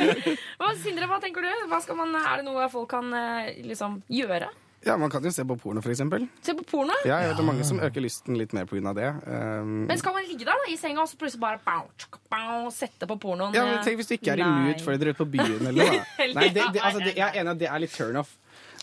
Hva, 0.60 0.72
Sindre, 0.80 1.10
hva 1.10 1.18
tenker 1.22 1.44
du? 1.44 1.52
Hva 1.70 1.80
skal 1.84 1.98
man, 1.98 2.14
er 2.16 2.40
det 2.40 2.46
noe 2.46 2.68
folk 2.72 2.90
kan 2.94 3.10
eh, 3.16 3.54
liksom 3.66 4.00
gjøre? 4.08 4.48
Ja, 4.86 4.94
Man 4.96 5.10
kan 5.12 5.24
jo 5.24 5.28
se 5.28 5.44
på 5.44 5.56
porno, 5.60 5.82
for 5.84 5.92
eksempel. 5.92 6.22
Se 6.40 6.54
på 6.56 6.64
porno? 6.64 6.94
Ja, 7.04 7.18
jeg 7.20 7.28
vet 7.28 7.36
det 7.36 7.42
er 7.42 7.48
mange 7.50 7.66
som 7.68 7.82
øker 7.84 8.00
lysten 8.00 8.38
litt 8.40 8.54
mer 8.56 8.64
pga. 8.64 8.94
det. 8.96 9.10
Um, 9.26 9.84
Men 9.90 9.98
skal 10.00 10.14
man 10.16 10.24
ligge 10.24 10.46
der 10.48 10.56
da, 10.56 10.70
i 10.72 10.76
senga 10.80 11.02
og 11.02 11.10
så 11.10 11.18
plutselig 11.20 11.42
bare 11.42 11.60
bow, 11.66 11.84
tsk, 12.00 12.16
bow, 12.32 12.70
sette 12.72 13.08
på 13.10 13.18
pornoen? 13.20 13.52
ja, 13.52 13.66
men 13.68 13.84
tenk 13.84 14.00
Hvis 14.00 14.08
du 14.08 14.14
ikke 14.16 14.32
er 14.38 14.40
i 14.40 14.48
mood 14.48 14.80
for 14.80 14.96
det 14.96 15.02
dere 15.02 15.12
er 15.12 15.18
ute 15.18 15.20
på 15.20 15.28
byen 15.34 15.68
eller 15.68 15.92
noe. 15.92 16.00
Nei, 16.38 16.48
det, 16.48 16.64
det, 16.72 16.80
altså, 16.80 17.04
det, 17.04 17.12
jeg 17.18 17.26
er 17.26 17.42
enig 17.42 17.50
i 17.50 17.52
at 17.52 17.60
det 17.60 17.68
er 17.68 17.84
litt 17.84 17.92
turn 17.98 18.16
off. 18.22 18.32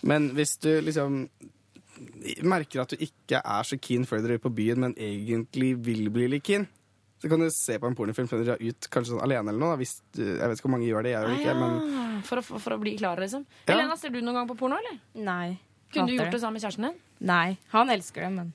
Men 0.05 0.29
hvis 0.37 0.53
du 0.61 0.69
liksom 0.85 1.23
merker 2.45 2.83
at 2.83 2.93
du 2.93 3.01
ikke 3.01 3.41
er 3.41 3.65
så 3.65 3.77
keen 3.81 4.05
før 4.05 4.21
dere 4.21 4.37
er 4.37 4.43
på 4.43 4.53
byen, 4.53 4.83
men 4.85 4.93
egentlig 5.01 5.73
vil 5.81 6.11
bli 6.13 6.27
litt 6.35 6.45
keen, 6.45 6.67
så 7.17 7.29
kan 7.31 7.41
du 7.41 7.47
se 7.53 7.77
på 7.81 7.89
en 7.89 7.95
pornofilm 7.97 8.27
før 8.29 8.43
du 8.43 8.49
drar 8.51 8.61
ut, 8.61 8.87
kanskje 8.93 9.15
sånn 9.15 9.23
alene 9.25 9.49
eller 9.49 9.63
noe. 9.63 9.77
Hvis 9.79 9.95
du, 10.13 10.21
jeg 10.21 10.37
vet 10.37 10.59
ikke 10.59 10.67
hvor 10.67 10.75
mange 10.75 10.89
gjør 10.89 11.07
det, 11.07 11.13
jeg 11.15 11.23
gjør 11.23 11.31
det 11.31 11.39
ikke. 11.41 11.55
men... 11.57 11.77
Ah, 11.97 12.19
for, 12.27 12.41
å, 12.41 12.45
for, 12.45 12.63
for 12.65 12.75
å 12.75 12.79
bli 12.83 12.93
klar, 12.99 13.21
liksom. 13.23 13.47
Ja. 13.63 13.71
Helena, 13.71 13.97
ser 13.97 14.13
du 14.13 14.19
noen 14.21 14.37
gang 14.37 14.49
på 14.49 14.57
porno, 14.59 14.77
eller? 14.77 14.99
Nei. 15.17 15.57
Kunne 15.93 16.11
du 16.11 16.17
gjort 16.17 16.35
det 16.35 16.41
sammen 16.43 16.59
med 16.59 16.65
kjæresten 16.67 16.89
din? 16.89 16.99
Nei. 17.25 17.57
Han 17.73 17.93
elsker 17.93 18.27
det, 18.27 18.31
men 18.35 18.51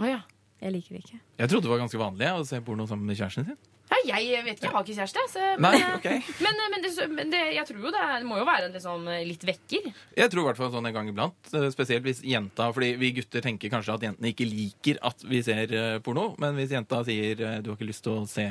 oh, 0.00 0.08
ja. 0.08 0.22
jeg 0.64 0.74
liker 0.74 0.96
det 0.96 1.04
ikke. 1.04 1.20
Jeg 1.42 1.52
trodde 1.52 1.68
det 1.68 1.74
var 1.74 1.82
ganske 1.84 2.00
vanlig 2.00 2.32
å 2.34 2.46
se 2.48 2.62
porno 2.66 2.88
sammen 2.90 3.06
med 3.06 3.20
kjæresten 3.20 3.46
sin. 3.52 3.60
Ja, 4.06 4.16
jeg 4.22 4.44
vet 4.46 4.56
ikke, 4.56 4.64
jeg 4.68 4.72
har 4.72 4.84
ikke 4.86 4.94
kjæreste. 4.96 5.22
Så, 5.32 5.46
men, 5.60 5.74
Nei, 5.76 5.80
okay. 5.96 6.20
men, 6.40 6.60
eh, 6.62 6.68
men, 6.72 6.84
det, 6.84 7.08
men 7.12 7.32
det, 7.34 7.40
jeg 7.56 7.66
tror 7.68 7.80
jo 7.84 7.90
det, 7.92 8.00
er- 8.06 8.24
må 8.24 8.38
jo 8.38 8.46
være 8.48 8.68
en 8.70 8.72
liksom, 8.78 9.08
litt 9.28 9.44
vekker. 9.44 9.90
Jeg 10.16 10.30
tror 10.32 10.42
i 10.42 10.46
hvert 10.48 10.60
fall 10.62 10.70
sånn 10.72 10.86
en 10.88 10.94
gang 10.96 11.10
iblant. 11.10 11.50
eh, 11.52 11.66
Spesielt 11.74 12.06
hvis 12.06 12.22
jenta 12.24 12.70
Fordi 12.72 12.92
vi 13.00 13.10
gutter 13.18 13.44
tenker 13.44 13.72
kanskje 13.72 13.94
at 13.98 14.06
jentene 14.08 14.30
ikke 14.32 14.46
liker 14.48 15.02
at 15.10 15.26
vi 15.28 15.42
ser 15.46 15.74
eh, 15.74 15.98
porno. 16.06 16.30
Men 16.40 16.54
hvis 16.56 16.72
jenta 16.76 17.02
sier 17.04 17.40
eh, 17.44 17.58
du 17.60 17.70
har 17.72 17.76
ikke 17.76 17.90
lyst 17.90 18.06
til 18.06 18.16
å 18.22 18.26
se 18.30 18.46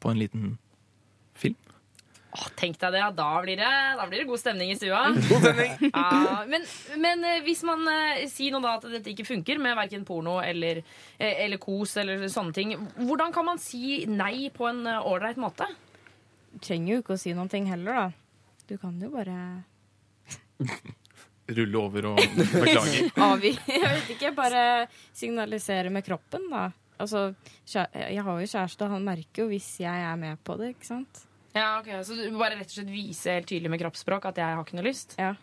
på 0.00 0.10
en 0.12 0.20
liten 0.20 0.58
film 1.40 1.56
Åh, 2.30 2.46
tenk 2.54 2.76
deg 2.78 2.92
det, 2.94 3.00
ja. 3.02 3.08
Da 3.10 3.28
blir 3.42 3.58
det, 3.58 3.70
da 3.98 4.04
blir 4.06 4.22
det 4.22 4.28
god 4.28 4.38
stemning 4.38 4.70
i 4.70 4.76
stua. 4.78 5.00
God 5.30 5.42
stemning! 5.42 5.72
Ja, 5.90 6.44
men, 6.46 6.62
men 7.02 7.24
eh, 7.26 7.40
hvis 7.46 7.64
man 7.66 7.82
eh, 7.90 8.22
sier 8.30 8.54
nå 8.54 8.60
da 8.62 8.76
at 8.78 8.86
dette 8.92 9.10
ikke 9.10 9.26
funker 9.26 9.58
med 9.62 9.74
verken 9.78 10.04
porno 10.06 10.36
eller, 10.44 10.82
eh, 11.18 11.42
eller 11.46 11.58
kos 11.62 11.96
eller 12.00 12.22
sånne 12.30 12.54
ting, 12.54 12.74
hvordan 13.00 13.34
kan 13.34 13.48
man 13.48 13.58
si 13.62 14.04
nei 14.10 14.48
på 14.54 14.68
en 14.70 14.84
eh, 14.86 15.10
ålreit 15.10 15.40
måte? 15.42 15.66
Du 16.52 16.58
trenger 16.62 16.94
jo 16.96 17.02
ikke 17.02 17.16
å 17.16 17.22
si 17.22 17.34
noen 17.34 17.50
ting 17.50 17.66
heller, 17.70 17.98
da. 18.04 18.56
Du 18.70 18.76
kan 18.78 18.94
jo 19.02 19.10
bare 19.10 19.36
Rulle 21.50 21.78
over 21.80 22.12
og 22.12 22.20
beklage. 22.36 23.08
avgi 23.18 23.50
Jeg 23.66 23.80
vet 23.82 24.12
ikke, 24.14 24.30
bare 24.36 24.62
signalisere 25.18 25.90
med 25.90 26.06
kroppen, 26.06 26.46
da. 26.52 26.68
Altså, 27.00 27.30
jeg 27.66 28.22
har 28.22 28.38
jo 28.38 28.46
kjæreste, 28.52 28.84
og 28.86 28.94
han 28.94 29.06
merker 29.08 29.46
jo 29.46 29.50
hvis 29.50 29.72
jeg 29.82 30.04
er 30.06 30.20
med 30.20 30.38
på 30.46 30.54
det, 30.60 30.74
ikke 30.76 30.90
sant? 30.92 31.22
Ja, 31.56 31.80
ok, 31.80 31.88
Så 32.06 32.14
du 32.18 32.26
bare 32.38 32.56
rett 32.60 32.70
og 32.70 32.76
slett 32.78 32.90
vise 32.92 33.38
helt 33.38 33.48
tydelig 33.50 33.70
med 33.72 33.80
kroppsspråk 33.82 34.30
at 34.30 34.36
jeg 34.38 34.58
har 34.58 34.64
ikke 34.66 34.78
noe 34.78 34.86
lyst? 34.90 35.16
Ja. 35.18 35.34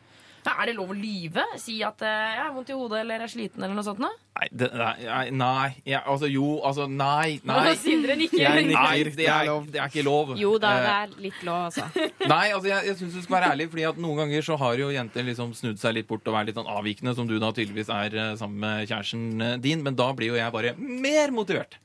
Ja, 0.47 0.53
er 0.63 0.69
det 0.69 0.77
lov 0.77 0.93
å 0.93 0.95
lyve? 0.95 1.43
Si 1.59 1.73
at 1.83 1.99
eh, 2.07 2.27
jeg 2.37 2.39
har 2.39 2.53
vondt 2.55 2.69
i 2.71 2.75
hodet 2.77 3.01
eller 3.01 3.23
er 3.25 3.27
sliten 3.27 3.59
eller 3.65 3.75
noe 3.75 3.83
sånt? 3.83 3.99
nå? 3.99 4.07
Nei, 4.37 4.45
det, 4.55 4.69
nei, 4.79 5.23
nei 5.35 5.65
ja, 5.83 5.99
altså 6.07 6.29
jo, 6.31 6.61
altså 6.63 6.85
nei, 6.87 7.41
nei. 7.43 7.73
Nå 7.73 8.15
nikker. 8.21 8.37
Jeg 8.39 8.67
nikker. 8.69 8.77
Nei, 8.77 9.01
det 9.17 9.25
er, 9.27 9.49
det 9.73 9.81
er 9.81 9.91
ikke 9.91 10.05
lov. 10.07 10.31
Jo 10.39 10.53
da, 10.61 10.71
det 10.77 10.85
Eh, 10.87 11.01
er 11.01 11.25
litt 11.25 11.41
lov, 11.43 11.65
altså. 11.67 11.89
Nei, 12.33 12.45
altså 12.55 12.69
jeg, 12.69 12.85
jeg 12.87 12.99
syns 13.01 13.17
du 13.17 13.21
skal 13.25 13.35
være 13.41 13.49
ærlig, 13.57 13.67
Fordi 13.73 13.85
at 13.89 13.99
noen 14.05 14.21
ganger 14.23 14.47
så 14.47 14.55
har 14.61 14.79
jo 14.79 14.87
jenter 14.93 15.27
liksom 15.27 15.51
snudd 15.57 15.81
seg 15.83 15.97
litt 15.97 16.07
bort 16.07 16.31
og 16.31 16.37
vært 16.37 16.53
litt 16.53 16.61
sånn 16.61 16.71
avvikende, 16.77 17.15
som 17.17 17.27
du 17.27 17.35
da 17.43 17.51
tydeligvis 17.51 17.91
er 17.97 18.15
eh, 18.15 18.31
sammen 18.39 18.63
med 18.63 18.87
kjæresten 18.87 19.27
eh, 19.49 19.57
din, 19.67 19.83
men 19.83 19.99
da 19.99 20.13
blir 20.15 20.31
jo 20.31 20.39
jeg 20.39 20.55
bare 20.55 20.77
mer 20.79 21.35
motivert. 21.35 21.75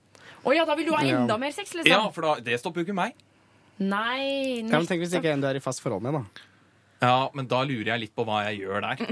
Å 0.47 0.55
ja, 0.55 0.69
da 0.69 0.79
vil 0.79 0.87
du 0.87 0.95
ha 0.95 1.03
enda 1.03 1.35
mer 1.41 1.51
sex, 1.57 1.75
liksom? 1.75 1.91
Ja, 1.91 2.05
for 2.15 2.29
da, 2.31 2.39
det 2.47 2.63
stopper 2.63 2.83
jo 2.85 2.91
ikke 2.93 3.01
meg. 3.01 3.19
Nei, 3.79 4.61
Ja, 4.69 4.79
men 4.79 4.87
tenk 4.87 5.01
hvis 5.03 5.11
det 5.15 5.23
ikke 5.23 5.33
er 5.33 5.39
en 5.39 5.45
du 5.45 5.49
er 5.49 5.59
i 5.59 5.63
fast 5.65 5.83
forhold 5.83 6.03
med, 6.05 6.15
da. 6.21 6.49
Ja, 7.03 7.17
men 7.35 7.49
da 7.51 7.63
lurer 7.67 7.95
jeg 7.95 8.05
litt 8.05 8.15
på 8.15 8.25
hva 8.29 8.45
jeg 8.51 8.61
gjør 8.63 8.85
der. 8.85 9.01
Ja, 9.01 9.07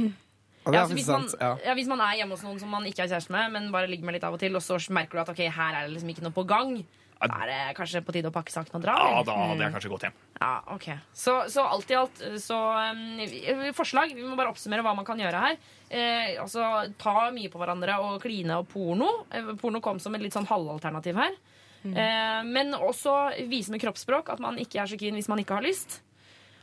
det 0.71 0.77
Ja, 0.77 0.77
er 0.77 0.83
altså, 0.85 0.95
hvis, 0.95 1.07
faktisk 1.09 1.11
man, 1.11 1.29
sant. 1.29 1.41
Ja. 1.41 1.71
ja, 1.71 1.75
hvis 1.75 1.89
man 1.89 2.01
er 2.05 2.17
hjemme 2.21 2.37
hos 2.37 2.43
noen 2.45 2.59
som 2.61 2.69
man 2.71 2.85
ikke 2.87 3.03
er 3.07 3.09
kjæreste 3.11 3.33
med, 3.35 3.51
men 3.57 3.71
bare 3.73 3.89
ligger 3.91 4.05
med 4.07 4.15
litt 4.19 4.25
av 4.29 4.37
og 4.37 4.41
til, 4.43 4.55
og 4.55 4.63
så 4.63 4.77
merker 4.93 5.17
du 5.19 5.23
at 5.25 5.31
ok, 5.33 5.41
her 5.57 5.79
er 5.81 5.87
det 5.89 5.95
liksom 5.97 6.13
ikke 6.13 6.27
noe 6.27 6.37
på 6.37 6.45
gang, 6.47 6.75
da 7.21 7.37
er 7.43 7.51
det 7.51 7.57
kanskje 7.77 8.01
på 8.05 8.13
tide 8.17 8.31
å 8.31 8.33
pakke 8.33 8.53
sakene 8.53 8.79
og 8.79 8.85
dra? 8.85 8.95
Ja, 8.97 9.09
eller? 9.11 9.27
da 9.29 9.35
hadde 9.51 9.65
jeg 9.67 9.73
kanskje 9.75 9.91
gått 9.93 10.05
hjem. 10.07 10.15
Ja, 10.41 10.53
ok. 10.73 10.87
Så, 11.13 11.35
så 11.53 11.65
alt 11.69 11.91
i 11.93 11.97
alt, 11.99 12.23
så 12.41 12.61
um, 12.97 13.73
Forslag. 13.77 14.15
Vi 14.17 14.25
må 14.25 14.39
bare 14.39 14.53
oppsummere 14.55 14.85
hva 14.87 14.95
man 14.97 15.05
kan 15.05 15.21
gjøre 15.21 15.43
her. 15.43 15.59
Eh, 15.91 16.31
altså, 16.41 16.65
Ta 16.97 17.27
mye 17.35 17.51
på 17.53 17.61
hverandre 17.61 17.99
og 18.07 18.23
kline 18.25 18.57
og 18.63 18.71
porno. 18.73 19.11
Eh, 19.37 19.51
porno 19.61 19.83
kom 19.85 20.01
som 20.01 20.17
et 20.17 20.25
litt 20.25 20.33
sånn 20.37 20.49
halvalternativ 20.49 21.21
her. 21.21 21.37
Eh, 21.85 22.41
men 22.45 22.75
også 22.77 23.15
vise 23.49 23.73
med 23.73 23.81
kroppsspråk 23.83 24.29
at 24.35 24.43
man 24.43 24.59
ikke 24.61 24.83
er 24.83 24.91
så 24.91 24.99
keen 25.01 25.17
hvis 25.17 25.31
man 25.33 25.41
ikke 25.43 25.57
har 25.57 25.65
lyst. 25.65 26.01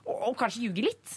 Og, 0.05 0.29
og 0.29 0.35
kanskje 0.39 0.67
ljuge 0.67 0.85
litt. 0.89 1.15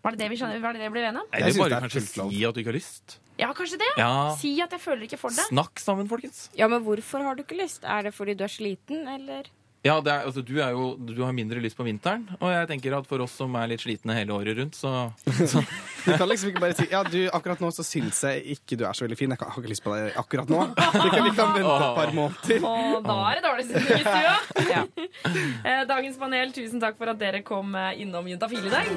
Var 0.00 0.14
det 0.16 0.22
det 0.22 0.30
vi, 0.32 0.38
skjønner, 0.40 0.62
var 0.62 0.76
det 0.76 0.80
det 0.80 0.88
vi 0.88 0.96
ble 0.96 1.08
enige 1.10 1.24
om? 1.26 1.34
Eller 1.36 1.58
bare 1.60 1.82
kanskje 1.84 2.04
si 2.06 2.44
at 2.46 2.56
du 2.56 2.62
ikke 2.62 2.72
har 2.72 2.78
lyst. 2.78 3.18
Ja, 3.40 3.50
kanskje 3.56 3.78
det. 3.80 3.90
Ja. 4.00 4.12
Si 4.36 4.52
at 4.60 4.72
jeg 4.76 4.82
føler 4.82 5.06
ikke 5.06 5.18
for 5.20 5.32
det. 5.32 5.44
Snakk 5.48 5.80
sammen, 5.80 6.08
folkens. 6.08 6.48
Ja, 6.56 6.68
men 6.72 6.84
hvorfor 6.84 7.24
har 7.24 7.36
du 7.36 7.42
ikke 7.44 7.58
lyst? 7.60 7.84
Er 7.84 8.04
det 8.08 8.14
fordi 8.16 8.36
du 8.36 8.44
er 8.44 8.52
sliten, 8.52 9.06
eller? 9.08 9.48
Ja, 9.80 9.94
det 10.04 10.10
er, 10.12 10.26
altså, 10.28 10.42
du, 10.44 10.58
er 10.60 10.74
jo, 10.76 10.90
du 11.00 11.22
har 11.24 11.32
mindre 11.32 11.56
lyst 11.64 11.72
på 11.78 11.84
vinteren, 11.86 12.26
og 12.36 12.50
jeg 12.52 12.66
tenker 12.68 12.92
at 12.98 13.06
for 13.08 13.22
oss 13.24 13.32
som 13.40 13.54
er 13.56 13.70
litt 13.70 13.80
slitne 13.80 14.12
hele 14.12 14.34
året 14.36 14.58
rundt, 14.58 14.76
så, 14.76 14.90
så 15.48 15.62
Du 16.04 16.10
kan 16.20 16.28
liksom 16.28 16.50
ikke 16.50 16.60
bare 16.60 16.76
si 16.76 16.84
Ja, 16.92 17.00
du, 17.04 17.16
akkurat 17.32 17.62
nå 17.64 17.70
så 17.72 17.84
syns 17.84 18.20
jeg 18.28 18.42
ikke 18.58 18.76
du 18.76 18.84
er 18.84 18.92
så 18.96 19.06
veldig 19.06 19.16
fin. 19.16 19.32
Jeg 19.32 19.40
kan- 19.40 19.48
har 19.54 19.62
ikke 19.62 19.72
lyst 19.72 19.84
på 19.86 19.94
deg 19.96 20.18
akkurat 20.20 20.52
nå. 20.52 20.66
Vi 20.76 21.08
kan, 21.14 21.24
vi 21.24 21.32
kan 21.36 21.54
vente 21.56 21.72
et 21.78 21.96
par 21.96 22.12
måneder. 22.16 22.68
Og 22.68 23.08
da 23.08 23.16
er 23.30 23.40
det 23.40 23.44
dårlig 23.48 23.66
stemning 23.70 23.96
i 23.96 24.04
stua. 24.04 24.36
Ja. 24.76 24.84
Dagens 25.88 26.20
panel, 26.20 26.52
tusen 26.56 26.80
takk 26.84 27.00
for 27.00 27.08
at 27.14 27.18
dere 27.20 27.40
kom 27.46 27.72
eh, 27.76 28.02
innom 28.04 28.28
Juntafil 28.28 28.68
i 28.68 28.72
dag. 28.72 28.88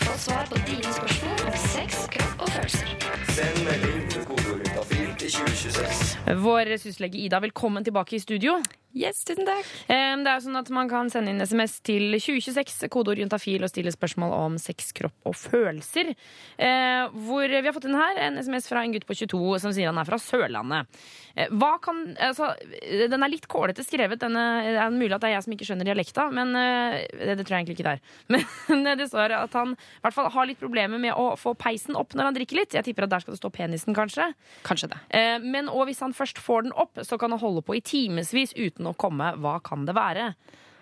Få 0.00 0.14
svar 0.18 0.46
på 0.50 0.58
dine 0.66 0.90
spørsmål 0.94 1.42
om 1.50 1.56
sex, 1.66 2.04
kropp 2.14 2.44
og 2.46 2.52
følelser. 2.54 2.94
Send 3.34 3.60
melding 3.66 4.06
til 4.14 4.24
kodeord 4.30 4.62
juntafil 4.64 5.10
til 5.20 5.34
2026. 5.36 6.36
Vår 6.46 6.72
syslege 6.82 7.20
Ida, 7.26 7.40
velkommen 7.44 7.84
tilbake 7.86 8.16
i 8.18 8.22
studio. 8.22 8.56
Yes, 8.90 9.22
tusen 9.22 9.46
takk. 9.46 9.66
Um, 9.86 10.24
Det 10.24 10.30
er 10.30 10.38
jo 10.38 10.44
sånn 10.48 10.58
at 10.58 10.70
Man 10.74 10.88
kan 10.90 11.10
sende 11.12 11.30
inn 11.30 11.42
SMS 11.44 11.78
til 11.86 12.16
2026, 12.16 12.88
kodeord 12.90 13.20
juntafil, 13.22 13.62
og 13.62 13.70
stille 13.70 13.92
spørsmål 13.94 14.34
om 14.34 14.56
sex, 14.58 14.90
kropp 14.96 15.30
og 15.30 15.36
følelser. 15.38 16.10
Uh, 16.58 17.06
hvor 17.26 17.46
Vi 17.46 17.62
har 17.62 17.74
fått 17.76 17.86
inn 17.86 17.98
her 17.98 18.18
en 18.18 18.40
SMS 18.42 18.66
fra 18.66 18.82
en 18.82 18.94
gutt 18.94 19.06
på 19.06 19.14
22 19.14 19.60
som 19.62 19.74
sier 19.74 19.92
han 19.92 20.00
er 20.00 20.08
fra 20.08 20.18
Sørlandet. 20.18 20.90
Uh, 21.38 21.78
kan, 21.80 22.02
altså, 22.18 22.50
den 22.82 23.22
er 23.22 23.30
litt 23.30 23.46
kålete 23.50 23.84
skrevet. 23.86 24.18
Denne, 24.20 24.42
det 24.66 24.82
er 24.82 24.90
mulig 24.90 25.14
at 25.14 25.22
det 25.22 25.30
er 25.30 25.36
jeg 25.36 25.46
som 25.46 25.54
ikke 25.54 25.70
skjønner 25.70 25.86
dialekta, 25.86 26.26
men 26.34 26.50
uh, 26.58 26.98
det, 26.98 27.38
det 27.38 27.46
tror 27.46 27.56
jeg 27.56 27.62
egentlig 27.62 27.78
ikke 27.78 27.86
det 27.86 27.94
er. 27.94 28.04
Men 28.80 28.86
det 28.98 29.08
står 29.10 29.32
at 29.34 29.54
han 29.54 29.72
i 29.74 30.02
hvert 30.04 30.14
fall 30.14 30.28
har 30.32 30.46
litt 30.46 30.60
problemer 30.60 30.98
med 31.02 31.14
å 31.18 31.34
få 31.38 31.52
peisen 31.58 31.96
opp 31.98 32.14
når 32.16 32.28
han 32.28 32.36
drikker 32.36 32.58
litt. 32.58 32.74
Jeg 32.74 32.86
tipper 32.86 33.06
at 33.06 33.12
der 33.12 33.22
skal 33.22 33.34
det 33.34 33.40
stå 33.40 33.50
penisen, 33.54 33.94
kanskje. 33.96 34.30
Kanskje 34.66 34.90
det. 34.92 35.00
Men 35.42 35.68
og 35.70 35.88
hvis 35.88 36.00
han 36.04 36.14
først 36.16 36.38
får 36.42 36.66
den 36.66 36.74
opp, 36.78 37.00
så 37.06 37.18
kan 37.20 37.34
han 37.34 37.42
holde 37.42 37.62
på 37.66 37.76
i 37.76 37.82
timevis 37.84 38.54
uten 38.56 38.79
å 38.86 38.94
komme. 38.96 39.34
Hva 39.36 39.58
kan 39.62 39.84
det 39.84 39.94
være? 39.94 40.34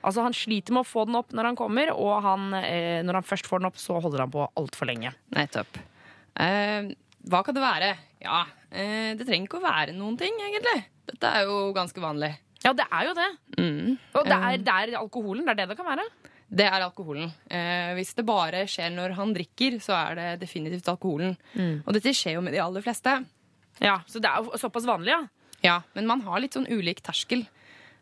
Altså 0.05 0.23
Han 0.23 0.33
sliter 0.33 0.73
med 0.73 0.85
å 0.85 0.87
få 0.89 1.05
den 1.09 1.17
opp 1.19 1.33
når 1.35 1.45
han 1.51 1.57
kommer, 1.59 1.91
og 1.93 2.23
han, 2.23 2.55
eh, 2.55 3.03
når 3.03 3.15
han 3.15 3.23
først 3.27 3.47
får 3.51 3.59
den 3.59 3.67
opp, 3.67 3.77
så 3.83 3.99
holder 4.01 4.21
han 4.21 4.31
på 4.31 4.47
altfor 4.57 4.87
lenge. 4.87 5.11
Nettopp. 5.35 5.79
Eh, 6.39 6.93
hva 7.29 7.43
kan 7.45 7.55
det 7.57 7.63
være? 7.65 7.91
Ja, 8.23 8.45
eh, 8.71 9.15
det 9.19 9.27
trenger 9.27 9.49
ikke 9.49 9.59
å 9.61 9.67
være 9.67 9.93
noen 9.97 10.17
ting, 10.19 10.33
egentlig. 10.39 10.85
Dette 11.09 11.25
er 11.25 11.45
jo 11.49 11.73
ganske 11.75 11.99
vanlig. 12.01 12.37
Ja, 12.65 12.73
det 12.73 12.87
er 12.91 13.05
jo 13.07 13.15
det. 13.15 13.29
Mm. 13.59 13.99
Og 14.15 14.25
det 14.25 14.33
er, 14.39 14.53
Eh, 14.53 14.57
det 14.59 14.69
er 14.75 14.99
alkoholen. 14.99 15.45
Det 15.45 15.51
er 15.55 15.55
det 15.63 15.69
det 15.69 15.77
kan 15.77 15.87
være. 15.87 16.07
det 16.51 16.65
er 16.67 16.81
alkoholen. 16.81 17.31
Eh, 17.51 17.93
hvis 17.95 18.15
det 18.15 18.25
bare 18.25 18.65
skjer 18.67 18.91
når 18.95 19.15
han 19.15 19.35
drikker, 19.35 19.79
så 19.85 19.93
er 20.11 20.15
det 20.15 20.41
definitivt 20.41 20.89
alkoholen. 20.89 21.37
Og 21.87 21.93
dette 21.93 22.15
skjer 22.15 22.35
jo 22.35 22.41
med 22.41 22.53
de 22.55 22.59
aller 22.63 22.81
fleste. 22.81 23.25
Ja, 23.81 23.99
Så 24.07 24.19
det 24.21 24.31
er 24.31 24.43
jo 24.43 24.51
såpass 24.57 24.87
vanlig, 24.87 25.09
ja. 25.13 25.27
Ja, 25.63 25.83
men 25.95 26.07
man 26.07 26.21
har 26.23 26.41
litt 26.41 26.53
sånn 26.55 26.67
ulik 26.71 27.03
terskel. 27.03 27.47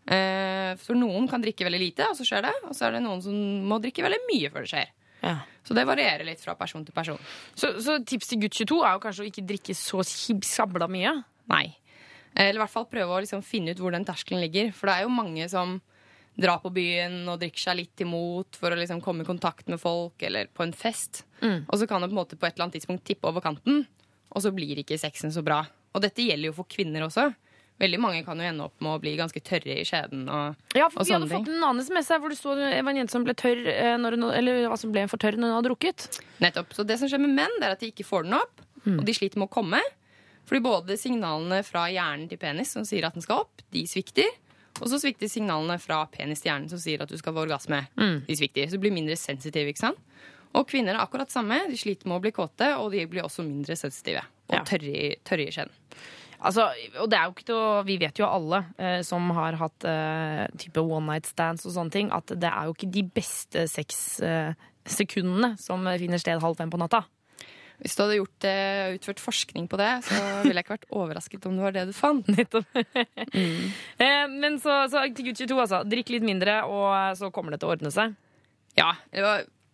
Eh, 0.07 0.73
for 0.79 0.99
noen 0.99 1.27
kan 1.31 1.43
drikke 1.43 1.67
veldig 1.67 1.81
lite, 1.83 2.07
og 2.11 2.19
så 2.19 2.27
skjer 2.27 2.47
det. 2.47 2.55
Og 2.69 2.77
så 2.77 2.87
er 2.89 2.97
det 2.97 3.03
noen 3.07 3.25
som 3.25 3.35
må 3.67 3.81
drikke 3.83 4.05
veldig 4.07 4.23
mye 4.29 4.53
før 4.55 4.67
det 4.67 4.73
skjer. 4.75 4.93
Ja. 5.25 5.39
Så 5.67 5.75
det 5.75 5.87
varierer 5.89 6.27
litt 6.29 6.43
fra 6.45 6.55
person 6.59 6.85
til 6.87 6.95
person. 6.95 7.19
Så, 7.59 7.73
så 7.83 7.99
tips 8.07 8.31
til 8.31 8.45
gutt 8.45 8.55
22 8.55 8.79
er 8.87 8.95
jo 8.95 9.03
kanskje 9.03 9.25
å 9.25 9.29
ikke 9.31 9.47
drikke 9.49 9.75
så 9.75 10.05
sabla 10.07 10.87
mye. 10.91 11.17
Nei. 11.51 11.67
Eller 12.37 12.61
i 12.61 12.63
hvert 12.63 12.75
fall 12.75 12.89
prøve 12.91 13.17
å 13.17 13.21
liksom 13.25 13.43
finne 13.45 13.73
ut 13.73 13.81
hvor 13.81 13.95
den 13.97 14.07
terskelen 14.07 14.45
ligger. 14.45 14.71
For 14.77 14.89
det 14.89 14.97
er 14.99 15.07
jo 15.07 15.15
mange 15.17 15.49
som 15.51 15.79
drar 16.37 16.61
på 16.61 16.71
byen 16.77 17.23
og 17.33 17.41
drikker 17.41 17.63
seg 17.63 17.79
litt 17.79 18.03
imot 18.05 18.59
for 18.61 18.71
å 18.73 18.79
liksom 18.79 19.01
komme 19.05 19.25
i 19.25 19.29
kontakt 19.29 19.71
med 19.73 19.81
folk 19.81 20.21
eller 20.27 20.51
på 20.53 20.67
en 20.67 20.75
fest. 20.77 21.25
Og 21.65 21.79
så 21.81 21.89
kan 21.89 22.05
det 22.05 22.11
på 22.11 22.15
en 22.17 22.21
måte 22.21 22.37
på 22.37 22.47
et 22.47 22.53
eller 22.55 22.67
annet 22.67 22.77
tidspunkt 22.77 23.07
tippe 23.09 23.29
over 23.31 23.41
kanten, 23.45 23.87
og 24.29 24.45
så 24.45 24.53
blir 24.53 24.83
ikke 24.83 25.01
sexen 25.01 25.33
så 25.33 25.43
bra. 25.47 25.63
Og 25.97 26.05
dette 26.05 26.25
gjelder 26.27 26.51
jo 26.51 26.59
for 26.59 26.69
kvinner 26.69 27.07
også. 27.07 27.31
Veldig 27.81 27.99
mange 28.01 28.23
kan 28.25 28.39
jo 28.41 28.47
ende 28.49 28.65
opp 28.65 28.81
med 28.81 28.95
å 28.97 29.01
bli 29.03 29.13
ganske 29.19 29.41
tørre 29.45 29.75
i 29.77 29.85
skjeden. 29.85 30.23
Og, 30.33 30.57
Ja, 30.75 30.89
for 30.89 31.03
og 31.03 31.07
Vi 31.07 31.13
hadde 31.13 31.29
fått 31.29 31.51
en 31.53 31.63
annen 31.67 31.83
SMS 31.85 32.09
her 32.09 32.23
hvor 32.23 32.33
det 32.33 32.39
stod 32.39 32.57
det 32.63 32.71
var 32.83 32.95
en 32.95 32.97
jente 33.03 33.13
som 33.13 33.25
ble 33.27 33.35
tørr 33.37 33.61
eh, 33.69 33.97
når 34.01 34.17
hun, 34.17 34.25
Eller 34.33 34.65
altså 34.71 34.89
ble 34.91 35.05
for 35.13 35.21
tørr 35.21 35.37
når 35.37 35.53
hun 35.53 35.57
hadde 35.59 35.69
drukket. 35.69 36.07
Nettopp. 36.41 36.73
Så 36.73 36.87
det 36.89 36.97
som 36.99 37.11
skjer 37.13 37.21
med 37.21 37.35
menn, 37.37 37.59
det 37.61 37.69
er 37.69 37.77
at 37.77 37.85
de 37.85 37.91
ikke 37.93 38.07
får 38.09 38.25
den 38.25 38.39
opp, 38.39 38.63
og 38.87 39.05
de 39.05 39.13
sliter 39.13 39.37
med 39.43 39.49
å 39.51 39.53
komme. 39.53 39.81
Fordi 40.47 40.63
både 40.63 40.97
signalene 40.97 41.59
fra 41.67 41.89
hjernen 41.91 42.29
til 42.31 42.39
penis 42.39 42.71
som 42.73 42.85
sier 42.87 43.05
at 43.09 43.15
den 43.19 43.25
skal 43.25 43.43
opp, 43.45 43.65
de 43.75 43.83
svikter. 43.91 44.29
Og 44.81 44.89
så 44.93 45.01
svikter 45.03 45.29
signalene 45.29 45.77
fra 45.83 46.05
penis 46.13 46.41
til 46.45 46.53
hjernen 46.53 46.71
som 46.71 46.79
sier 46.79 47.03
at 47.03 47.11
du 47.11 47.17
skal 47.19 47.35
få 47.35 47.45
orgasme. 47.49 47.83
De 47.97 48.37
svikter, 48.39 48.69
Så 48.71 48.79
du 48.79 48.85
blir 48.85 48.95
mindre 48.95 49.17
sensitiv. 49.17 49.67
ikke 49.69 49.85
sant? 49.85 49.99
Og 50.55 50.69
kvinner 50.71 50.95
er 50.95 51.03
akkurat 51.03 51.29
samme. 51.29 51.59
De 51.69 51.77
sliter 51.77 52.07
med 52.09 52.17
å 52.17 52.23
bli 52.23 52.31
kåte, 52.33 52.79
og 52.79 52.93
de 52.93 53.05
blir 53.11 53.25
også 53.27 53.43
mindre 53.45 53.77
sensitive. 53.77 54.23
Og 54.49 54.55
Ja. 54.57 54.63
tørre 54.65 55.43
i 55.43 55.51
skjeden. 55.51 55.73
Altså, 56.47 56.69
og 57.03 57.11
det 57.11 57.19
er 57.19 57.27
jo 57.27 57.35
ikke 57.35 57.51
noe 57.51 57.83
Vi 57.89 57.97
vet 58.01 58.21
jo 58.21 58.29
alle 58.29 58.63
eh, 58.79 59.01
som 59.07 59.27
har 59.35 59.59
hatt 59.59 59.87
eh, 59.89 60.45
type 60.61 60.83
one 60.85 61.07
night 61.09 61.27
stands 61.27 61.67
og 61.67 61.75
sånne 61.75 61.95
ting, 61.95 62.13
at 62.15 62.31
det 62.31 62.51
er 62.51 62.69
jo 62.69 62.77
ikke 62.77 62.93
de 62.95 63.03
beste 63.17 63.67
sexsekundene 63.73 65.57
som 65.61 65.87
finner 65.99 66.23
sted 66.23 66.43
halv 66.43 66.59
fem 66.61 66.71
på 66.73 66.81
natta. 66.81 67.03
Hvis 67.83 67.97
du 67.97 68.03
hadde 68.03 68.19
gjort, 68.21 68.45
eh, 68.49 68.95
utført 68.97 69.21
forskning 69.21 69.67
på 69.69 69.77
det, 69.81 69.91
så 70.07 70.21
ville 70.45 70.57
jeg 70.57 70.65
ikke 70.65 70.77
vært 70.79 70.87
overrasket 70.97 71.49
om 71.49 71.59
det 71.59 71.65
var 71.67 71.75
det 71.77 71.85
du 71.91 71.95
fant. 71.97 72.31
Nettopp. 72.37 72.71
Eh, 74.07 74.25
men 74.31 74.59
så, 74.61 74.85
så 74.93 75.03
til 75.17 75.29
gutt 75.31 75.41
22, 75.41 75.57
altså. 75.61 75.83
Drikk 75.89 76.15
litt 76.15 76.25
mindre, 76.25 76.61
og 76.69 77.17
så 77.19 77.31
kommer 77.35 77.53
det 77.53 77.61
til 77.63 77.69
å 77.69 77.75
ordne 77.75 77.93
seg. 77.93 78.15
Ja, 78.77 78.91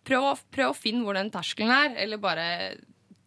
prøv, 0.07 0.43
prøv 0.53 0.71
å 0.71 0.77
finne 0.77 1.03
hvor 1.03 1.17
den 1.17 1.31
terskelen 1.31 1.71
er, 1.75 1.95
eller 2.03 2.21
bare 2.23 2.45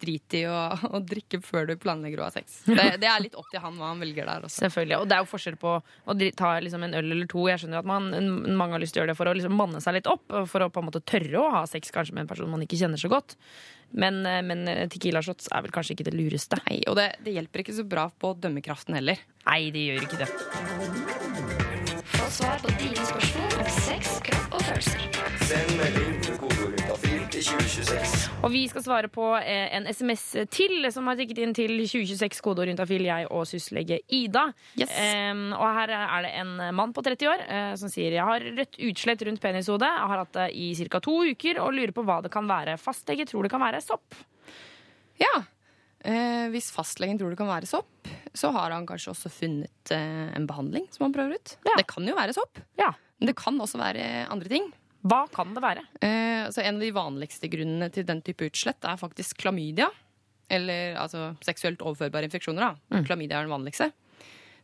drit 0.02 0.36
i 0.38 0.42
å, 0.50 0.56
å 0.96 1.00
drikke 1.04 1.40
før 1.44 1.70
du 1.70 1.74
planlegger 1.80 2.22
å 2.22 2.26
ha 2.28 2.32
sex. 2.34 2.62
Det, 2.66 2.88
det 3.02 3.08
er 3.10 3.22
litt 3.24 3.36
opp 3.38 3.48
til 3.52 3.62
han 3.62 3.78
hva 3.78 3.92
han 3.92 4.02
velger 4.02 4.28
der 4.28 4.46
også. 4.48 4.64
Selvfølgelig, 4.66 4.98
Og 5.00 5.08
det 5.10 5.16
er 5.16 5.24
jo 5.24 5.30
forskjell 5.30 5.58
på 5.62 5.76
å 5.78 6.16
ta 6.38 6.52
liksom 6.64 6.86
en 6.86 6.96
øl 7.00 7.10
eller 7.16 7.30
to. 7.30 7.46
Jeg 7.50 7.62
skjønner 7.62 7.82
at 7.82 7.88
man, 7.88 8.10
mange 8.58 8.76
har 8.76 8.82
lyst 8.82 8.96
til 8.96 9.02
å 9.02 9.04
gjøre 9.04 9.14
det 9.14 9.18
for 9.20 9.30
å 9.30 9.36
liksom 9.36 9.56
manne 9.58 9.82
seg 9.84 9.98
litt 9.98 10.10
opp. 10.10 10.26
For 10.50 10.66
å 10.66 10.70
på 10.72 10.82
en 10.82 10.88
måte 10.90 11.04
tørre 11.06 11.42
å 11.42 11.48
ha 11.58 11.64
sex 11.70 11.94
kanskje 11.94 12.16
med 12.16 12.26
en 12.26 12.30
person 12.34 12.50
man 12.50 12.64
ikke 12.66 12.80
kjenner 12.80 13.00
så 13.00 13.10
godt. 13.12 13.36
Men, 13.96 14.24
eh, 14.26 14.42
men 14.42 14.66
Tequila 14.90 15.22
shots 15.22 15.48
er 15.54 15.62
vel 15.66 15.74
kanskje 15.74 15.94
ikke 15.96 16.08
det 16.10 16.16
lureste. 16.16 16.58
Nei, 16.66 16.80
Og 16.90 16.98
det, 16.98 17.12
det 17.24 17.36
hjelper 17.36 17.62
ikke 17.64 17.76
så 17.76 17.86
bra 17.86 18.08
på 18.10 18.34
dømmekraften 18.42 18.98
heller. 18.98 19.22
Nei, 19.46 19.60
det 19.74 19.86
gjør 19.86 20.08
ikke 20.08 20.20
det. 20.24 20.30
Få 22.16 22.30
svar 22.30 22.58
på 22.62 22.74
dine 22.80 23.06
spørsmål 23.06 23.58
om 23.62 23.70
sex, 23.80 24.18
kropp 24.26 24.58
og 24.58 24.66
følelser. 24.66 25.08
Send 25.46 25.76
melding 25.78 26.05
Og 27.36 28.48
vi 28.52 28.62
skal 28.70 28.84
svare 28.84 29.08
på 29.12 29.24
eh, 29.36 29.66
en 29.76 29.86
SMS 29.90 30.22
til 30.52 30.86
som 30.92 31.08
har 31.10 31.18
tikket 31.18 31.40
inn 31.44 31.52
til 31.56 31.74
2026 31.82 32.40
kodeord 32.44 32.70
juntafil, 32.70 33.04
jeg 33.04 33.26
og 33.28 33.44
syslege 33.48 33.98
Ida. 34.08 34.46
Em, 35.02 35.50
og 35.52 35.66
her 35.76 35.92
er 35.98 36.24
det 36.24 36.30
en 36.40 36.54
mann 36.78 36.94
på 36.96 37.04
30 37.04 37.28
år 37.28 37.42
uh, 37.44 37.74
som 37.76 37.92
sier 37.92 38.16
jeg 38.16 38.24
har 38.24 38.46
rødt 38.56 38.78
utslett 38.88 39.26
rundt 39.28 39.42
penishodet. 39.42 39.90
Jeg 39.90 40.12
har 40.12 40.22
hatt 40.22 40.32
det 40.38 40.46
i 40.56 40.70
ca. 40.78 41.02
to 41.04 41.18
uker 41.28 41.60
og 41.64 41.76
lurer 41.76 41.92
på 41.96 42.06
hva 42.08 42.22
det 42.24 42.32
kan 42.32 42.48
være. 42.48 42.78
Fastlege 42.80 43.28
tror 43.28 43.44
det 43.44 43.52
kan 43.52 43.64
være 43.64 43.82
sopp. 43.84 44.16
Ja. 45.20 45.34
Uh, 46.06 46.48
hvis 46.54 46.70
fastlegen 46.72 47.20
tror 47.20 47.34
det 47.34 47.40
kan 47.40 47.50
være 47.50 47.68
sopp, 47.68 48.08
så 48.36 48.52
har 48.56 48.72
han 48.72 48.88
kanskje 48.88 49.12
også 49.12 49.32
funnet 49.42 49.92
uh, 49.92 50.32
en 50.32 50.48
behandling 50.48 50.88
som 50.94 51.08
han 51.08 51.16
prøver 51.16 51.36
ut. 51.36 51.56
Det 51.76 51.88
kan 51.92 52.08
jo 52.08 52.16
være 52.16 52.36
sopp. 52.36 52.64
Men 53.20 53.32
det 53.32 53.36
kan 53.36 53.60
også 53.60 53.80
være 53.80 54.26
andre 54.32 54.56
ting. 54.56 54.72
Hva 55.06 55.26
kan 55.32 55.52
det 55.54 55.62
være? 55.62 55.84
Eh, 56.00 56.48
så 56.54 56.62
en 56.64 56.78
av 56.78 56.82
de 56.82 56.94
vanligste 56.94 57.50
grunnene 57.52 57.90
til 57.92 58.06
den 58.08 58.22
type 58.26 58.48
utslett 58.48 58.86
er 58.86 58.98
faktisk 59.00 59.38
klamydia. 59.44 59.90
Eller 60.48 60.94
altså 61.00 61.32
seksuelt 61.44 61.82
overførbare 61.82 62.28
infeksjoner. 62.28 62.76
da. 62.90 63.02
Klamydia 63.06 63.40
er 63.40 63.48
den 63.48 63.54
vanligste. 63.54 63.90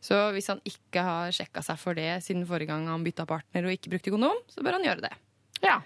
Så 0.03 0.17
hvis 0.35 0.49
han 0.51 0.59
ikke 0.67 1.03
har 1.05 1.31
sjekka 1.35 1.63
seg 1.63 1.79
for 1.79 1.95
det 1.95 2.09
siden 2.25 2.43
forrige 2.47 2.73
gang 2.73 2.89
han 2.91 3.05
bytta 3.05 3.25
partner 3.27 3.67
og 3.67 3.75
ikke 3.75 3.93
brukte 3.93 4.11
kondom, 4.11 4.39
så 4.51 4.63
bør 4.65 4.77
han 4.77 4.87
gjøre 4.87 5.05
det. 5.05 5.13
Ja. 5.63 5.77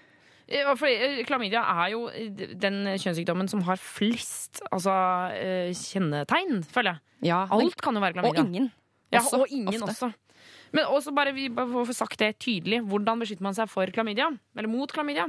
for 0.66 0.80
fordi, 0.82 0.94
eh, 1.06 1.24
Klamydia 1.28 1.62
er 1.62 1.92
jo 1.92 2.08
eh, 2.08 2.30
den 2.58 2.80
kjønnssykdommen 2.98 3.48
som 3.48 3.62
har 3.62 3.78
flest 3.78 4.62
altså, 4.72 4.94
eh, 5.36 5.70
kjennetegn, 5.70 6.64
føler 6.66 6.96
jeg. 6.96 7.30
Alt 7.50 7.82
kan 7.82 7.94
jo 7.94 8.02
være 8.02 8.18
klamydia. 8.18 8.42
Og 8.42 8.48
ingen. 8.48 8.72
Ja, 9.12 9.20
også, 9.20 9.42
og 9.44 9.54
ingen 9.54 9.82
ofte. 9.82 9.94
også. 9.94 10.12
Men 10.76 10.88
også 10.92 11.14
bare, 11.16 11.32
vi 11.36 11.48
bare 11.52 11.70
får 11.72 11.88
få 11.90 11.96
sagt 11.96 12.22
det 12.22 12.34
tydelig. 12.44 12.82
Hvordan 12.88 13.22
beskytter 13.22 13.46
man 13.46 13.56
seg 13.56 13.70
for 13.72 13.90
klamydia? 13.94 14.30
Eller 14.56 14.70
mot 14.70 14.92
klamydia? 14.92 15.28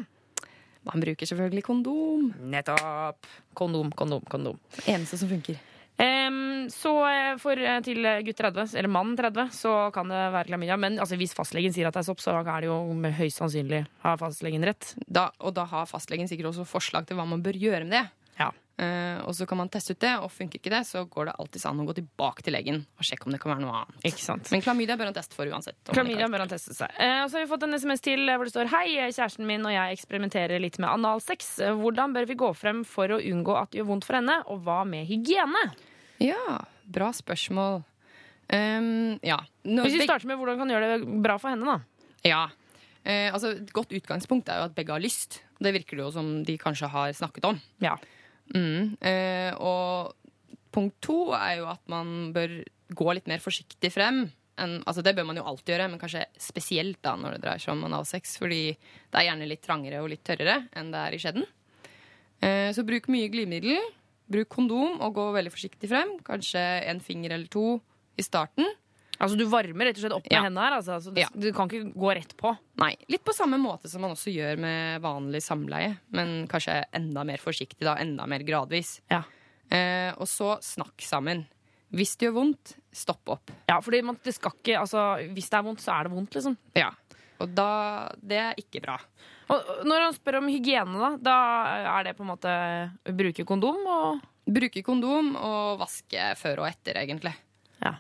Man 0.88 1.04
bruker 1.04 1.28
selvfølgelig 1.28 1.64
kondom. 1.68 2.30
Nettopp. 2.52 3.28
Kondom, 3.58 3.92
kondom, 3.92 4.24
kondom. 4.32 4.60
Eneste 4.86 5.20
som 5.20 5.32
funker. 5.32 5.60
Um, 6.00 6.70
så 6.72 6.94
eh, 7.10 7.34
for 7.42 7.60
eh, 7.60 7.82
til 7.84 8.06
gutt 8.24 8.38
30, 8.40 8.72
eller 8.80 8.92
mann 8.92 9.18
30, 9.20 9.50
så 9.52 9.74
kan 9.92 10.08
det 10.08 10.22
være 10.32 10.48
klamydia. 10.48 10.78
Men 10.80 10.96
altså, 10.96 11.18
hvis 11.20 11.36
fastlegen 11.36 11.76
sier 11.76 11.90
at 11.90 11.98
det 11.98 12.06
er 12.06 12.08
sopp, 12.08 12.24
så 12.24 12.38
er 12.40 12.64
det 12.64 12.70
jo 12.70 12.78
med 12.96 13.18
høyst 13.18 13.42
sannsynlig 13.42 13.84
har 14.06 14.22
fastlegen 14.22 14.64
rett. 14.68 14.94
Da, 15.04 15.28
og 15.44 15.58
da 15.60 15.68
har 15.68 15.90
fastlegen 15.92 16.32
sikkert 16.32 16.54
også 16.54 16.68
forslag 16.70 17.10
til 17.10 17.20
hva 17.20 17.28
man 17.28 17.44
bør 17.44 17.60
gjøre 17.60 17.84
med 17.84 17.98
det. 17.98 18.06
Eh, 18.40 18.56
og 18.80 19.34
så 19.36 19.44
kan 19.50 19.58
man 19.60 19.68
teste 19.70 19.92
ut 19.92 20.00
det, 20.00 20.12
og 20.24 20.30
funker 20.32 20.60
ikke 20.62 20.72
det, 20.72 20.82
så 20.88 21.02
går 21.12 21.28
det 21.28 21.34
alltid 21.42 21.66
an 21.68 21.82
å 21.84 21.86
gå 21.90 21.96
tilbake 21.98 22.46
til 22.46 22.54
legen 22.56 22.78
og 22.96 23.04
sjekke 23.04 23.28
om 23.28 23.34
det 23.36 23.40
kan 23.44 23.52
være 23.52 23.64
noe 23.66 23.74
annet. 23.82 23.98
Ikke 24.08 24.24
sant? 24.24 24.48
Men 24.54 24.64
klamydia 24.64 24.96
bør 25.00 25.10
han 25.12 25.18
teste 25.18 25.36
for 25.36 25.52
uansett. 25.52 25.76
Klamydia 25.92 26.30
bør 26.32 26.46
han 26.46 26.52
teste 26.54 26.76
seg. 26.78 26.94
Eh, 26.96 27.18
og 27.26 27.28
så 27.32 27.38
har 27.40 27.44
vi 27.44 27.50
fått 27.52 27.66
en 27.68 27.76
SMS 27.76 28.06
til 28.06 28.24
eh, 28.30 28.38
hvor 28.40 28.48
det 28.48 28.54
står 28.54 28.72
Hei, 28.72 28.86
kjæresten 29.12 29.46
min 29.50 29.66
og 29.68 29.74
jeg 29.76 29.98
eksperimenterer 29.98 30.64
litt 30.64 30.80
med 30.80 30.90
analsex. 30.94 31.50
Eh, 31.66 31.76
Hvordan 31.76 32.16
bør 32.16 32.30
vi 32.32 32.38
gå 32.40 32.50
frem 32.56 32.86
for 32.88 33.12
å 33.12 33.20
unngå 33.20 33.58
at 33.60 33.72
det 33.74 33.82
gjør 33.82 33.90
vondt 33.92 34.08
for 34.08 34.20
henne, 34.22 34.38
og 34.48 34.64
hva 34.64 34.80
med 34.88 35.04
hygiene? 35.12 35.66
Ja, 36.24 36.62
bra 36.88 37.12
spørsmål. 37.16 37.82
Um, 38.50 39.20
ja. 39.22 39.38
Nå- 39.68 39.84
Hvis 39.86 40.00
vi 40.00 40.08
starter 40.08 40.28
med 40.32 40.40
hvordan 40.40 40.58
kan 40.58 40.72
gjøre 40.74 40.94
det 40.96 41.20
bra 41.24 41.36
for 41.38 41.52
henne, 41.54 41.68
da. 41.68 42.08
Ja. 42.26 42.46
Uh, 43.06 43.30
altså, 43.34 43.52
et 43.60 43.74
godt 43.76 43.92
utgangspunkt 43.96 44.50
er 44.50 44.62
jo 44.64 44.70
at 44.70 44.76
begge 44.78 44.96
har 44.96 45.04
lyst. 45.04 45.42
Det 45.60 45.74
virker 45.76 46.00
det 46.00 46.06
jo 46.08 46.12
som 46.16 46.32
de 46.48 46.56
kanskje 46.58 46.90
har 46.90 47.12
snakket 47.14 47.46
om. 47.52 47.60
Ja. 47.84 47.98
Mm, 48.56 48.98
eh, 49.06 49.54
og 49.62 50.16
punkt 50.74 50.98
to 51.06 51.30
er 51.38 51.60
jo 51.60 51.70
at 51.70 51.82
man 51.92 52.32
bør 52.34 52.60
gå 52.90 53.14
litt 53.14 53.30
mer 53.30 53.42
forsiktig 53.44 53.92
frem. 53.94 54.26
En, 54.60 54.80
altså 54.90 55.04
det 55.06 55.14
bør 55.16 55.28
man 55.30 55.40
jo 55.40 55.46
alltid 55.48 55.74
gjøre, 55.74 55.88
men 55.92 56.02
kanskje 56.02 56.26
spesielt 56.42 57.00
da 57.06 57.16
når 57.20 57.38
det 57.38 57.44
dreier 57.46 57.64
seg 57.64 57.76
om 57.76 57.86
analsex. 57.88 58.36
Fordi 58.42 58.64
det 58.74 59.22
er 59.22 59.30
gjerne 59.30 59.50
litt 59.50 59.64
trangere 59.66 60.02
og 60.04 60.12
litt 60.12 60.26
tørrere 60.28 60.64
enn 60.78 60.92
det 60.94 61.06
er 61.06 61.16
i 61.16 61.22
skjeden. 61.22 61.48
Eh, 62.44 62.70
så 62.76 62.86
bruk 62.88 63.10
mye 63.12 63.32
glidemiddel. 63.32 63.80
Bruk 64.30 64.52
kondom 64.54 65.00
og 65.02 65.16
gå 65.18 65.30
veldig 65.36 65.54
forsiktig 65.54 65.90
frem. 65.92 66.18
Kanskje 66.26 66.62
en 66.90 67.02
finger 67.04 67.34
eller 67.36 67.50
to 67.52 67.80
i 68.20 68.26
starten. 68.26 68.68
Altså 69.20 69.36
Du 69.38 69.44
varmer 69.52 69.90
rett 69.90 69.98
og 70.00 70.04
slett 70.06 70.16
opp 70.16 70.24
med 70.30 70.32
Ja. 70.38 70.42
hendene 70.46 70.64
her? 70.64 70.78
Altså, 70.80 70.96
så 71.04 71.12
du, 71.14 71.22
du 71.36 71.50
kan 71.56 71.68
ikke 71.68 71.92
gå 71.94 72.14
rett 72.16 72.36
på? 72.40 72.54
Nei. 72.80 72.94
Litt 73.12 73.24
på 73.28 73.34
samme 73.36 73.58
måte 73.60 73.90
som 73.92 74.02
man 74.06 74.14
også 74.16 74.32
gjør 74.32 74.58
med 74.64 75.02
vanlig 75.04 75.42
samleie, 75.44 75.98
men 76.16 76.48
kanskje 76.48 76.78
enda 76.96 77.26
mer 77.28 77.38
forsiktig, 77.44 77.84
da. 77.84 77.98
Enda 78.00 78.26
mer 78.32 78.46
gradvis. 78.48 79.02
Eh, 79.12 80.14
og 80.18 80.26
så 80.30 80.56
snakk 80.64 81.04
sammen. 81.04 81.44
Hvis 81.92 82.16
det 82.18 82.30
gjør 82.30 82.38
vondt, 82.40 82.76
stopp 82.94 83.30
opp. 83.36 83.52
Ja, 83.70 83.80
fordi 83.82 84.00
man, 84.06 84.18
det 84.24 84.34
skal 84.38 84.54
ikke 84.56 84.80
Altså, 84.80 85.04
hvis 85.36 85.50
det 85.50 85.58
er 85.60 85.64
vondt, 85.68 85.82
så 85.84 85.94
er 86.00 86.08
det 86.08 86.12
vondt, 86.16 86.36
liksom. 86.38 86.56
Ja. 86.78 86.92
Og 87.40 87.54
da 87.56 88.10
Det 88.22 88.38
er 88.40 88.54
ikke 88.62 88.82
bra. 88.84 88.98
Og 89.50 89.86
når 89.90 90.04
han 90.06 90.14
spør 90.14 90.38
om 90.44 90.48
hygiene, 90.52 91.00
da, 91.00 91.10
da 91.18 91.38
er 92.00 92.04
det 92.08 92.16
på 92.18 92.22
en 92.26 92.30
måte 92.32 92.52
bruke 93.18 93.46
kondom 93.46 93.80
og 93.90 94.28
Bruke 94.50 94.82
kondom 94.82 95.36
og 95.38 95.78
vaske 95.82 96.32
før 96.40 96.64
og 96.64 96.68
etter, 96.72 96.98
egentlig. 97.04 97.36
Ja. 97.84 97.92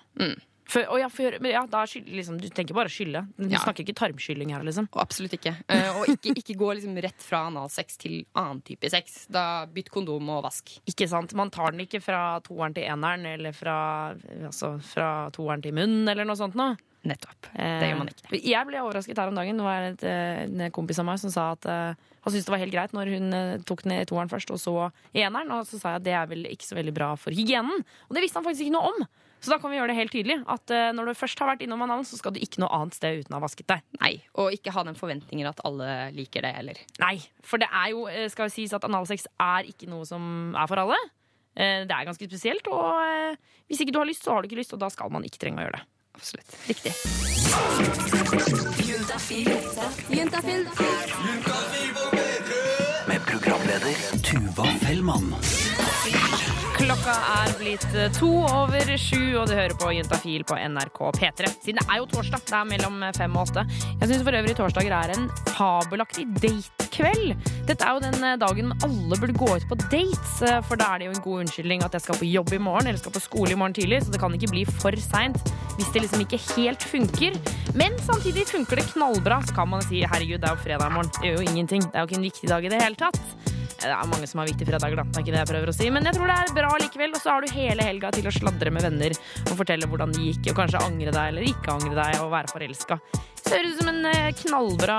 For, 0.70 0.86
og 0.94 1.00
ja, 1.02 1.08
for, 1.10 1.34
men 1.42 1.54
ja, 1.56 1.64
da 1.70 1.82
skyld, 1.90 2.10
liksom, 2.14 2.36
du 2.42 2.46
tenker 2.54 2.78
bare 2.78 2.92
skylle. 2.94 3.24
Du 3.40 3.48
Ja. 3.50 3.62
snakker 3.64 3.82
ikke 3.82 3.96
tarmskylling 3.98 4.52
her, 4.54 4.62
liksom. 4.68 4.86
Absolutt 5.02 5.34
ikke. 5.34 5.56
Uh, 5.66 6.02
og 6.02 6.12
ikke, 6.14 6.36
ikke 6.38 6.58
gå 6.60 6.68
liksom 6.78 6.98
rett 7.02 7.26
fra 7.26 7.48
analsex 7.50 7.98
til 7.98 8.20
annen 8.38 8.62
type 8.68 8.90
sex. 8.94 9.24
Da 9.34 9.66
bytt 9.66 9.90
kondom 9.90 10.30
og 10.30 10.44
vask. 10.46 10.76
Ikke 10.90 11.08
sant? 11.10 11.34
Man 11.34 11.50
tar 11.50 11.74
den 11.74 11.82
ikke 11.88 12.02
fra 12.06 12.40
toeren 12.46 12.76
til 12.78 12.86
eneren, 12.86 13.26
eller 13.26 13.56
fra, 13.58 14.14
altså, 14.46 14.76
fra 14.86 15.10
toeren 15.34 15.64
til 15.66 15.74
munnen, 15.74 16.06
eller 16.08 16.28
noe 16.30 16.38
sånt 16.38 16.58
noe. 16.60 16.78
Nettopp. 17.08 17.48
Det 17.56 17.88
gjør 17.88 17.98
man 18.02 18.10
ikke. 18.12 18.42
Jeg 18.44 18.68
ble 18.68 18.82
overrasket 18.84 19.18
her 19.22 19.30
om 19.32 19.38
dagen. 19.40 19.58
Det 19.58 19.64
var 19.64 19.86
et, 19.88 20.02
eh, 20.04 20.42
en 20.44 20.72
kompis 20.76 21.00
av 21.00 21.06
meg 21.08 21.22
som 21.22 21.32
sa 21.32 21.46
at 21.56 21.66
uh, 21.72 21.96
han 21.96 22.34
syntes 22.34 22.50
det 22.50 22.52
var 22.52 22.60
helt 22.60 22.74
greit 22.76 22.92
når 22.92 23.12
hun 23.16 23.34
eh, 23.38 23.62
tok 23.64 23.86
ned 23.88 24.10
toeren 24.12 24.28
først, 24.32 24.52
og 24.52 24.60
så 24.60 24.74
eneren. 25.16 25.54
Og 25.56 25.64
så 25.70 25.80
sa 25.80 25.94
jeg 25.96 26.02
at 26.02 26.06
det 26.10 26.16
er 26.20 26.28
vel 26.28 26.44
ikke 26.52 26.68
så 26.68 26.76
veldig 26.76 26.94
bra 26.94 27.14
for 27.16 27.32
hygienen. 27.32 27.86
Og 28.10 28.18
det 28.18 28.26
visste 28.26 28.42
han 28.42 28.46
faktisk 28.46 28.68
ikke 28.68 28.76
noe 28.76 28.92
om. 28.92 29.08
Så 29.40 29.54
da 29.54 29.58
kan 29.62 29.72
vi 29.72 29.78
gjøre 29.80 29.92
det 29.94 29.98
helt 30.00 30.12
tydelig. 30.14 30.40
At 30.52 30.72
uh, 30.74 30.90
når 30.96 31.12
du 31.12 31.20
først 31.20 31.40
har 31.40 31.48
vært 31.54 31.62
innom 31.64 31.82
analen, 31.86 32.06
så 32.08 32.20
skal 32.20 32.34
du 32.36 32.42
ikke 32.44 32.60
noe 32.64 32.72
annet 32.76 32.98
sted 32.98 33.22
uten 33.22 33.36
å 33.36 33.40
ha 33.40 33.44
vasket 33.46 33.70
deg. 33.72 33.86
Nei, 34.02 34.14
Og 34.40 34.52
ikke 34.56 34.74
ha 34.76 34.84
den 34.88 34.98
forventningen 35.00 35.48
at 35.50 35.62
alle 35.68 36.10
liker 36.16 36.44
det 36.46 36.52
heller. 36.58 36.82
Nei, 37.00 37.16
for 37.46 37.62
det 37.62 37.70
er 37.72 37.94
jo, 37.94 38.08
eh, 38.12 38.28
skal 38.34 38.50
jo 38.50 38.56
sies 38.58 38.76
at 38.76 38.84
analsex 38.88 39.30
er 39.40 39.70
ikke 39.72 39.88
noe 39.92 40.08
som 40.10 40.52
er 40.60 40.68
for 40.72 40.84
alle. 40.84 41.00
Uh, 41.60 41.86
Det 41.88 41.96
er 41.96 42.08
ganske 42.08 42.28
spesielt, 42.28 42.68
og 42.68 43.00
uh, 43.00 43.56
hvis 43.72 43.82
ikke 43.86 43.96
du 43.96 44.02
har 44.02 44.10
lyst, 44.10 44.24
så 44.28 44.36
har 44.36 44.44
du 44.44 44.50
ikke 44.52 44.60
lyst, 44.60 44.76
og 44.76 44.84
da 44.84 44.92
skal 44.92 45.12
man 45.12 45.24
ikke 45.28 45.42
trenge 45.46 45.64
å 45.64 45.66
gjøre 45.68 45.80
det. 45.80 45.86
Absolutt. 46.20 46.52
Riktig. 46.68 46.94
Med 53.08 53.22
programleder 53.26 53.96
Tuva 54.24 54.66
Fellmann. 54.84 55.34
Klokka 56.80 57.12
er 57.12 57.50
blitt 57.60 57.86
eh, 57.92 58.08
to 58.16 58.30
over 58.48 58.92
sju, 58.96 59.36
og 59.42 59.50
du 59.50 59.54
hører 59.58 59.76
på 59.78 59.90
Juntafil 59.92 60.46
på 60.48 60.56
NRK 60.56 61.00
P3. 61.18 61.50
Siden 61.66 61.82
det 61.82 61.86
er 61.86 62.00
jo 62.00 62.08
torsdag. 62.08 62.46
Det 62.48 62.56
er 62.56 62.70
mellom 62.70 63.02
fem 63.18 63.36
og 63.36 63.50
åtte. 63.50 63.66
Jeg 64.00 64.08
syns 64.10 64.24
for 64.24 64.38
øvrig 64.40 64.56
torsdager 64.56 64.96
er 64.96 65.14
en 65.16 65.28
fabelaktig 65.52 66.24
datekveld. 66.40 67.36
Dette 67.68 67.84
er 67.84 67.98
jo 67.98 68.04
den 68.06 68.24
eh, 68.24 68.38
dagen 68.40 68.72
alle 68.88 69.20
burde 69.20 69.36
gå 69.36 69.50
ut 69.58 69.68
på 69.68 69.80
dates, 69.90 70.40
eh, 70.48 70.62
for 70.70 70.80
da 70.80 70.94
er 70.94 71.04
det 71.04 71.10
jo 71.10 71.18
en 71.18 71.26
god 71.28 71.44
unnskyldning 71.44 71.84
at 71.84 72.00
jeg 72.00 72.08
skal 72.08 72.22
på 72.22 72.32
jobb 72.32 72.56
i 72.56 72.62
morgen 72.70 72.88
eller 72.88 73.04
skal 73.04 73.16
på 73.18 73.26
skole 73.28 73.54
i 73.54 73.60
morgen 73.60 73.76
tidlig, 73.76 74.02
så 74.06 74.16
det 74.16 74.24
kan 74.24 74.40
ikke 74.40 74.54
bli 74.56 74.66
for 74.70 74.96
seint 75.04 75.38
hvis 75.76 75.92
det 75.94 76.06
liksom 76.06 76.24
ikke 76.26 76.42
helt 76.56 76.90
funker. 76.96 77.38
Men 77.80 77.96
samtidig 78.08 78.48
funker 78.50 78.80
det 78.80 78.90
knallbra, 78.94 79.44
så 79.48 79.60
kan 79.60 79.70
man 79.76 79.84
si 79.86 80.06
herregud, 80.08 80.40
det 80.40 80.48
er 80.48 80.56
jo 80.56 80.64
fredag 80.64 80.88
i 80.88 80.96
morgen. 80.96 81.14
Det 81.20 81.28
gjør 81.28 81.40
jo 81.40 81.48
ingenting. 81.52 81.86
Det 81.88 81.96
er 81.96 82.04
jo 82.04 82.12
ikke 82.12 82.22
en 82.24 82.30
viktig 82.32 82.56
dag 82.56 82.66
i 82.66 82.74
det 82.74 82.84
hele 82.88 83.00
tatt. 83.00 83.49
Det 83.80 83.90
er 83.90 84.12
mange 84.12 84.28
som 84.28 84.42
har 84.42 84.50
viktige 84.50 84.68
fredager, 84.68 85.00
da. 85.00 85.06
Det 85.08 85.22
er 85.22 85.26
ikke 85.26 85.36
det 85.36 85.42
jeg 85.42 85.52
prøver 85.54 85.72
å 85.72 85.76
si. 85.76 85.90
Men 85.96 86.10
jeg 86.10 86.18
tror 86.18 86.32
det 86.32 86.38
er 86.38 86.54
bra 86.58 86.72
likevel. 86.84 87.16
Og 87.16 87.24
så 87.24 87.34
har 87.34 87.46
du 87.46 87.56
hele 87.56 87.86
helga 87.88 88.12
til 88.16 88.28
å 88.28 88.36
sladre 88.36 88.74
med 88.76 88.86
venner 88.86 89.16
og 89.46 89.56
fortelle 89.62 89.90
hvordan 89.90 90.14
det 90.16 90.26
gikk, 90.28 90.52
og 90.52 90.62
kanskje 90.64 90.84
angre 90.84 91.16
deg 91.16 91.34
eller 91.34 91.48
ikke 91.48 91.76
angre 91.76 91.96
deg 91.98 92.24
og 92.24 92.34
være 92.36 92.54
forelska. 92.54 93.00
Høres 93.50 93.74
ut 93.74 93.80
som 93.82 93.88
en 93.90 94.06
eh, 94.06 94.28
knallbra, 94.44 94.98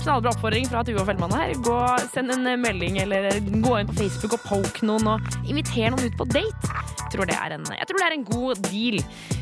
knallbra 0.00 0.30
oppfordring 0.32 0.68
fra 0.70 0.80
Tuva 0.86 1.04
Fellmann 1.04 1.34
her. 1.36 1.52
Gå, 1.66 1.76
send 2.14 2.32
en 2.32 2.48
eh, 2.48 2.56
melding 2.56 2.96
eller 3.02 3.28
gå 3.60 3.74
inn 3.76 3.90
på 3.90 3.98
Facebook 3.98 4.38
og 4.38 4.46
poke 4.46 4.88
noen 4.88 5.16
og 5.16 5.34
inviter 5.44 5.92
noen 5.92 6.08
ut 6.08 6.16
på 6.16 6.28
date. 6.32 6.70
Jeg 7.10 7.16
tror 7.16 7.26
det 7.26 7.36
er 7.36 7.56
en, 7.56 7.64
det 7.66 8.04
er 8.06 8.14
en 8.14 8.24
god 8.24 8.60
deal. 8.70 9.00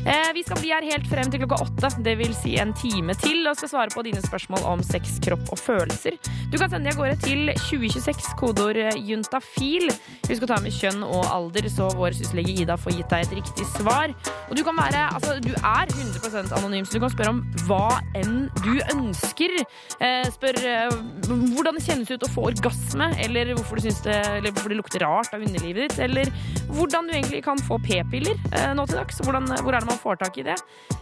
Eh, 0.09 0.29
vi 0.35 0.43
skal 0.43 0.59
bli 0.59 0.71
her 0.73 0.85
helt 0.89 1.07
frem 1.07 1.29
til 1.31 1.43
klokka 1.43 1.61
åtte, 1.67 1.91
det 2.03 2.15
vil 2.19 2.33
si 2.35 2.55
en 2.59 2.73
time 2.75 3.15
til, 3.21 3.43
og 3.47 3.59
skal 3.59 3.71
svare 3.71 3.93
på 3.93 4.03
dine 4.07 4.23
spørsmål 4.23 4.65
om 4.67 4.83
sex, 4.83 5.19
kropp 5.23 5.53
og 5.53 5.61
følelser. 5.61 6.17
Du 6.49 6.57
kan 6.57 6.67
sende 6.67 6.89
de 6.89 6.95
av 6.95 6.99
gårde 6.99 7.19
til 7.23 7.53
2026, 7.69 8.33
kodeord 8.41 8.81
eh, 8.81 8.99
juntafil. 9.05 9.87
Husk 10.27 10.47
å 10.47 10.51
ta 10.51 10.59
med 10.65 10.75
kjønn 10.75 11.05
og 11.05 11.23
alder, 11.29 11.69
så 11.71 11.91
vår 11.95 12.17
syslege 12.17 12.57
Ida 12.65 12.75
får 12.79 12.97
gitt 12.97 13.13
deg 13.13 13.27
et 13.27 13.37
riktig 13.39 13.69
svar. 13.77 14.11
Og 14.49 14.57
du 14.57 14.65
kan 14.65 14.75
være, 14.79 15.05
altså 15.13 15.37
du 15.43 15.53
er 15.53 15.93
100 15.93 16.49
anonym, 16.57 16.89
så 16.89 16.97
du 16.97 17.05
kan 17.05 17.13
spørre 17.13 17.37
om 17.37 17.45
hva 17.69 17.99
enn 18.17 18.48
du 18.63 18.71
ønsker. 18.93 19.55
Eh, 19.99 20.27
spør 20.33 20.59
eh, 20.65 20.95
hvordan 21.29 21.77
det 21.77 21.83
kjennes 21.85 22.11
ut 22.11 22.25
å 22.25 22.31
få 22.31 22.47
orgasme, 22.51 23.09
eller 23.23 23.53
hvorfor, 23.55 23.79
du 23.79 23.89
det, 23.89 24.17
eller 24.39 24.53
hvorfor 24.53 24.73
det 24.73 24.79
lukter 24.79 25.05
rart 25.05 25.33
av 25.35 25.43
underlivet 25.45 25.89
ditt, 25.89 26.03
eller 26.05 26.31
hvordan 26.73 27.09
du 27.09 27.15
egentlig 27.15 27.43
kan 27.45 27.61
få 27.67 27.79
p-piller 27.83 28.35
eh, 28.51 28.71
nå 28.77 28.85
til 28.89 28.99
dags. 28.99 29.21
Hvordan, 29.25 29.49
hvor 29.63 29.75
er 29.75 29.85
det 29.85 29.91
man 29.91 30.01
får 30.01 30.21
tak 30.23 30.41
i 30.41 30.47
det? 30.49 30.57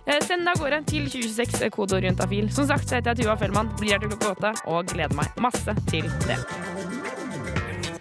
Eh, 0.06 0.20
send 0.26 0.48
det 0.48 0.56
av 0.56 0.64
gårde 0.64 0.84
til 0.92 1.10
2026, 1.10 1.70
kodeorientafil. 1.76 2.52
Som 2.54 2.70
sagt 2.70 2.90
så 2.90 3.00
heter 3.00 3.16
jeg 3.16 3.26
Tuva 3.26 3.38
Fellmann, 3.42 3.72
blir 3.80 3.96
her 3.96 4.04
til 4.04 4.14
klokka 4.14 4.36
åtte, 4.36 4.54
og 4.72 4.94
gleder 4.94 5.18
meg 5.18 5.42
masse 5.42 5.78
til 5.92 6.10
det. 6.28 6.40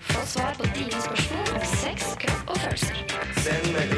Få 0.06 0.26
svar 0.26 0.54
på 0.58 0.68
dine 0.76 1.00
spørsmål 1.02 1.54
om 1.56 1.70
sex, 1.76 2.12
kropp 2.22 2.54
og 2.54 2.60
følelser. 2.64 3.04
Send 3.42 3.72
melding 3.74 3.95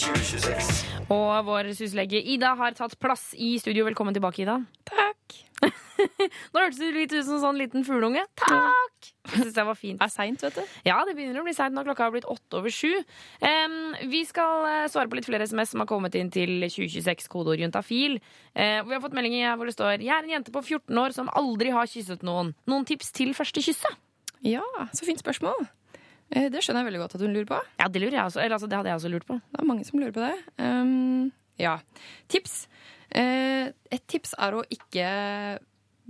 2026. 0.00 0.84
Og 1.14 1.32
vår 1.46 1.72
syslege 1.78 2.20
Ida 2.34 2.54
har 2.58 2.76
tatt 2.76 2.96
plass 3.00 3.30
i 3.38 3.56
studio. 3.62 3.86
Velkommen 3.88 4.16
tilbake, 4.16 4.44
Ida. 4.44 4.60
Takk. 4.88 5.36
Nå 6.52 6.60
hørtes 6.60 6.78
du 6.80 6.86
litt 6.92 7.12
ut 7.14 7.24
som 7.24 7.36
en 7.38 7.42
sånn 7.44 7.60
liten 7.60 7.84
fugleunge. 7.86 8.24
Takk! 8.38 9.08
Det 9.26 9.40
syns 9.40 9.58
jeg 9.58 9.68
var 9.68 9.78
fint. 9.78 9.98
Det 10.00 10.06
er 10.06 10.12
seint, 10.12 10.42
vet 10.44 10.58
du. 10.58 10.74
Ja, 10.86 10.98
det 11.08 11.16
begynner 11.16 11.40
å 11.40 11.46
bli 11.46 11.54
seint 11.56 11.74
når 11.76 11.88
klokka 11.88 12.06
har 12.06 12.14
blitt 12.14 12.28
åtte 12.30 12.60
over 12.60 12.72
sju. 12.74 12.92
Um, 13.40 13.94
vi 14.12 14.22
skal 14.28 14.66
eh, 14.70 14.88
svare 14.92 15.10
på 15.10 15.18
litt 15.18 15.28
flere 15.28 15.48
SMS 15.48 15.72
som 15.74 15.82
har 15.82 15.90
kommet 15.90 16.16
inn 16.18 16.30
til 16.34 16.58
2026 16.66 17.30
kodeord 17.32 17.62
juntafil. 17.64 18.18
Uh, 18.52 18.82
vi 18.86 18.96
har 18.96 19.02
fått 19.04 19.16
meldinger 19.16 19.56
hvor 19.56 19.70
det 19.70 19.76
står 19.76 20.04
Jeg 20.04 20.12
er 20.14 20.26
en 20.26 20.34
jente 20.36 20.54
på 20.54 20.64
14 20.64 21.02
år 21.02 21.16
som 21.16 21.32
aldri 21.32 21.72
har 21.74 21.88
kysset 21.90 22.26
noen. 22.26 22.52
Noen 22.70 22.86
tips 22.88 23.14
til 23.16 23.32
første 23.36 23.64
kysset? 23.64 24.02
Ja, 24.46 24.64
så 24.94 25.08
fint 25.08 25.22
spørsmål. 25.22 25.66
Eh, 26.30 26.48
Det 26.50 26.62
skjønner 26.64 26.82
jeg 26.82 26.90
veldig 26.90 27.02
godt 27.04 27.16
at 27.18 27.24
hun 27.26 27.34
lurer 27.36 27.50
på. 27.50 27.60
Ja, 27.80 27.88
det 27.88 28.02
lurer 28.02 28.18
jeg 28.18 28.24
også. 28.24 28.42
Eller 28.42 28.56
altså, 28.58 28.70
det 28.70 28.78
hadde 28.78 28.92
jeg 28.92 29.00
også 29.00 29.12
lurt 29.12 29.26
på. 29.28 29.40
Det 29.52 29.60
er 29.62 29.70
mange 29.70 29.86
som 29.88 30.00
lurer 30.00 30.14
på 30.16 30.24
det. 30.24 30.34
Um, 30.58 31.32
ja. 31.60 31.76
Tips. 32.32 32.56
Uh, 33.14 33.70
et 33.94 34.06
tips 34.10 34.34
er 34.42 34.56
å 34.58 34.64
ikke 34.66 35.10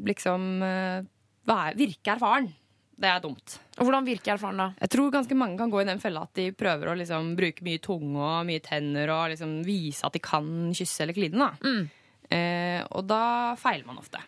liksom 0.07 0.47
uh, 0.65 1.75
virke 1.77 2.17
erfaren. 2.17 2.49
Det 2.97 3.09
er 3.13 3.21
dumt. 3.21 3.59
Og 3.77 3.85
hvordan 3.85 4.07
virker 4.07 4.33
erfaren 4.33 4.61
da? 4.63 4.71
Jeg 4.81 4.93
tror 4.95 5.13
ganske 5.13 5.37
mange 5.37 5.59
kan 5.61 5.73
gå 5.73 5.83
i 5.83 5.89
den 5.89 6.01
fella 6.01 6.23
at 6.25 6.33
de 6.39 6.47
prøver 6.57 6.89
å 6.89 6.97
liksom 6.97 7.35
bruke 7.37 7.65
mye 7.67 7.81
tunge 7.85 8.17
og 8.17 8.47
mye 8.49 8.63
tenner 8.65 9.13
og 9.13 9.35
liksom 9.35 9.59
vise 9.67 10.07
at 10.09 10.17
de 10.17 10.23
kan 10.25 10.47
kysse 10.77 11.05
eller 11.05 11.17
kline. 11.17 11.37
Da. 11.37 11.75
Eh, 12.33 12.81
og 12.89 13.05
da 13.11 13.53
feiler 13.61 13.85
man 13.85 14.01
ofte. 14.01 14.23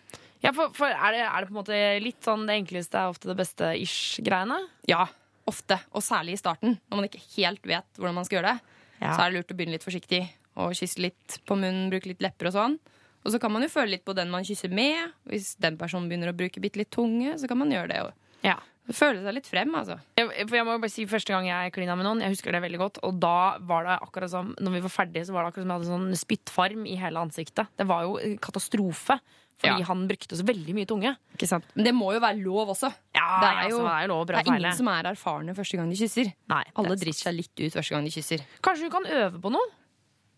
Ja, 0.45 0.53
for, 0.53 0.69
for 0.77 0.93
er, 0.93 1.17
det, 1.17 1.23
er 1.25 1.41
det 1.41 1.49
på 1.49 1.55
en 1.55 1.61
måte 1.63 1.79
litt 2.05 2.21
sånn 2.29 2.45
det 2.47 2.59
enkleste 2.61 3.01
er 3.01 3.15
ofte 3.15 3.33
det 3.33 3.39
beste 3.41 3.73
ish-greiene? 3.81 4.61
Ja, 4.87 5.07
ofte. 5.49 5.79
Og 5.97 6.05
særlig 6.05 6.37
i 6.37 6.41
starten, 6.43 6.77
når 6.89 7.01
man 7.01 7.09
ikke 7.09 7.25
helt 7.37 7.65
vet 7.67 7.99
hvordan 7.99 8.21
man 8.21 8.29
skal 8.29 8.41
gjøre 8.41 8.55
det. 8.55 8.77
Ja. 8.99 9.13
Så 9.15 9.23
er 9.23 9.31
det 9.31 9.39
lurt 9.39 9.53
å 9.55 9.59
begynne 9.59 9.77
litt 9.79 9.87
forsiktig 9.87 10.23
og 10.59 10.75
kysse 10.75 11.03
litt 11.03 11.39
på 11.47 11.57
munnen, 11.59 11.91
bruke 11.93 12.11
litt 12.11 12.25
lepper 12.25 12.51
og 12.51 12.57
sånn. 12.57 12.79
Og 13.27 13.35
så 13.35 13.41
kan 13.43 13.53
man 13.53 13.65
jo 13.65 13.71
føle 13.71 13.93
litt 13.97 14.07
på 14.07 14.15
den 14.17 14.31
man 14.33 14.47
kysser 14.47 14.73
med. 14.73 15.15
Hvis 15.29 15.53
den 15.63 15.79
personen 15.81 16.09
begynner 16.11 16.33
å 16.33 16.37
bruke 16.39 16.63
bitte 16.63 16.81
litt 16.81 16.91
tunge, 16.95 17.35
så 17.39 17.51
kan 17.51 17.61
man 17.61 17.73
gjøre 17.75 17.91
det. 17.93 18.01
Ja. 18.47 18.57
Føle 18.95 19.23
seg 19.25 19.35
litt 19.35 19.47
frem, 19.51 19.75
altså. 19.75 19.99
Jeg, 20.17 20.29
for 20.49 20.57
jeg 20.57 20.65
må 20.69 20.77
bare 20.81 20.91
si 20.93 21.05
Første 21.07 21.35
gang 21.35 21.47
jeg 21.49 21.73
klina 21.75 21.97
med 21.97 22.07
noen, 22.07 22.21
jeg 22.25 22.31
husker 22.37 22.53
det 22.53 22.63
veldig 22.63 22.79
godt. 22.79 23.01
Og 23.09 23.19
da 23.21 23.59
var 23.61 23.85
det 23.85 23.97
akkurat 24.03 24.31
som 24.31 24.55
Når 24.61 24.73
vi 24.77 24.81
var 24.87 24.95
ferdige, 24.95 25.27
så 25.29 25.33
var 25.37 25.45
det 25.45 25.53
akkurat 25.53 25.67
som 25.67 25.73
jeg 25.75 25.79
hadde 25.81 25.93
sånn 25.93 26.23
spyttfarm 26.23 26.87
i 26.89 26.97
hele 27.01 27.19
ansiktet. 27.21 27.67
Det 27.77 27.87
var 27.89 28.03
jo 28.09 28.17
katastrofe. 28.41 29.19
Fordi 29.59 29.81
Ja. 29.83 29.87
han 29.91 30.07
brukte 30.07 30.37
så 30.39 30.45
veldig 30.47 30.73
mye 30.77 30.87
tunge. 30.87 31.17
Ikke 31.35 31.49
sant? 31.51 31.65
Men 31.75 31.85
det 31.89 31.93
må 31.93 32.13
jo 32.15 32.21
være 32.23 32.39
lov 32.45 32.69
også. 32.77 32.93
Ja, 33.17 33.41
det 33.43 33.49
er 33.49 33.71
jo, 33.73 33.81
altså, 33.81 33.89
det 33.89 33.95
er 34.05 34.09
lov 34.13 34.27
det 34.29 34.37
er 34.37 34.47
ingen 34.55 34.77
som 34.79 34.87
er 34.93 35.03
erfarne 35.11 35.55
første 35.57 35.77
gang 35.81 35.91
de 35.91 35.97
kysser. 35.99 36.31
Nei, 36.49 36.63
Alle 36.79 36.93
er 36.95 37.01
driter 37.03 37.25
seg 37.27 37.35
litt 37.35 37.59
ut 37.59 37.73
første 37.75 37.91
gang 37.97 38.05
de 38.07 38.11
kysser. 38.15 38.45
Kanskje 38.63 38.87
du 38.87 38.91
kan 38.95 39.05
øve 39.11 39.41
på 39.43 39.51
noe? 39.51 39.67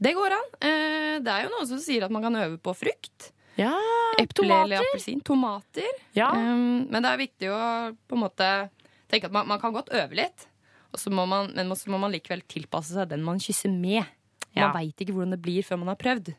Det 0.01 0.15
går 0.17 0.33
an. 0.33 0.49
Eh, 0.65 1.19
det 1.21 1.29
er 1.29 1.43
jo 1.45 1.51
noen 1.53 1.69
som 1.69 1.79
sier 1.79 2.03
at 2.07 2.11
man 2.11 2.23
kan 2.25 2.35
øve 2.35 2.57
på 2.65 2.73
frukt. 2.75 3.33
Ja, 3.61 3.75
Eple 4.21 4.43
tomater. 4.43 4.63
eller 4.65 4.85
appelsin. 4.85 5.21
Tomater. 5.27 5.99
Ja. 6.17 6.31
Um, 6.33 6.87
men 6.91 7.03
det 7.05 7.11
er 7.11 7.21
viktig 7.21 7.51
å 7.53 7.59
på 8.09 8.17
en 8.17 8.25
måte 8.25 8.49
tenke 9.11 9.29
at 9.29 9.35
man, 9.35 9.49
man 9.51 9.61
kan 9.63 9.75
godt 9.75 9.93
øve 9.97 10.17
litt, 10.17 10.47
og 10.91 10.99
så 11.03 11.13
må 11.15 11.27
man, 11.29 11.53
men 11.55 11.77
så 11.79 11.93
må 11.93 12.01
man 12.03 12.13
likevel 12.15 12.43
tilpasse 12.51 12.97
seg 12.97 13.11
den 13.13 13.25
man 13.27 13.43
kysser 13.43 13.73
med. 13.73 14.09
Ja. 14.51 14.67
Man 14.67 14.81
veit 14.81 14.99
ikke 14.99 15.15
hvordan 15.15 15.37
det 15.37 15.43
blir 15.45 15.63
før 15.63 15.79
man 15.79 15.93
har 15.93 15.99
prøvd. 16.01 16.33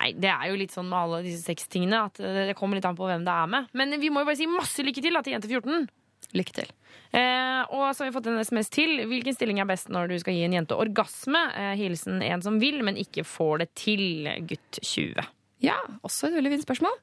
Nei, 0.00 0.12
Det 0.16 0.30
er 0.32 0.46
jo 0.48 0.56
litt 0.56 0.72
sånn 0.72 0.88
med 0.88 0.96
alle 0.96 1.22
disse 1.26 1.44
sextingene 1.44 2.04
at 2.08 2.20
eh, 2.24 2.46
det 2.48 2.56
kommer 2.56 2.78
litt 2.78 2.86
an 2.88 2.96
på 2.96 3.08
hvem 3.08 3.26
det 3.26 3.34
er 3.34 3.50
med. 3.52 3.66
Men 3.76 3.98
vi 4.00 4.08
må 4.12 4.22
jo 4.22 4.30
bare 4.30 4.40
si 4.40 4.48
masse 4.48 4.84
lykke 4.86 5.02
til 5.04 5.18
da, 5.18 5.20
til 5.26 5.36
Jente 5.36 5.50
14. 5.50 5.88
Lykke 6.36 6.54
til. 6.56 6.70
Eh, 7.16 7.60
og 7.74 7.90
så 7.90 8.04
har 8.04 8.08
vi 8.08 8.14
fått 8.14 8.30
en 8.30 8.40
SMS 8.40 8.70
til. 8.72 8.94
Hvilken 9.10 9.36
stilling 9.36 9.60
er 9.60 9.68
best 9.68 9.90
når 9.92 10.12
du 10.12 10.16
skal 10.22 10.36
gi 10.36 10.46
en 10.46 10.56
jente 10.56 10.76
orgasme? 10.78 11.42
Eh, 11.58 11.74
hilsen 11.80 12.22
en 12.24 12.44
som 12.44 12.56
vil, 12.62 12.80
men 12.86 12.96
ikke 13.00 13.26
får 13.28 13.64
det 13.64 13.68
til. 13.82 14.30
Gutt 14.48 14.80
20. 14.80 15.26
Ja, 15.64 15.76
også 16.06 16.28
et 16.30 16.36
veldig 16.38 16.54
fint 16.56 16.66
spørsmål. 16.66 16.96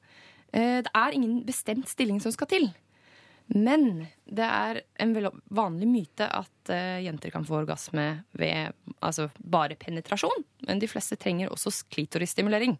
Eh, 0.52 0.82
Det 0.82 0.92
er 0.94 1.14
ingen 1.16 1.40
bestemt 1.46 1.88
stilling 1.88 2.20
som 2.22 2.32
skal 2.34 2.46
til. 2.50 2.68
Men 3.54 4.06
det 4.28 4.44
er 4.44 4.82
en 5.00 5.14
vanlig 5.48 5.86
myte 5.88 6.26
at 6.28 6.68
eh, 6.74 6.98
jenter 7.06 7.32
kan 7.32 7.46
få 7.48 7.62
orgasme 7.62 8.24
ved 8.36 8.74
altså, 9.00 9.30
bare 9.40 9.76
penetrasjon. 9.80 10.44
Men 10.66 10.78
de 10.82 10.88
fleste 10.90 11.16
trenger 11.16 11.48
også 11.54 11.72
klitorisstimulering. 11.88 12.76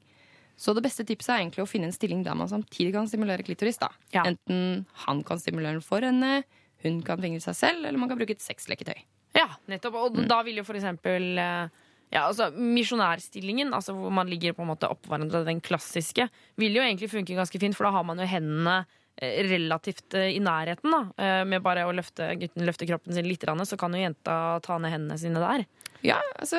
Så 0.58 0.74
det 0.74 0.82
beste 0.84 1.06
tipset 1.06 1.30
er 1.32 1.40
egentlig 1.44 1.62
å 1.64 1.70
finne 1.70 1.88
en 1.88 1.94
stilling 1.94 2.24
der 2.26 2.34
man 2.36 2.50
samtidig 2.50 2.92
kan 2.92 3.06
stimulere 3.08 3.44
klitoris. 3.46 3.78
da. 3.78 3.88
Enten 4.26 4.84
han 5.06 5.22
kan 5.24 5.38
stimulere 5.40 5.78
den 5.78 5.84
for 5.86 6.02
henne, 6.04 6.42
hun 6.82 7.00
kan 7.06 7.20
fingre 7.22 7.40
seg 7.40 7.54
selv, 7.56 7.86
eller 7.86 7.98
man 7.98 8.10
kan 8.10 8.18
bruke 8.18 8.34
et 8.36 8.42
sexleketøy. 8.44 8.98
Ja, 9.38 9.46
nettopp. 9.70 9.94
Og 10.02 10.18
da 10.28 10.42
vil 10.42 10.58
jo 10.58 10.64
for 10.66 10.76
eksempel 10.78 11.38
eh, 11.38 11.68
ja, 12.12 12.24
altså 12.24 12.50
Misjonærstillingen, 12.54 13.72
altså 13.76 13.94
hvor 13.96 14.12
man 14.14 14.30
ligger 14.30 14.54
på 14.56 14.64
en 14.64 14.70
måte 14.72 14.88
oppå 14.88 15.12
hverandre, 15.12 15.44
den 15.46 15.60
klassiske, 15.64 16.28
vil 16.60 16.78
jo 16.78 16.84
egentlig 16.84 17.10
funke 17.12 17.36
ganske 17.36 17.60
fint, 17.60 17.76
for 17.76 17.88
da 17.88 17.92
har 17.98 18.06
man 18.08 18.22
jo 18.22 18.28
hendene 18.28 18.78
eh, 19.20 19.42
relativt 19.48 20.16
eh, 20.16 20.30
i 20.36 20.40
nærheten. 20.40 20.88
da 20.94 21.02
Eh, 21.18 21.42
Med 21.48 21.64
bare 21.64 21.84
å 21.88 21.92
løfte 21.92 22.30
gutten 22.40 22.66
løfte 22.68 22.88
kroppen 22.88 23.16
sin 23.16 23.28
litt, 23.28 23.44
så 23.44 23.76
kan 23.80 23.92
jo 23.92 24.00
jenta 24.00 24.60
ta 24.64 24.78
ned 24.78 24.94
hendene 24.94 25.18
sine 25.20 25.42
der. 25.42 25.66
Ja, 26.06 26.20
altså 26.38 26.58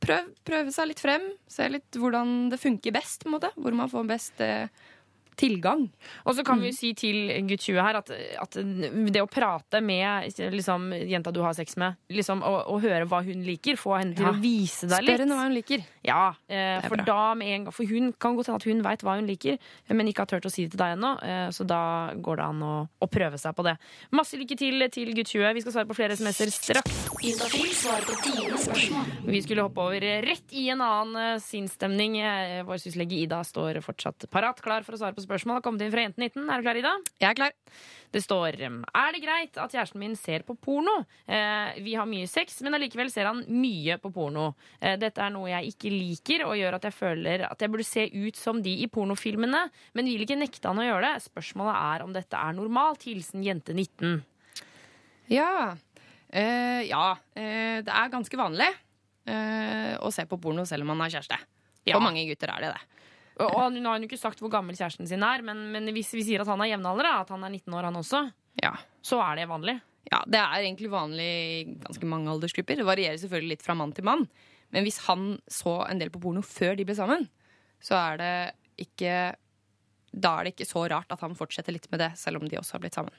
prøv, 0.00 0.30
prøve 0.44 0.72
seg 0.72 0.88
litt 0.88 1.02
frem. 1.02 1.26
Se 1.50 1.68
litt 1.68 1.98
hvordan 2.00 2.48
det 2.50 2.60
funker 2.62 2.94
best, 2.96 3.22
på 3.22 3.28
en 3.28 3.36
måte. 3.36 3.52
Hvor 3.60 3.76
man 3.76 3.92
får 3.92 4.08
best 4.08 4.40
eh, 4.40 4.68
tilgang. 5.36 5.86
Og 6.24 6.34
så 6.36 6.44
kan 6.46 6.60
vi 6.62 6.70
jo 6.70 6.76
si 6.76 6.92
til 6.98 7.28
gutt 7.48 7.64
20 7.64 7.80
her 7.82 7.98
at, 8.00 8.10
at 8.42 8.58
det 9.14 9.22
å 9.22 9.28
prate 9.30 9.80
med 9.84 10.30
liksom, 10.54 10.90
jenta 11.10 11.32
du 11.34 11.40
har 11.44 11.54
sex 11.56 11.76
med, 11.80 11.96
liksom, 12.12 12.42
og, 12.46 12.60
og 12.72 12.82
høre 12.84 13.06
hva 13.10 13.22
hun 13.26 13.42
liker, 13.46 13.76
få 13.80 13.96
henne 13.98 14.14
til 14.18 14.24
Ja. 14.26 14.32
å 14.32 14.40
vise 14.42 14.86
deg 14.90 15.02
litt 15.04 15.14
Spør 15.14 15.24
henne 15.26 15.38
hva 15.38 15.46
hun 15.48 15.56
liker. 15.56 15.84
Ja, 16.04 16.22
eh, 16.48 16.80
for 16.88 17.00
da 17.04 17.34
med 17.34 17.48
en 17.54 17.64
gang 17.66 17.72
For 17.74 17.88
hun 17.88 18.12
kan 18.20 18.36
godt 18.36 18.46
hende 18.50 18.60
at 18.62 18.68
hun 18.68 18.82
veit 18.84 19.02
hva 19.06 19.16
hun 19.18 19.26
liker, 19.28 19.58
men 19.90 20.08
ikke 20.10 20.24
har 20.24 20.30
turt 20.34 20.46
å 20.48 20.52
si 20.52 20.64
det 20.66 20.74
til 20.76 20.82
deg 20.84 20.96
ennå. 20.98 21.14
Eh, 21.24 21.48
så 21.54 21.66
da 21.66 21.80
går 22.14 22.36
det 22.40 22.44
an 22.50 22.62
å, 22.64 22.74
å 23.02 23.08
prøve 23.10 23.38
seg 23.40 23.54
på 23.56 23.64
det. 23.66 23.76
Masse 24.14 24.38
lykke 24.40 24.56
til 24.60 24.84
til 24.94 25.12
gutt 25.16 25.30
20. 25.32 25.54
Vi 25.56 25.64
skal 25.64 25.72
svare 25.78 25.88
på 25.90 25.96
flere 25.96 26.16
SMS-er 26.18 26.52
straks. 26.54 27.00
Juntafil 27.24 27.72
svarer 27.74 28.04
på 28.08 28.16
dine 28.26 28.58
spørsmål. 28.60 29.12
Vi 29.32 29.40
skulle 29.44 29.64
hoppe 29.66 29.80
over 29.88 30.04
rett 30.28 30.52
i 30.54 30.66
en 30.74 30.82
annen 30.84 31.16
eh, 31.34 31.40
sinnsstemning. 31.42 32.18
Eh, 32.20 32.60
Vår 32.68 32.78
syslege 32.82 33.16
Ida 33.24 33.40
står 33.44 33.80
fortsatt 33.84 34.28
parat, 34.32 34.60
klar 34.64 34.84
for 34.86 34.96
å 34.96 35.00
svare 35.00 35.16
på 35.16 35.23
spørsmål. 35.26 35.58
Har 35.58 35.64
kommet 35.64 35.84
inn 35.84 35.92
fra 35.92 36.04
Jenten 36.04 36.24
19. 36.24 36.48
Er 36.48 36.60
du 36.60 36.66
klar, 36.66 36.80
Ida? 36.80 36.92
Jeg 37.22 37.28
er 37.30 37.38
klar. 37.38 37.54
Det 38.14 38.22
står 38.22 38.60
Er 38.62 39.12
det 39.12 39.22
greit 39.24 39.56
at 39.58 39.72
kjæresten 39.72 39.98
min 39.98 40.14
ser 40.16 40.44
på 40.46 40.54
porno? 40.54 41.04
Eh, 41.26 41.80
vi 41.82 41.96
har 41.98 42.06
mye 42.06 42.28
sex, 42.30 42.60
men 42.62 42.74
allikevel 42.74 43.10
ser 43.10 43.26
han 43.26 43.42
mye 43.48 43.98
på 43.98 44.12
porno. 44.14 44.52
Eh, 44.80 44.94
dette 44.96 45.18
er 45.18 45.32
noe 45.34 45.50
jeg 45.50 45.74
ikke 45.74 45.90
liker, 45.90 46.44
og 46.46 46.56
gjør 46.60 46.78
at 46.78 46.86
jeg 46.86 46.94
føler 46.94 47.46
at 47.48 47.60
jeg 47.60 47.72
burde 47.72 47.88
se 47.88 48.06
ut 48.14 48.38
som 48.38 48.62
de 48.62 48.76
i 48.84 48.86
pornofilmene, 48.86 49.64
men 49.94 50.12
vil 50.12 50.22
ikke 50.22 50.38
nekte 50.38 50.70
han 50.70 50.78
å 50.78 50.86
gjøre 50.86 51.10
det. 51.10 51.26
Spørsmålet 51.26 51.74
er 51.74 52.06
om 52.06 52.14
dette 52.14 52.38
er 52.38 52.54
normalt. 52.54 53.08
Hilsen 53.08 53.42
jente 53.42 53.74
19. 53.74 54.22
Ja. 55.32 55.76
Eh, 56.28 56.82
ja. 56.88 57.16
Eh, 57.34 57.82
det 57.84 57.92
er 57.92 58.12
ganske 58.12 58.38
vanlig 58.38 58.70
eh, 59.30 59.94
å 59.98 60.10
se 60.14 60.26
på 60.26 60.38
porno 60.38 60.64
selv 60.68 60.86
om 60.86 60.92
man 60.94 61.04
har 61.06 61.16
kjæreste. 61.16 61.38
Ja. 61.84 61.96
For 61.96 62.04
mange 62.04 62.24
gutter 62.28 62.52
er 62.54 62.64
det 62.64 62.74
det. 62.74 63.03
Og 63.42 63.56
han, 63.58 63.74
Hun 63.74 63.86
har 63.88 63.98
jo 63.98 64.06
ikke 64.06 64.20
sagt 64.20 64.42
hvor 64.42 64.52
gammel 64.52 64.76
kjæresten 64.78 65.08
sin 65.10 65.24
er, 65.26 65.42
men, 65.42 65.66
men 65.74 65.90
hvis 65.96 66.12
vi 66.14 66.22
sier 66.26 66.44
at 66.44 66.50
han 66.50 66.60
er 66.62 66.70
jevnalder, 66.74 67.08
at 67.10 67.32
han 67.34 67.42
er 67.46 67.50
19 67.56 67.74
år 67.74 67.88
han 67.88 67.98
også, 67.98 68.20
så 69.04 69.20
er 69.24 69.40
det 69.40 69.48
vanlig. 69.50 69.78
Ja, 70.12 70.20
Det 70.28 70.38
er 70.38 70.60
egentlig 70.60 70.90
vanlig 70.92 71.24
i 71.26 71.62
ganske 71.82 72.06
mange 72.06 72.30
aldersgrupper. 72.30 72.78
Det 72.78 72.86
varierer 72.86 73.18
selvfølgelig 73.18 73.56
litt 73.56 73.64
fra 73.64 73.74
mann 73.78 73.94
til 73.96 74.06
mann. 74.06 74.26
Men 74.74 74.86
hvis 74.86 75.00
han 75.08 75.38
så 75.50 75.80
en 75.88 76.00
del 76.00 76.12
på 76.14 76.20
porno 76.22 76.42
før 76.44 76.76
de 76.78 76.86
ble 76.86 76.96
sammen, 76.98 77.26
så 77.82 77.96
er 77.98 78.20
det 78.20 78.34
ikke 78.84 79.34
Da 80.14 80.30
er 80.38 80.46
det 80.46 80.54
ikke 80.54 80.66
så 80.70 80.84
rart 80.90 81.10
at 81.10 81.22
han 81.24 81.34
fortsetter 81.34 81.74
litt 81.74 81.88
med 81.90 81.98
det, 81.98 82.12
selv 82.18 82.38
om 82.38 82.46
de 82.46 82.58
også 82.58 82.76
har 82.76 82.82
blitt 82.84 82.94
sammen. 82.94 83.14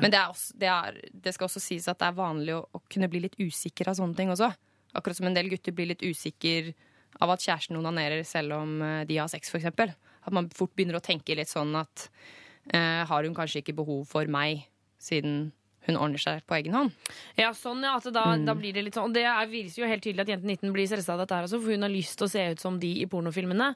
Men 0.00 0.12
det, 0.12 0.20
også, 0.20 0.54
det, 0.60 0.68
er, 0.68 0.96
det 1.12 1.34
skal 1.34 1.48
også 1.48 1.60
sies 1.60 1.88
at 1.88 1.98
det 2.00 2.08
er 2.08 2.16
vanlig 2.16 2.54
å, 2.56 2.62
å 2.64 2.80
kunne 2.88 3.08
bli 3.12 3.20
litt 3.26 3.36
usikker 3.40 3.90
av 3.90 3.98
sånne 3.98 4.16
ting 4.16 4.32
også. 4.32 4.48
Akkurat 4.96 5.18
som 5.18 5.28
en 5.28 5.36
del 5.36 5.50
gutter 5.52 5.74
blir 5.76 5.90
litt 5.90 6.04
usikker 6.04 6.72
av 7.22 7.34
at 7.34 7.44
kjæresten 7.44 7.78
onanerer 7.78 8.24
selv 8.26 8.56
om 8.58 8.78
eh, 8.82 9.02
de 9.08 9.18
har 9.20 9.30
sex, 9.30 9.50
f.eks. 9.52 9.70
At 10.24 10.34
man 10.34 10.50
fort 10.54 10.72
begynner 10.74 10.98
å 10.98 11.04
tenke 11.04 11.36
litt 11.36 11.50
sånn 11.50 11.74
at 11.78 12.08
eh, 12.72 13.02
har 13.06 13.26
hun 13.26 13.36
kanskje 13.36 13.62
ikke 13.62 13.76
behov 13.82 14.06
for 14.10 14.30
meg, 14.30 14.64
siden 15.02 15.52
hun 15.86 15.96
ordner 16.00 16.18
seg 16.22 16.42
på 16.48 16.56
egen 16.58 16.72
hånd? 16.74 16.92
Ja, 17.36 17.50
sånn, 17.52 17.82
ja. 17.84 17.96
At 17.96 18.06
da, 18.12 18.24
Mm. 18.34 18.46
da 18.46 18.54
blir 18.54 18.72
det 18.72 18.84
litt 18.84 18.94
sånn. 18.94 19.10
Og 19.10 19.14
det 19.14 19.24
er, 19.24 19.46
viser 19.46 19.82
jo 19.82 19.88
helt 19.90 20.02
tydelig 20.02 20.20
at 20.24 20.28
jente 20.32 20.46
19 20.48 20.72
blir 20.72 20.86
stressa 20.88 21.12
av 21.14 21.20
dette 21.22 21.34
her 21.36 21.44
også, 21.44 21.60
for 21.62 21.70
hun 21.74 21.82
har 21.82 21.92
lyst 21.92 22.16
til 22.18 22.26
å 22.26 22.30
se 22.30 22.44
ut 22.52 22.60
som 22.60 22.78
de 22.80 22.92
i 23.02 23.06
pornofilmene. 23.06 23.74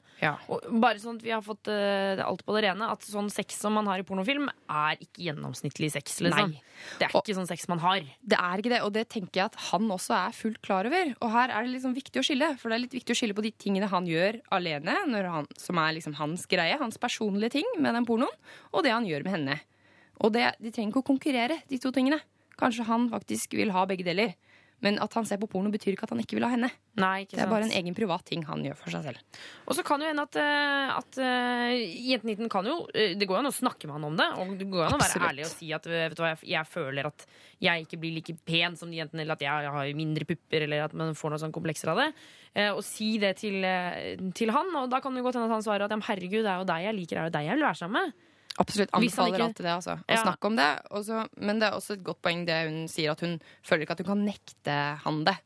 Og 0.49 0.61
bare 0.81 0.97
sånn 0.99 1.17
at 1.19 1.23
vi 1.23 1.31
har 1.31 1.41
fått 1.45 1.67
uh, 1.69 2.23
alt 2.25 2.43
på 2.45 2.55
det 2.57 2.63
rene, 2.69 2.89
at 2.89 3.01
sånn 3.05 3.29
sex 3.31 3.59
som 3.61 3.73
man 3.73 3.85
har 3.85 3.99
i 3.99 4.03
pornofilm, 4.03 4.49
er 4.69 4.97
ikke 4.99 5.27
gjennomsnittlig 5.29 5.91
sex, 5.91 6.19
liksom. 6.25 6.51
Nei. 6.55 6.61
Det 6.99 7.07
er 7.09 7.15
ikke 7.19 7.35
sånn 7.35 7.47
sex 7.47 7.67
man 7.67 7.79
har. 7.83 8.01
Det 8.23 8.37
er 8.39 8.57
ikke 8.61 8.69
det, 8.73 8.81
og 8.81 8.93
det 8.95 9.07
tenker 9.09 9.41
jeg 9.41 9.45
at 9.51 9.55
han 9.69 9.87
også 9.91 10.15
er 10.15 10.31
fullt 10.31 10.61
klar 10.65 10.85
over. 10.87 11.13
Og 11.21 11.31
her 11.31 11.49
er 11.49 11.63
det 11.67 11.73
liksom 11.75 11.93
viktig 11.93 12.21
å 12.21 12.25
skille, 12.25 12.57
for 12.57 12.69
det 12.69 12.77
er 12.77 12.85
litt 12.87 12.95
viktig 12.99 13.13
å 13.15 13.19
skille 13.19 13.35
på 13.35 13.43
de 13.43 13.51
tingene 13.51 13.89
han 13.91 14.05
gjør 14.07 14.39
alene, 14.55 14.95
han, 15.29 15.47
som 15.57 15.77
er 15.77 15.93
liksom 15.97 16.15
hans 16.15 16.45
greie, 16.47 16.77
hans 16.79 16.97
personlige 16.97 17.51
ting 17.59 17.67
med 17.77 17.93
den 17.93 18.05
pornoen, 18.07 18.31
og 18.73 18.83
det 18.83 18.91
han 18.95 19.05
gjør 19.05 19.23
med 19.27 19.35
henne. 19.35 19.59
Og 20.19 20.33
det, 20.35 20.45
de 20.59 20.71
trenger 20.73 20.93
ikke 20.93 21.03
å 21.03 21.09
konkurrere, 21.13 21.61
de 21.69 21.79
to 21.81 21.93
tingene. 21.95 22.19
Kanskje 22.59 22.87
han 22.89 23.07
faktisk 23.11 23.55
vil 23.55 23.71
ha 23.75 23.85
begge 23.87 24.07
deler. 24.07 24.35
Men 24.83 24.95
at 25.03 25.15
han 25.17 25.25
ser 25.27 25.39
på 25.41 25.47
porno, 25.51 25.71
betyr 25.71 25.91
ikke 25.91 26.07
at 26.07 26.13
han 26.13 26.21
ikke 26.23 26.37
vil 26.37 26.45
ha 26.47 26.53
henne. 26.53 26.69
Nei, 26.99 27.25
det 27.27 27.39
er 27.43 27.49
bare 27.51 27.67
en 27.67 27.73
egen 27.75 27.95
privat 27.95 28.23
ting 28.27 28.45
han 28.47 28.63
gjør 28.63 28.77
for 28.79 28.95
seg 28.95 29.09
selv. 29.09 29.39
Og 29.67 29.75
så 29.75 29.83
kan 29.87 29.99
jo 29.99 30.07
hende 30.07 30.23
at, 30.23 30.37
eh, 30.39 30.93
at 30.95 31.19
uh, 31.19 31.73
jente 31.75 32.27
19 32.27 32.51
kan 32.51 32.67
jo 32.67 32.77
eh, 32.93 33.11
Det 33.19 33.27
går 33.27 33.37
jo 33.37 33.41
an 33.41 33.51
å 33.51 33.55
snakke 33.55 33.89
med 33.89 33.97
han 33.97 34.07
om 34.07 34.15
det. 34.19 34.27
Og 34.39 34.53
det 34.59 34.69
går 34.71 34.85
an 34.85 34.95
å 34.95 35.01
være 35.01 35.23
ærlig 35.29 35.45
og 35.49 35.51
si 35.51 35.73
at 35.75 35.89
eh, 35.89 36.05
vet 36.07 36.15
du 36.15 36.23
hva, 36.23 36.31
jeg, 36.31 36.51
jeg 36.53 36.71
føler 36.71 37.11
at 37.11 37.27
jeg 37.59 37.85
ikke 37.85 37.99
blir 37.99 38.15
like 38.15 38.37
pen 38.47 38.79
som 38.79 38.91
de 38.91 39.01
jentene, 39.01 39.25
eller 39.25 39.35
at 39.35 39.43
jeg 39.43 39.75
har 39.75 39.91
mindre 39.99 40.27
pupper, 40.29 40.63
eller 40.63 40.87
at 40.87 40.95
man 40.95 41.11
får 41.17 41.35
noen 41.35 41.43
sånne 41.43 41.59
komplekser 41.59 41.91
av 41.91 41.99
det. 42.05 42.09
Eh, 42.55 42.71
og 42.71 42.79
si 42.87 43.17
det 43.19 43.35
til, 43.43 43.59
eh, 43.67 44.15
til 44.35 44.55
han. 44.55 44.71
Og 44.79 44.87
da 44.91 45.03
kan 45.03 45.15
det 45.15 45.27
godt 45.27 45.41
hende 45.41 45.51
at 45.51 45.57
han 45.59 45.67
svarer 45.67 45.89
at 45.89 45.95
ja, 45.95 45.99
herregud, 46.07 46.45
det 46.45 46.55
er 46.55 46.63
jo 46.63 46.71
deg 46.71 46.87
jeg 46.87 46.99
liker, 47.01 47.19
det 47.19 47.25
er 47.25 47.31
jo 47.31 47.35
deg 47.35 47.51
jeg 47.51 47.59
vil 47.59 47.67
være 47.67 47.81
sammen 47.83 47.99
med. 47.99 48.27
Absolutt. 48.57 48.89
Anbefaler 48.93 49.39
alltid 49.45 49.65
det. 49.65 49.73
Altså. 49.75 49.97
Å 49.99 50.03
Ja. 50.15 50.23
snakke 50.23 50.45
om 50.45 50.55
det. 50.55 50.69
Også, 50.91 51.27
men 51.37 51.59
det 51.59 51.67
er 51.69 51.77
også 51.77 51.93
et 51.93 52.03
godt 52.03 52.21
poeng 52.21 52.45
det 52.45 52.57
hun 52.67 52.87
sier, 52.87 53.11
at 53.11 53.19
hun 53.21 53.39
føler 53.63 53.85
ikke 53.85 53.91
at 53.91 53.99
hun 53.99 54.09
kan 54.09 54.25
nekte 54.25 54.97
han 55.05 55.23
det. 55.23 55.37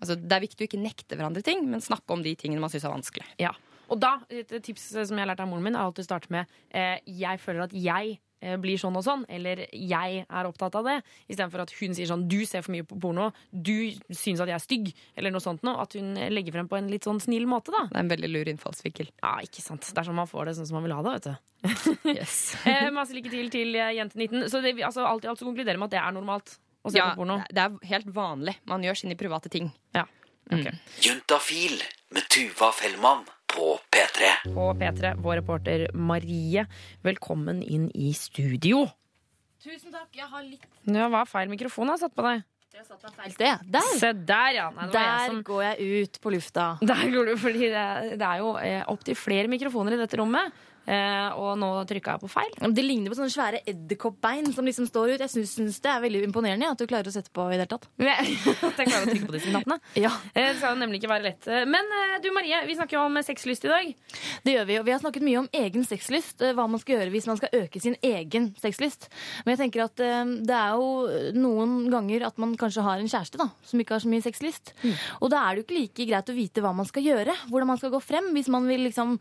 Altså, 0.00 0.14
det 0.16 0.32
er 0.32 0.40
viktig 0.46 0.64
å 0.64 0.68
ikke 0.70 0.82
nekte 0.82 1.16
hverandre 1.16 1.42
ting, 1.44 1.66
men 1.68 1.80
snakke 1.80 2.10
om 2.10 2.22
de 2.22 2.34
tingene 2.36 2.60
man 2.60 2.70
syns 2.70 2.84
er 2.84 2.94
vanskelig. 2.94 3.26
Ja. 3.38 3.50
Og 3.90 3.98
da, 4.00 4.20
et 4.30 4.48
tips 4.62 4.92
som 5.08 5.16
jeg 5.18 5.26
har 5.26 5.34
lært 5.34 5.40
av 5.42 5.48
moren 5.48 5.62
min, 5.66 5.74
er 5.74 5.80
alltid 5.82 6.04
å 6.04 6.08
starte 6.08 6.30
med 6.30 6.46
eh, 6.70 7.00
Jeg 7.06 7.40
føler 7.42 7.64
at 7.64 7.72
jeg 7.74 8.20
blir 8.40 8.78
sånn 8.80 8.96
og 8.96 9.04
sånn, 9.04 9.24
eller 9.28 9.66
jeg 9.76 10.22
er 10.24 10.48
opptatt 10.48 10.74
av 10.80 10.86
det. 10.88 10.96
Istedenfor 11.28 11.64
at 11.66 11.74
hun 11.80 11.92
sier 11.96 12.08
sånn 12.08 12.26
Du 12.30 12.38
ser 12.48 12.62
for 12.64 12.72
mye 12.72 12.86
på 12.88 12.96
porno. 13.00 13.30
Du 13.52 13.90
syns 14.08 14.40
at 14.40 14.48
jeg 14.48 14.56
er 14.56 14.64
stygg. 14.64 14.90
Eller 15.16 15.34
noe 15.34 15.44
sånt 15.44 15.62
noe. 15.66 15.76
At 15.82 15.92
hun 15.98 16.14
legger 16.32 16.56
frem 16.56 16.68
på 16.70 16.78
en 16.78 16.88
litt 16.92 17.04
sånn 17.04 17.20
snill 17.20 17.44
måte, 17.50 17.74
da. 17.74 17.84
Det 17.90 17.98
er 17.98 18.04
en 18.06 18.12
veldig 18.14 18.30
lur 18.32 18.48
innfallsvinkel. 18.54 19.10
Ja, 19.22 19.36
ikke 19.44 19.60
sant. 19.64 19.84
Det 19.90 20.00
er 20.00 20.08
sånn 20.08 20.16
man 20.18 20.30
får 20.30 20.48
det 20.50 20.56
sånn 20.56 20.70
som 20.70 20.80
man 20.80 20.88
vil 20.88 20.96
ha 20.96 21.04
det, 21.04 21.14
vet 21.18 21.28
du. 21.30 21.36
Yes. 22.16 22.56
eh, 22.70 22.88
masse 22.94 23.12
lykke 23.12 23.30
til 23.32 23.50
til 23.52 23.76
eh, 23.76 23.92
jente 23.98 24.16
19. 24.16 24.48
Så 24.48 24.62
det, 24.64 24.72
altså, 24.80 25.04
alt 25.04 25.26
i 25.26 25.28
alt 25.28 25.38
så 25.42 25.44
konkluderer 25.48 25.76
med 25.80 25.90
at 25.90 25.98
det 25.98 26.00
er 26.00 26.16
normalt 26.16 26.56
å 26.80 26.90
se 26.94 26.96
Ja, 26.96 27.10
på 27.12 27.20
porno. 27.20 27.42
det 27.52 27.60
er 27.66 27.76
helt 27.92 28.08
vanlig. 28.16 28.56
Man 28.64 28.82
gjør 28.86 28.96
sine 29.02 29.18
private 29.20 29.52
ting. 29.52 29.68
Ja. 29.92 30.06
Juntafil 31.04 31.76
med 32.10 32.24
Tuva 32.32 32.72
Fellmann 32.74 33.22
på 33.54 33.66
P3. 33.92 34.30
På 34.54 34.70
P3, 34.78 35.14
vår 35.22 35.40
reporter 35.40 35.86
Marie, 35.94 36.64
velkommen 37.06 37.62
inn 37.62 37.88
i 37.94 38.12
studio. 38.16 38.86
Tusen 39.60 39.92
takk. 39.92 40.08
Jeg 40.16 40.28
har 40.30 40.44
litt 40.46 40.64
Nå 40.88 41.08
var 41.12 41.26
feil 41.28 41.50
mikrofon 41.52 41.90
har 41.92 41.98
satt 42.00 42.14
på 42.16 42.24
deg? 42.24 42.44
Jeg 42.72 42.86
satt 42.86 43.02
meg 43.04 43.16
feil 43.18 43.32
sted. 43.34 43.66
Der. 43.74 43.88
Se 44.00 44.12
der, 44.14 44.52
ja. 44.56 44.68
Nei, 44.72 44.86
der 44.94 45.04
jeg 45.08 45.30
som- 45.32 45.42
går 45.44 45.62
jeg 45.66 46.04
ut 46.06 46.20
på 46.22 46.32
lufta. 46.32 46.66
Der 46.80 47.02
går 47.12 47.26
du, 47.32 47.36
fordi 47.36 47.68
det, 47.74 48.18
det 48.18 48.26
er 48.30 48.38
jo 48.40 48.54
eh, 48.56 48.82
opptil 48.88 49.18
flere 49.18 49.48
mikrofoner 49.52 49.92
i 49.92 50.00
dette 50.00 50.16
rommet. 50.20 50.52
Eh, 50.86 51.28
og 51.38 51.58
nå 51.60 51.68
trykka 51.86 52.14
jeg 52.16 52.22
på 52.24 52.30
feil. 52.32 52.52
Det 52.74 52.82
ligner 52.84 53.12
på 53.12 53.18
sånne 53.18 53.30
svære 53.30 53.60
edderkoppbein 53.68 54.48
som 54.56 54.64
liksom 54.66 54.86
står 54.88 55.12
ut. 55.14 55.20
Jeg 55.22 55.30
syns, 55.30 55.52
syns 55.58 55.80
det 55.84 55.90
er 55.92 56.00
veldig 56.02 56.22
imponerende 56.26 56.66
ja, 56.66 56.72
at 56.72 56.80
du 56.80 56.86
klarer 56.90 57.10
å 57.10 57.14
sette 57.14 57.30
på 57.36 57.44
i 57.52 57.58
det 57.58 57.66
hele 57.66 57.68
tatt. 57.70 57.86
At 58.70 58.80
jeg 58.80 58.88
klarer 58.88 59.04
å 59.06 59.10
trykke 59.10 59.28
på 59.28 59.34
disse 59.36 59.50
knappene. 59.52 59.76
Ja. 60.00 60.10
Eh, 60.34 60.48
Det 60.50 60.56
skal 60.58 60.74
jo 60.74 60.80
nemlig 60.80 61.00
ikke 61.02 61.12
være 61.12 61.26
lett. 61.28 61.46
Men 61.70 61.92
eh, 62.00 62.16
du 62.24 62.30
Marie, 62.34 62.62
vi 62.66 62.74
snakker 62.78 62.96
jo 62.98 63.04
om 63.06 63.20
sexlyst 63.26 63.66
i 63.68 63.70
dag. 63.70 63.92
Det 64.46 64.54
gjør 64.56 64.66
vi, 64.70 64.78
og 64.80 64.88
vi 64.88 64.94
har 64.96 65.02
snakket 65.04 65.26
mye 65.26 65.42
om 65.44 65.50
egen 65.60 65.84
sexlyst. 65.86 66.40
eh, 66.42 66.54
Hva 66.56 66.66
man 66.70 66.80
skal 66.82 66.96
gjøre 66.98 67.12
hvis 67.14 67.28
man 67.30 67.38
skal 67.40 67.54
øke 67.60 67.82
sin 67.84 67.96
egen 68.02 68.50
sexlyst. 68.60 69.08
Men 69.44 69.54
jeg 69.54 69.62
tenker 69.66 69.84
at 69.86 70.02
eh, 70.04 70.34
det 70.48 70.56
er 70.56 70.74
jo 70.80 71.30
noen 71.38 71.76
ganger 71.92 72.26
at 72.30 72.40
man 72.42 72.56
kanskje 72.60 72.84
har 72.86 72.98
en 73.02 73.10
kjæreste 73.10 73.38
da, 73.40 73.50
som 73.66 73.80
ikke 73.84 73.96
har 73.98 74.02
så 74.04 74.10
mye 74.10 74.24
sexlyst. 74.24 74.74
Og 75.20 75.30
da 75.32 75.44
er 75.46 75.54
det 75.54 75.62
jo 75.62 75.68
ikke 75.68 75.78
like 75.80 76.08
greit 76.10 76.32
å 76.32 76.36
vite 76.36 76.64
hva 76.64 76.72
man 76.76 76.88
skal 76.88 77.04
gjøre. 77.06 77.36
Hvordan 77.50 77.70
man 77.74 77.78
skal 77.80 77.92
gå 77.94 78.00
frem 78.02 78.32
hvis 78.34 78.50
man 78.52 78.66
vil 78.70 78.86
liksom 78.88 79.16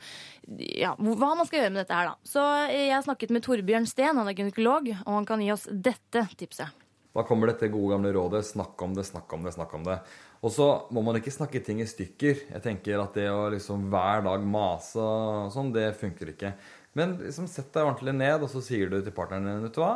Ja, 0.80 0.96
hva 0.98 1.34
man 1.38 1.46
skal 1.50 1.64
gjøre 1.64 1.74
med 1.74 1.84
dette 1.84 1.98
her, 1.98 2.12
da. 2.12 2.30
Så 2.30 2.46
eh, 2.68 2.86
jeg 2.88 2.96
har 2.96 3.06
snakket 3.06 3.34
med 3.36 3.46
Torbjørn 3.46 3.90
Steen, 3.90 4.16
han 4.16 4.30
er 4.30 4.38
gynekolog, 4.38 4.94
og 5.04 5.18
han 5.18 5.28
kan 5.28 5.44
gi 5.44 5.52
oss 5.56 5.68
dette 5.70 6.26
tipset. 6.40 6.86
Da 7.18 7.26
kommer 7.26 7.50
dette 7.50 7.72
gode 7.74 7.96
gamle 7.96 8.12
rådet 8.16 8.44
snakk 8.46 8.80
om 8.86 8.94
det, 8.96 9.04
snakk 9.10 9.32
om 9.34 9.44
det, 9.44 9.56
snakk 9.56 9.74
om 9.76 9.86
det. 9.88 9.98
Og 10.46 10.54
så 10.56 10.68
må 10.94 11.02
man 11.04 11.18
ikke 11.20 11.34
snakke 11.34 11.62
ting 11.66 11.82
i 11.84 11.90
stykker. 11.90 12.46
Jeg 12.54 12.64
tenker 12.64 13.02
at 13.02 13.18
det 13.18 13.26
å 13.34 13.50
liksom 13.52 13.90
hver 13.92 14.24
dag 14.28 14.46
mase 14.46 15.02
og 15.02 15.50
sånn, 15.52 15.74
det 15.76 15.90
funker 16.00 16.32
ikke. 16.32 16.54
Men 16.98 17.18
liksom 17.20 17.50
sett 17.50 17.74
deg 17.74 17.88
ordentlig 17.88 18.16
ned, 18.16 18.46
og 18.46 18.52
så 18.54 18.62
sier 18.64 18.92
du 18.92 19.00
til 19.02 19.16
partneren 19.16 19.50
din, 19.50 19.68
vet 19.68 19.76
du 19.76 19.84
hva 19.84 19.94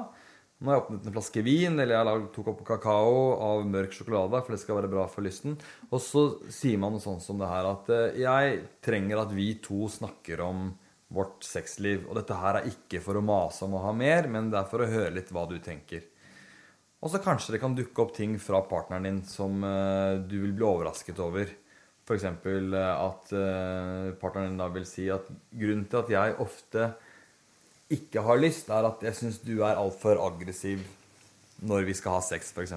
Nå 0.63 0.69
har 0.69 0.77
jeg 0.77 0.83
åpnet 0.85 1.07
en 1.09 1.13
flaske 1.17 1.41
vin, 1.43 1.73
eller 1.75 1.91
jeg 1.91 1.99
har 1.99 2.07
lagd 2.07 2.27
to 2.31 2.43
kopper 2.45 2.67
kakao 2.69 3.15
av 3.43 3.65
mørk 3.67 3.95
sjokolade, 3.97 4.39
for 4.45 4.53
det 4.53 4.59
skal 4.61 4.77
være 4.77 4.91
bra 4.93 5.01
for 5.11 5.25
lysten. 5.25 5.57
Og 5.89 5.99
så 5.99 6.21
sier 6.55 6.79
man 6.79 6.93
noe 6.95 7.03
sånt 7.03 7.25
som 7.25 7.41
det 7.41 7.49
her 7.49 7.67
at 7.67 7.89
eh, 7.91 8.21
jeg 8.21 8.61
trenger 8.85 9.25
at 9.25 9.33
vi 9.35 9.49
to 9.65 9.89
snakker 9.91 10.45
om 10.45 10.69
vårt 11.13 11.45
sexliv. 11.45 12.07
Og 12.09 12.17
dette 12.17 12.37
her 12.37 12.59
er 12.59 12.69
ikke 12.71 13.01
for 13.03 13.19
å 13.19 13.25
mase 13.25 13.63
om 13.67 13.77
å 13.77 13.83
ha 13.85 13.93
mer, 13.95 14.27
men 14.31 14.49
det 14.51 14.59
er 14.59 14.69
for 14.71 14.83
å 14.83 14.89
høre 14.89 15.13
litt 15.15 15.31
hva 15.33 15.45
du 15.49 15.57
tenker. 15.63 16.07
Og 17.03 17.11
så 17.11 17.19
kanskje 17.23 17.55
det 17.55 17.59
kan 17.59 17.75
dukke 17.75 17.99
opp 17.99 18.13
ting 18.15 18.37
fra 18.39 18.61
partneren 18.67 19.09
din 19.09 19.21
som 19.27 19.63
eh, 19.67 20.21
du 20.23 20.37
vil 20.45 20.55
bli 20.55 20.65
overrasket 20.65 21.19
over. 21.23 21.51
F.eks. 22.03 22.25
at 22.27 23.33
eh, 23.35 24.13
partneren 24.19 24.53
din 24.53 24.61
da 24.61 24.69
vil 24.71 24.87
si 24.87 25.09
at 25.11 25.27
grunnen 25.51 25.85
til 25.91 25.99
at 25.99 26.13
jeg 26.13 26.37
ofte 26.43 26.89
ikke 27.93 28.23
har 28.25 28.39
lyst, 28.39 28.71
er 28.71 28.87
at 28.87 29.03
jeg 29.03 29.19
syns 29.19 29.41
du 29.43 29.57
er 29.59 29.77
altfor 29.79 30.21
aggressiv 30.23 30.81
når 31.63 31.85
vi 31.87 31.93
skal 31.95 32.17
ha 32.17 32.21
sex, 32.25 32.51
f.eks. 32.53 32.73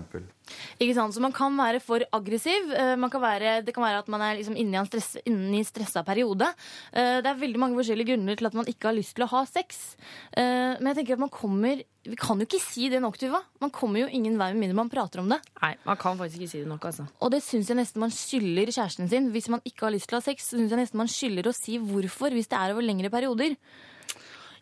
Ikke 0.80 0.94
sant? 0.94 1.14
Så 1.16 1.20
man 1.20 1.32
kan 1.34 1.54
være 1.58 1.80
for 1.82 2.00
aggressiv. 2.14 2.70
eh, 2.72 2.94
Man 2.96 3.10
kan 3.10 3.20
være, 3.20 3.64
det 3.66 3.74
kan 3.74 3.82
være 3.82 3.98
at 4.04 4.08
man 4.08 4.22
er 4.22 4.36
liksom 4.38 4.54
inne 4.56 4.76
i 4.76 4.80
en 4.80 4.86
stress, 4.86 5.16
inne 5.26 5.58
i 5.58 5.64
stressa 5.66 6.04
periode. 6.06 6.46
Eh, 6.92 7.20
Det 7.20 7.26
er 7.26 7.40
veldig 7.40 7.58
mange 7.58 7.76
forskjellige 7.80 8.12
grunner 8.14 8.36
til 8.38 8.46
at 8.46 8.54
man 8.54 8.66
ikke 8.70 8.88
har 8.90 8.94
lyst 8.94 9.16
til 9.16 9.24
å 9.26 9.30
ha 9.32 9.44
sex. 9.44 9.96
Eh, 10.36 10.76
Men 10.78 10.94
jeg 10.94 11.00
tenker 11.02 11.14
at 11.18 11.24
man 11.26 11.30
kommer 11.34 11.82
Vi 12.06 12.14
kan 12.14 12.38
jo 12.38 12.46
ikke 12.46 12.60
si 12.62 12.88
det 12.88 13.00
nok, 13.02 13.16
Tuva. 13.18 13.40
Man 13.60 13.70
kommer 13.74 13.98
jo 14.04 14.06
ingen 14.06 14.38
vei 14.38 14.52
med 14.52 14.60
mindre 14.62 14.76
man 14.78 14.88
prater 14.88 15.18
om 15.18 15.28
det. 15.28 15.40
Nei, 15.60 15.74
man 15.84 15.96
kan 15.98 16.16
faktisk 16.16 16.38
ikke 16.38 16.50
si 16.52 16.60
det 16.62 16.68
nok, 16.70 16.84
altså. 16.86 17.08
Og 17.20 17.32
det 17.32 17.42
syns 17.42 17.66
jeg 17.66 17.76
nesten 17.80 17.98
man 17.98 18.10
skylder 18.14 18.70
kjæresten 18.70 19.08
sin. 19.10 19.32
Hvis 19.34 19.48
man 19.50 19.60
ikke 19.66 19.88
har 19.88 19.90
lyst 19.90 20.06
til 20.08 20.14
å 20.18 20.20
ha 20.22 20.26
sex, 20.30 20.46
så 20.52 20.56
syns 20.60 20.70
jeg 20.70 20.78
nesten 20.78 21.00
man 21.02 21.08
skylder 21.10 21.50
å 21.50 21.54
si 21.56 21.78
hvorfor, 21.82 22.30
hvis 22.30 22.46
det 22.46 22.54
er 22.60 22.70
over 22.76 22.86
lengre 22.86 23.10
perioder. 23.10 23.56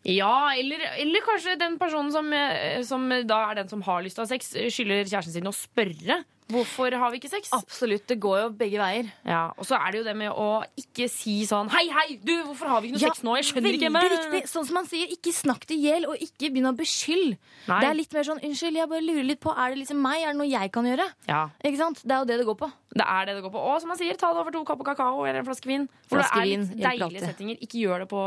Ja, 0.05 0.53
eller, 0.53 0.83
eller 1.01 1.25
kanskje 1.25 1.57
den 1.61 1.79
personen 1.81 2.13
som, 2.13 2.29
eh, 2.37 2.83
som 2.85 3.09
da 3.25 3.39
er 3.49 3.63
den 3.63 3.71
som 3.71 3.83
har 3.87 4.05
lyst 4.05 4.19
til 4.19 4.25
å 4.25 4.27
ha 4.27 4.33
sex, 4.35 4.53
skylder 4.53 5.09
kjæresten 5.09 5.39
sin 5.39 5.49
å 5.49 5.55
spørre. 5.57 6.21
Hvorfor 6.53 6.93
har 7.01 7.13
vi 7.13 7.19
ikke 7.23 7.31
sex? 7.33 7.49
Absolutt. 7.57 8.05
Det 8.11 8.19
går 8.21 8.37
jo 8.43 8.49
begge 8.59 8.77
veier. 8.81 9.09
Ja, 9.25 9.47
Og 9.57 9.65
så 9.65 9.79
er 9.79 9.95
det 9.95 10.03
jo 10.03 10.05
det 10.05 10.15
med 10.19 10.29
å 10.31 10.49
ikke 10.77 11.07
si 11.09 11.39
sånn 11.49 11.71
Hei, 11.73 11.87
hei, 11.89 12.19
du, 12.21 12.35
hvorfor 12.51 12.69
har 12.69 12.83
vi 12.85 12.91
ikke 12.91 12.99
noe 12.99 13.05
Ja, 13.07 13.13
sex 13.15 13.25
nå? 13.25 13.37
Jeg 13.41 13.49
skjønner 13.49 13.79
ikke. 13.79 13.91
Men... 13.95 14.09
riktig. 14.13 14.43
Sånn 14.53 14.69
som 14.69 14.77
man 14.77 14.89
sier, 14.91 15.09
ikke 15.17 15.33
snakk 15.33 15.65
det 15.71 15.79
i 15.79 15.89
hjel, 15.89 16.09
og 16.11 16.21
ikke 16.21 16.51
begynn 16.53 16.69
å 16.69 16.75
beskylde. 16.77 17.39
Det 17.65 17.89
er 17.89 17.97
litt 17.97 18.13
mer 18.13 18.29
sånn 18.29 18.43
unnskyld, 18.45 18.81
jeg 18.83 18.93
bare 18.93 19.07
lurer 19.07 19.29
litt 19.31 19.41
på, 19.41 19.55
er 19.57 19.73
det 19.73 19.81
liksom 19.83 20.03
meg? 20.05 20.21
Er 20.21 20.35
det 20.35 20.41
noe 20.43 20.51
jeg 20.51 20.73
kan 20.75 20.89
gjøre? 20.91 21.09
Ja. 21.31 21.43
Ikke 21.65 21.81
sant? 21.81 22.05
Det 22.05 22.13
er 22.13 22.25
jo 22.25 22.29
det 22.29 22.41
det 22.43 22.49
går 22.51 22.59
på. 22.61 22.71
Det 22.95 23.07
er 23.11 23.27
det 23.27 23.39
det 23.39 23.47
går 23.47 23.55
på. 23.57 23.63
Og 23.73 23.81
som 23.83 23.91
man 23.91 23.99
sier, 23.99 24.19
ta 24.21 24.31
det 24.35 24.43
over 24.45 24.55
to 24.55 24.61
kopper 24.69 24.93
kakao 24.93 25.25
eller 25.25 25.41
en 25.41 25.49
flaske 25.49 25.71
vin. 25.71 25.89
For 26.07 26.21
Flaske 26.21 26.37
det 26.37 26.45
er 26.45 26.51
litt 26.53 26.77
hjelper 26.85 27.07
deilige 27.09 27.25
settinger. 27.25 27.65
Ikke 27.65 27.81
gjør 27.81 28.05
det 28.05 28.09
på, 28.13 28.23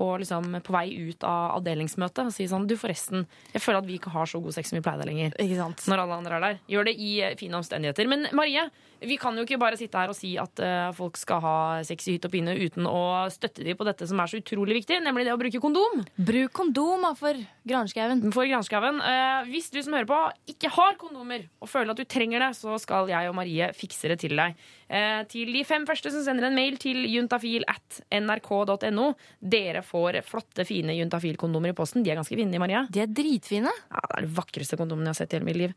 på, 0.00 0.08
liksom, 0.24 0.56
på 0.66 0.74
vei 0.74 0.86
ut 1.10 1.26
av 1.28 1.58
avdelingsmøtet 1.60 2.24
og 2.24 2.34
si 2.34 2.48
sånn 2.50 2.66
Du, 2.70 2.74
forresten, 2.80 3.28
jeg 3.52 3.62
føler 3.62 3.84
at 3.84 3.88
vi 3.90 3.98
ikke 4.00 4.10
har 4.14 4.26
så 4.30 4.40
god 4.42 4.56
sex 4.56 4.72
som 4.72 4.80
vi 4.80 4.82
pleide 4.88 5.06
lenger. 5.06 5.36
Når 5.38 6.02
alle 6.02 6.18
andre 6.18 6.40
er 6.40 6.46
der. 6.48 6.58
Gjør 6.74 6.90
det 6.90 6.96
i 6.98 7.12
eh, 7.22 7.36
fine 7.38 7.57
omstendigheter. 7.58 8.08
Men 8.08 8.28
Marie, 8.32 8.68
vi 9.00 9.16
kan 9.20 9.36
jo 9.38 9.44
ikke 9.46 9.58
bare 9.60 9.78
sitte 9.78 10.00
her 10.00 10.10
og 10.10 10.16
si 10.16 10.32
at 10.40 10.62
uh, 10.62 10.90
folk 10.96 11.18
skal 11.20 11.42
ha 11.44 11.56
sex 11.86 12.08
i 12.08 12.16
hytt 12.16 12.26
og 12.26 12.32
pine 12.32 12.54
uten 12.58 12.88
å 12.90 13.28
støtte 13.30 13.62
dem 13.66 13.78
på 13.78 13.86
dette 13.86 14.08
som 14.10 14.18
er 14.18 14.30
så 14.30 14.40
utrolig 14.40 14.80
viktig, 14.80 14.98
nemlig 15.04 15.28
det 15.28 15.34
å 15.34 15.40
bruke 15.40 15.60
kondom. 15.62 16.02
Bruk 16.16 16.54
kondom 16.56 17.06
for 17.18 17.38
granskauen. 17.68 18.24
For 18.34 18.48
granskauen. 18.50 18.98
Uh, 19.02 19.46
hvis 19.52 19.70
du 19.74 19.78
som 19.84 19.94
hører 19.94 20.08
på 20.10 20.18
ikke 20.54 20.72
har 20.74 20.98
kondomer 20.98 21.46
og 21.62 21.70
føler 21.70 21.94
at 21.94 22.00
du 22.00 22.08
trenger 22.08 22.42
det, 22.42 22.50
så 22.58 22.74
skal 22.82 23.10
jeg 23.12 23.30
og 23.30 23.36
Marie 23.38 23.70
fikse 23.76 24.10
det 24.10 24.18
til 24.24 24.34
deg. 24.38 24.58
Uh, 24.88 25.22
til 25.30 25.52
de 25.54 25.62
fem 25.68 25.86
første 25.86 26.10
som 26.14 26.24
sender 26.24 26.48
en 26.48 26.58
mail 26.58 26.78
til 26.80 27.04
juntafil 27.06 27.66
at 27.70 28.00
nrk.no. 28.18 29.12
Dere 29.38 29.84
får 29.86 30.22
flotte, 30.26 30.66
fine 30.66 30.96
juntafil-kondomer 30.98 31.74
i 31.74 31.78
posten. 31.78 32.02
De 32.02 32.10
er 32.12 32.18
ganske 32.18 32.34
fine, 32.34 32.58
Maria. 32.58 32.82
De 32.90 33.04
er 33.04 33.12
dritfine. 33.12 33.70
Ja, 33.70 34.02
det 34.02 34.18
er 34.24 34.26
de 34.26 34.34
vakreste 34.40 34.80
kondomene 34.80 35.12
jeg 35.12 35.14
har 35.14 35.20
sett 35.22 35.36
i 35.36 35.38
hele 35.38 35.48
mitt 35.48 35.60
liv. 35.60 35.74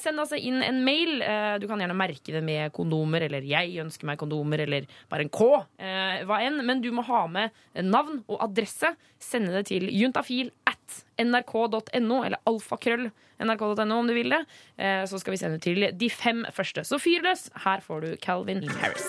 Send 0.00 0.22
altså 0.22 0.38
inn 0.40 0.62
en 0.64 0.80
mail. 0.84 1.20
Du 1.60 1.66
kan 1.70 1.80
gjerne 1.82 1.96
merke 1.96 2.32
det 2.32 2.39
med 2.42 2.72
kondomer, 2.72 3.22
eller 3.26 3.42
'jeg 3.42 3.80
ønsker 3.82 4.06
meg 4.06 4.18
kondomer', 4.18 4.60
eller 4.60 4.86
bare 5.08 5.22
en 5.22 5.28
K. 5.28 5.66
Eh, 5.78 6.24
hva 6.24 6.40
enn. 6.40 6.64
Men 6.64 6.80
du 6.80 6.90
må 6.90 7.02
ha 7.02 7.26
med 7.26 7.50
navn 7.74 8.24
og 8.28 8.38
adresse. 8.40 8.96
Sende 9.18 9.52
det 9.52 9.66
til 9.66 9.88
juntafil 9.90 10.50
at 10.66 11.04
nrk.no, 11.18 12.24
eller 12.24 12.38
alfakrøll 12.46 13.10
nrk.no 13.40 13.98
om 13.98 14.06
du 14.06 14.14
vil 14.14 14.30
det. 14.30 14.44
Eh, 14.78 15.04
så 15.04 15.18
skal 15.18 15.32
vi 15.32 15.36
sende 15.36 15.58
det 15.58 15.62
til 15.62 15.98
de 15.98 16.10
fem 16.10 16.44
første. 16.52 16.84
Så 16.84 16.98
fyr 16.98 17.22
løs. 17.22 17.50
Her 17.64 17.80
får 17.80 18.00
du 18.00 18.16
Calvin 18.16 18.68
Harris. 18.68 19.08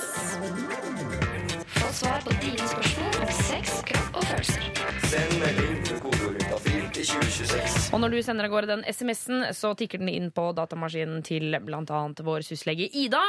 Få 1.67 1.93
svar 1.93 2.21
på 2.25 2.31
dine 2.41 2.67
spørsmål 2.67 3.21
om 3.21 3.31
sex, 3.31 3.81
kropp 3.87 4.15
og 4.15 4.23
følelser. 4.23 4.61
Send 5.11 5.39
melding 5.39 5.80
til 7.01 7.17
2026. 7.17 7.89
Og 7.95 8.01
når 8.01 8.13
du 8.13 8.19
sender 8.25 8.45
av 8.45 8.53
gårde 8.53 8.69
den 8.69 8.83
SMS-en, 8.85 9.47
så 9.57 9.73
tikker 9.77 10.01
den 10.01 10.11
inn 10.11 10.29
på 10.33 10.51
datamaskinen 10.57 11.23
til 11.25 11.55
bl.a. 11.65 12.01
vår 12.27 12.45
syslege 12.45 12.87
Ida. 13.01 13.21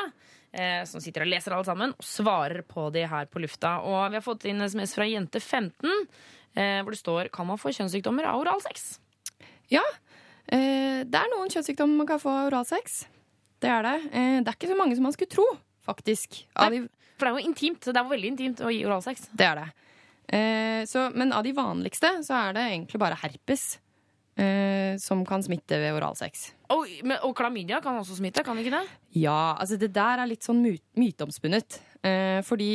Eh, 0.53 0.83
som 0.85 1.01
sitter 1.01 1.25
og 1.25 1.31
leser 1.33 1.55
alle 1.57 1.65
sammen 1.65 1.95
og 1.97 2.05
svarer 2.05 2.61
på 2.69 2.91
det 2.93 3.07
her 3.09 3.31
på 3.33 3.41
lufta. 3.41 3.79
Og 3.89 4.13
vi 4.13 4.19
har 4.19 4.25
fått 4.25 4.45
inn 4.51 4.61
SMS 4.61 4.93
fra 4.99 5.07
jente 5.09 5.41
15, 5.41 5.89
eh, 6.53 6.83
hvor 6.85 6.93
det 6.93 7.01
står 7.01 7.31
Kan 7.33 7.49
man 7.49 7.61
få 7.61 7.73
kjønnssykdommer 7.73 8.29
av 8.29 8.43
oralsex? 8.43 8.99
Ja. 9.73 9.85
Eh, 10.45 11.09
det 11.09 11.23
er 11.23 11.33
noen 11.33 11.49
kjønnssykdommer 11.49 12.03
man 12.03 12.11
kan 12.11 12.21
få 12.21 12.35
av 12.35 12.51
oralsex. 12.51 13.07
Det 13.63 13.71
er 13.71 13.87
det. 13.87 13.99
Det 14.13 14.51
er 14.51 14.59
ikke 14.59 14.69
så 14.75 14.77
mange 14.77 14.99
som 14.99 15.07
man 15.07 15.15
skulle 15.15 15.33
tro, 15.33 15.47
faktisk. 15.87 16.43
Nei, 16.59 16.83
For 17.17 17.25
det 17.25 17.31
er 17.31 17.39
jo 17.39 17.49
intimt. 17.49 17.87
Det 17.87 17.97
er 17.97 18.03
jo 18.03 18.13
veldig 18.13 18.33
intimt 18.35 18.61
å 18.61 18.75
gi 18.75 18.83
oralsex. 18.85 19.31
det 19.33 19.47
er 19.47 19.63
det. 19.63 19.69
Eh, 20.29 20.83
så, 20.89 21.09
men 21.15 21.33
av 21.35 21.45
de 21.47 21.55
vanligste 21.57 22.11
så 22.27 22.37
er 22.47 22.57
det 22.57 22.67
egentlig 22.71 23.01
bare 23.03 23.19
herpes 23.21 23.65
eh, 24.41 24.95
som 25.03 25.25
kan 25.29 25.45
smitte 25.45 25.79
ved 25.83 25.97
oralsex. 25.99 26.51
Og, 26.73 26.89
men, 27.05 27.19
og 27.27 27.35
klamydia 27.39 27.83
kan 27.85 27.99
også 28.01 28.19
smitte, 28.21 28.45
kan 28.47 28.59
ikke 28.61 28.75
det? 28.77 28.85
Ja, 29.19 29.55
altså 29.59 29.79
det 29.81 29.93
der 29.97 30.23
er 30.23 30.31
litt 30.31 30.47
sånn 30.47 30.63
my 30.65 30.75
myteomspunnet. 31.01 31.81
Eh, 32.07 32.41
fordi 32.47 32.73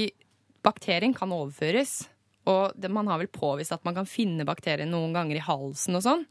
bakterien 0.66 1.16
kan 1.18 1.34
overføres. 1.34 2.04
Og 2.48 2.72
det, 2.80 2.92
man 2.94 3.10
har 3.12 3.20
vel 3.20 3.32
påvist 3.32 3.76
at 3.76 3.84
man 3.88 3.98
kan 3.98 4.08
finne 4.08 4.46
bakterien 4.48 4.92
noen 4.92 5.16
ganger 5.16 5.40
i 5.40 5.44
halsen 5.44 6.00
og 6.00 6.06
sånn. 6.06 6.28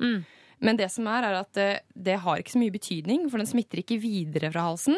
Men 0.64 0.78
det 0.78 0.88
som 0.88 1.04
er, 1.12 1.26
er 1.28 1.42
at 1.42 1.50
det, 1.56 1.68
det 1.92 2.16
har 2.22 2.40
ikke 2.40 2.54
så 2.54 2.60
mye 2.62 2.72
betydning, 2.72 3.26
for 3.28 3.42
den 3.42 3.48
smitter 3.50 3.82
ikke 3.82 3.98
videre 4.00 4.48
fra 4.54 4.64
halsen. 4.70 4.96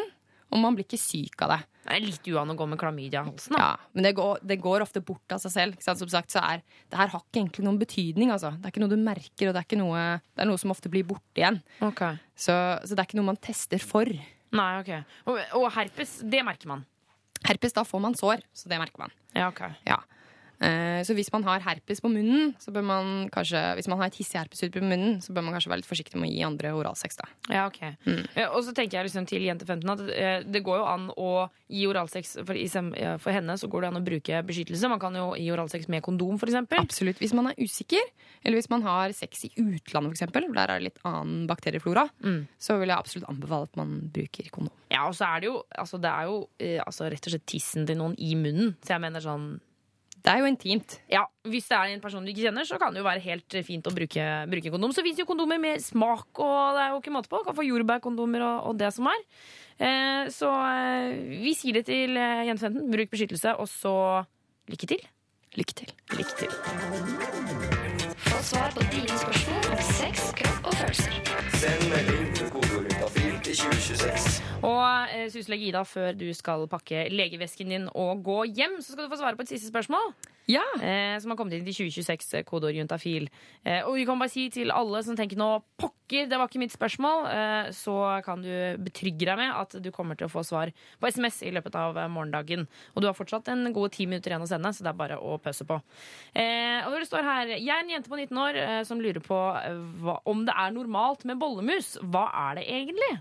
Og 0.49 0.61
man 0.63 0.75
blir 0.77 0.87
ikke 0.87 0.97
syk 0.97 1.43
av 1.45 1.51
det. 1.53 1.59
Det 1.85 1.95
er 1.95 2.03
litt 2.03 2.27
uan 2.33 2.51
å 2.53 2.55
gå 2.57 2.65
med 2.69 2.79
klamydia 2.81 3.21
i 3.21 3.29
halsen. 3.29 3.55
Da. 3.55 3.61
Ja, 3.61 3.89
Men 3.93 4.05
det 4.07 4.11
går, 4.17 4.41
det 4.45 4.57
går 4.61 4.83
ofte 4.85 5.01
bort 5.05 5.35
av 5.35 5.41
seg 5.43 5.53
selv. 5.53 5.79
Som 5.85 6.09
sagt, 6.09 6.33
så 6.33 6.41
er, 6.41 6.63
det 6.89 6.97
her 6.99 7.11
har 7.13 7.21
ikke 7.23 7.41
egentlig 7.41 7.65
noen 7.65 7.79
betydning. 7.81 8.33
Altså. 8.33 8.51
Det 8.57 8.69
er 8.69 8.73
ikke 8.73 8.83
noe 8.83 8.93
du 8.93 8.97
merker, 9.01 9.49
og 9.51 9.57
det 9.57 9.63
er, 9.63 9.79
noe, 9.81 10.03
det 10.33 10.45
er 10.45 10.49
noe 10.49 10.61
som 10.61 10.73
ofte 10.73 10.91
blir 10.93 11.05
borte 11.09 11.41
igjen. 11.41 11.61
Så, 12.37 12.53
så 12.83 12.93
det 12.93 13.01
er 13.03 13.07
ikke 13.09 13.21
noe 13.21 13.29
man 13.31 13.41
tester 13.41 13.81
for. 13.81 14.09
Nei, 14.59 14.69
ok. 14.81 14.93
Og, 15.29 15.41
og 15.61 15.67
herpes, 15.77 16.19
det 16.25 16.41
merker 16.45 16.71
man. 16.73 16.85
Herpes, 17.45 17.73
da 17.77 17.85
får 17.87 18.01
man 18.03 18.17
sår, 18.19 18.41
så 18.53 18.69
det 18.71 18.81
merker 18.81 19.05
man. 19.05 19.13
Ja, 19.37 19.47
ok. 19.53 19.61
Ja. 19.87 20.01
Eh, 20.61 20.99
Så 21.07 21.13
hvis 21.15 21.31
man 21.31 21.43
har 21.47 21.61
herpes 21.63 22.01
på 22.03 22.09
munnen, 22.11 22.53
så 22.59 22.73
bør 22.75 22.83
man 22.83 23.29
kanskje, 23.31 23.59
hvis 23.77 23.87
man 23.87 23.97
har 24.01 24.07
et 24.09 24.17
hissig 24.19 24.35
herpesutbrudd 24.41 24.83
på 24.83 24.89
munnen, 24.91 25.21
så 25.23 25.31
bør 25.31 25.45
man 25.47 25.53
kanskje 25.55 25.69
være 25.71 25.79
litt 25.79 25.87
forsiktig 25.89 26.19
med 26.19 26.27
å 26.29 26.33
gi 26.33 26.43
andre 26.43 26.73
oralsex. 26.75 27.15
da. 27.15 27.27
Ja, 27.49 27.65
ok. 27.67 27.79
Mm. 28.05 28.25
Og 28.49 28.59
så 28.67 28.73
tenker 28.75 28.99
jeg 28.99 29.07
liksom 29.07 29.27
til 29.29 29.45
jente 29.47 29.65
15 29.65 29.93
at 29.93 30.03
eh, 30.11 30.43
det 30.43 30.63
går 30.65 30.81
jo 30.81 30.85
an 30.89 31.07
å 31.15 31.29
gi 31.69 31.85
oralsex 31.87 32.33
for, 32.43 32.59
for 33.23 33.31
henne 33.31 33.55
så 33.57 33.69
går 33.71 33.81
det 33.81 33.91
an 33.93 34.01
å 34.01 34.03
bruke 34.03 34.41
beskyttelse. 34.43 34.89
Man 34.91 34.99
kan 34.99 35.15
jo 35.15 35.29
gi 35.39 35.47
oralsex 35.53 35.87
med 35.87 36.03
kondom, 36.03 36.35
f.eks. 36.35 36.59
Absolutt. 36.75 37.19
Hvis 37.23 37.33
man 37.37 37.47
er 37.53 37.55
usikker, 37.61 38.03
eller 38.43 38.59
hvis 38.59 38.69
man 38.69 38.83
har 38.83 39.13
sex 39.15 39.45
i 39.47 39.51
utlandet, 39.55 40.17
eksempel, 40.17 40.49
der 40.53 40.67
er 40.75 40.79
det 40.79 40.89
litt 40.89 40.99
annen 41.07 41.47
bakterieflora, 41.47 42.09
så 42.59 42.77
vil 42.81 42.89
jeg 42.91 42.97
absolutt 42.99 43.29
anbefale 43.31 43.69
at 43.69 43.79
man 43.79 43.95
bruker 44.11 44.51
kondom. 44.51 44.73
Ja, 44.91 45.07
og 45.07 45.15
så 45.15 45.27
er 45.29 45.39
det 45.39 45.49
jo, 45.51 45.63
altså, 45.77 45.99
det 46.01 46.11
er 46.11 46.27
jo 46.29 46.37
eh, 46.59 46.79
altså, 46.83 47.07
rett 47.11 47.27
og 47.29 47.35
slett 47.35 47.47
tissen 47.47 47.85
til 47.87 47.99
noen 48.01 48.15
i 48.19 48.33
munnen. 48.35 48.75
Så 48.83 48.95
jeg 48.97 49.03
mener 49.05 49.23
sånn 49.23 49.49
Det 50.19 50.31
er 50.33 50.41
jo 50.41 50.49
intimt. 50.49 50.97
Ja, 51.11 51.23
Hvis 51.47 51.69
det 51.69 51.77
er 51.77 51.93
en 51.93 52.01
person 52.03 52.25
du 52.25 52.31
ikke 52.31 52.43
kjenner, 52.43 52.67
så 52.67 52.79
kan 52.81 52.93
det 52.93 52.99
jo 52.99 53.07
være 53.07 53.23
helt 53.23 53.55
fint 53.65 53.87
å 53.87 53.93
bruke, 53.95 54.25
bruke 54.51 54.73
kondom. 54.73 54.91
Så 54.95 55.03
fins 55.05 55.21
jo 55.21 55.27
kondomer 55.29 55.61
med 55.61 55.79
smak, 55.83 56.27
og 56.35 56.75
det 56.75 56.83
er 56.83 56.91
jo 56.93 56.99
ikke 56.99 57.13
måte 57.15 57.31
på. 57.31 57.39
Kan 57.45 57.55
få 57.55 57.67
jordbærkondomer 57.67 58.43
og, 58.43 58.57
og 58.71 58.81
det 58.81 58.91
som 58.95 59.07
er. 59.11 59.23
Eh, 59.79 60.27
så 60.35 60.49
eh, 60.51 61.39
vi 61.39 61.55
sier 61.55 61.79
det 61.79 61.85
til 61.87 62.19
eh, 62.19 62.43
jente 62.49 62.67
15. 62.67 62.83
Bruk 62.91 63.15
beskyttelse, 63.15 63.55
og 63.55 63.71
så 63.71 63.95
lykke 64.71 64.91
til. 64.91 65.07
Lykke 65.57 65.77
til. 65.81 65.95
Lykke 66.19 66.35
til. 66.43 66.51
Få 68.27 68.43
svar 68.51 68.75
på 68.75 68.83
dine 68.91 69.23
spørsmål 69.23 69.71
om 69.71 69.81
sex, 69.95 70.29
kropp 70.41 70.67
og 70.67 70.79
følelser. 70.83 71.15
Send 71.63 71.89
melding 71.93 72.38
til 73.49 73.57
2026. 73.57 74.41
Og 74.67 75.13
eh, 75.15 75.29
syslege 75.33 75.85
før 75.85 76.11
du 76.17 76.27
skal 76.37 76.67
pakke 76.69 77.07
legevesken 77.13 77.71
din 77.73 77.87
og 77.97 78.21
gå 78.25 78.43
hjem, 78.51 78.77
så 78.81 78.93
skal 78.93 79.07
du 79.07 79.13
få 79.13 79.21
svare 79.21 79.39
på 79.39 79.47
et 79.47 79.55
siste 79.55 79.71
spørsmål. 79.71 80.13
Ja. 80.49 80.63
Eh, 80.81 81.15
som 81.21 81.29
har 81.29 81.37
kommet 81.37 81.59
inn 81.59 81.65
til 81.67 81.75
2026, 81.77 82.33
eh, 82.39 82.43
kodeord 82.47 82.73
juntafil. 82.73 83.27
Eh, 83.63 83.83
og 83.85 83.99
vi 83.99 84.05
kan 84.09 84.17
bare 84.19 84.33
si 84.33 84.47
til 84.53 84.73
alle 84.73 85.01
som 85.05 85.17
tenker 85.17 85.37
nå 85.37 85.49
pokker, 85.77 86.25
det 86.29 86.39
var 86.39 86.49
ikke 86.49 86.61
mitt 86.63 86.73
spørsmål, 86.73 87.27
eh, 87.29 87.69
så 87.75 87.95
kan 88.25 88.41
du 88.41 88.49
betrygge 88.81 89.29
deg 89.29 89.37
med 89.37 89.53
at 89.53 89.77
du 89.77 89.91
kommer 89.93 90.17
til 90.17 90.25
å 90.25 90.33
få 90.33 90.41
svar 90.45 90.73
på 90.99 91.11
SMS 91.11 91.43
i 91.45 91.53
løpet 91.53 91.77
av 91.77 91.97
eh, 92.01 92.09
morgendagen. 92.09 92.65
Og 92.95 93.01
du 93.01 93.09
har 93.09 93.17
fortsatt 93.17 93.51
en 93.53 93.69
god 93.73 93.93
ti 93.93 94.09
minutter 94.09 94.33
igjen 94.33 94.45
å 94.45 94.49
sende, 94.49 94.73
så 94.73 94.85
det 94.85 94.93
er 94.93 95.01
bare 95.03 95.21
å 95.21 95.37
pøse 95.37 95.69
på. 95.69 95.77
Eh, 96.33 96.81
og 96.87 96.97
det 96.97 97.07
står 97.09 97.29
her 97.29 97.53
Jeg 97.53 97.69
er 97.69 97.85
en 97.85 97.93
jente 97.93 98.09
på 98.09 98.17
19 98.17 98.41
år 98.41 98.57
eh, 98.57 98.83
som 98.89 99.01
lurer 99.01 99.21
på 99.21 99.39
eh, 99.61 99.81
hva, 100.01 100.19
om 100.25 100.45
det 100.49 100.57
er 100.57 100.73
normalt 100.73 101.25
med 101.29 101.37
bollemus. 101.41 101.95
Hva 102.01 102.25
er 102.49 102.59
det 102.59 102.69
egentlig? 102.73 103.19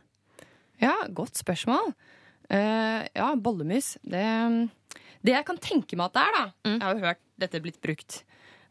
Ja, 0.82 0.94
godt 1.10 1.38
spørsmål. 1.40 1.92
Uh, 2.48 3.02
ja, 3.12 3.32
bollemus. 3.36 3.96
Det, 4.06 4.24
det 5.26 5.34
jeg 5.34 5.46
kan 5.48 5.58
tenke 5.62 5.98
meg 5.98 6.08
at 6.08 6.16
det 6.16 6.22
er, 6.22 6.36
da 6.36 6.70
Jeg 6.70 6.84
har 6.84 6.94
jo 6.94 7.06
hørt 7.06 7.24
dette 7.38 7.60
blitt 7.62 7.80
brukt, 7.84 8.22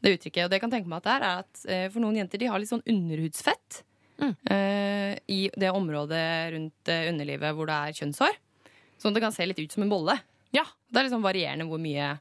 det 0.03 0.15
uttrykket. 0.17 0.45
Og 0.45 0.49
det 0.51 0.57
jeg 0.59 0.63
kan 0.63 0.73
tenke 0.73 0.91
meg 0.91 1.03
at 1.03 1.07
det 1.07 1.15
er, 1.17 1.27
er 1.27 1.43
at 1.43 1.67
uh, 1.67 1.85
for 1.93 2.03
noen 2.03 2.19
jenter 2.21 2.41
de 2.41 2.49
har 2.51 2.63
litt 2.63 2.71
sånn 2.71 2.85
underhudsfett 2.87 3.83
eh, 4.49 5.13
i 5.29 5.41
det 5.53 5.69
området 5.69 6.53
rundt 6.55 6.89
underlivet 6.89 7.53
hvor 7.53 7.69
det 7.69 7.75
er 7.77 7.97
kjønnshår. 7.99 8.39
Sånn 8.97 9.11
at 9.11 9.19
det 9.19 9.23
kan 9.27 9.35
se 9.35 9.45
litt 9.45 9.61
ut 9.61 9.75
som 9.75 9.85
en 9.85 9.91
bolle. 9.91 10.15
Ja. 10.55 10.63
Det 10.89 10.99
er 10.99 11.05
liksom 11.05 11.25
varierende 11.25 11.67
hvor 11.69 11.81
mye, 11.81 12.15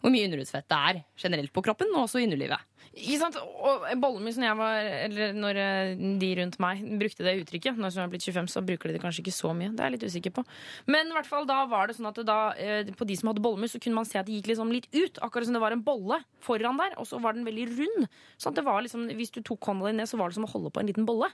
hvor 0.00 0.12
mye 0.12 0.26
underhudsfett 0.28 0.68
det 0.70 0.80
er 0.90 1.00
generelt 1.20 1.52
på 1.52 1.62
kroppen, 1.64 1.90
og 1.94 2.06
også 2.06 2.20
i 2.20 2.26
underlivet. 2.28 2.62
Ikke 2.90 3.18
sant? 3.20 3.36
Og 3.38 3.84
bollemus 4.02 4.34
når 4.40 4.48
jeg 4.48 4.58
var 4.58 4.86
Eller 5.04 5.34
når 5.36 5.58
eh, 5.62 5.90
de 6.18 6.30
rundt 6.40 6.56
meg 6.58 6.80
brukte 6.98 7.22
det 7.22 7.36
uttrykket 7.38 7.76
Når 7.78 7.92
jeg 7.94 8.02
er 8.02 8.10
blitt 8.10 8.24
25, 8.26 8.48
så 8.50 8.62
bruker 8.66 8.90
de 8.90 8.96
det 8.96 9.02
kanskje 9.04 9.22
ikke 9.22 9.34
så 9.36 9.52
mye. 9.54 9.70
Det 9.70 9.84
er 9.84 9.92
jeg 9.92 9.94
litt 9.94 10.06
usikker 10.10 10.34
på. 10.34 10.44
Men 10.90 11.12
i 11.12 11.14
hvert 11.14 11.28
fall 11.28 11.46
da 11.46 11.60
var 11.70 11.86
det 11.86 11.94
sånn 12.00 12.10
at 12.10 12.18
det 12.18 12.26
da, 12.26 12.40
eh, 12.58 12.90
på 12.96 13.06
de 13.06 13.18
som 13.20 13.30
hadde 13.30 13.44
bollemus, 13.44 13.76
så 13.76 13.82
kunne 13.82 14.00
man 14.00 14.08
se 14.08 14.18
at 14.18 14.26
det 14.26 14.40
gikk 14.40 14.50
liksom 14.50 14.74
litt 14.74 14.90
ut. 14.96 15.22
Akkurat 15.22 15.46
som 15.46 15.54
det 15.54 15.62
var 15.62 15.76
en 15.76 15.84
bolle 15.86 16.18
foran 16.42 16.82
der, 16.82 16.98
og 16.98 17.06
så 17.06 17.22
var 17.22 17.38
den 17.38 17.46
veldig 17.46 17.68
rund. 17.76 18.10
Sånn 18.40 18.56
at 18.56 18.58
det 18.58 18.66
var 18.66 18.82
liksom, 18.82 19.06
Hvis 19.20 19.30
du 19.36 19.38
tok 19.46 19.70
hånda 19.70 19.92
di 19.92 20.00
ned, 20.00 20.10
så 20.10 20.18
var 20.18 20.32
det 20.32 20.40
som 20.40 20.48
å 20.48 20.50
holde 20.50 20.74
på 20.74 20.82
en 20.82 20.90
liten 20.90 21.06
bolle. 21.06 21.30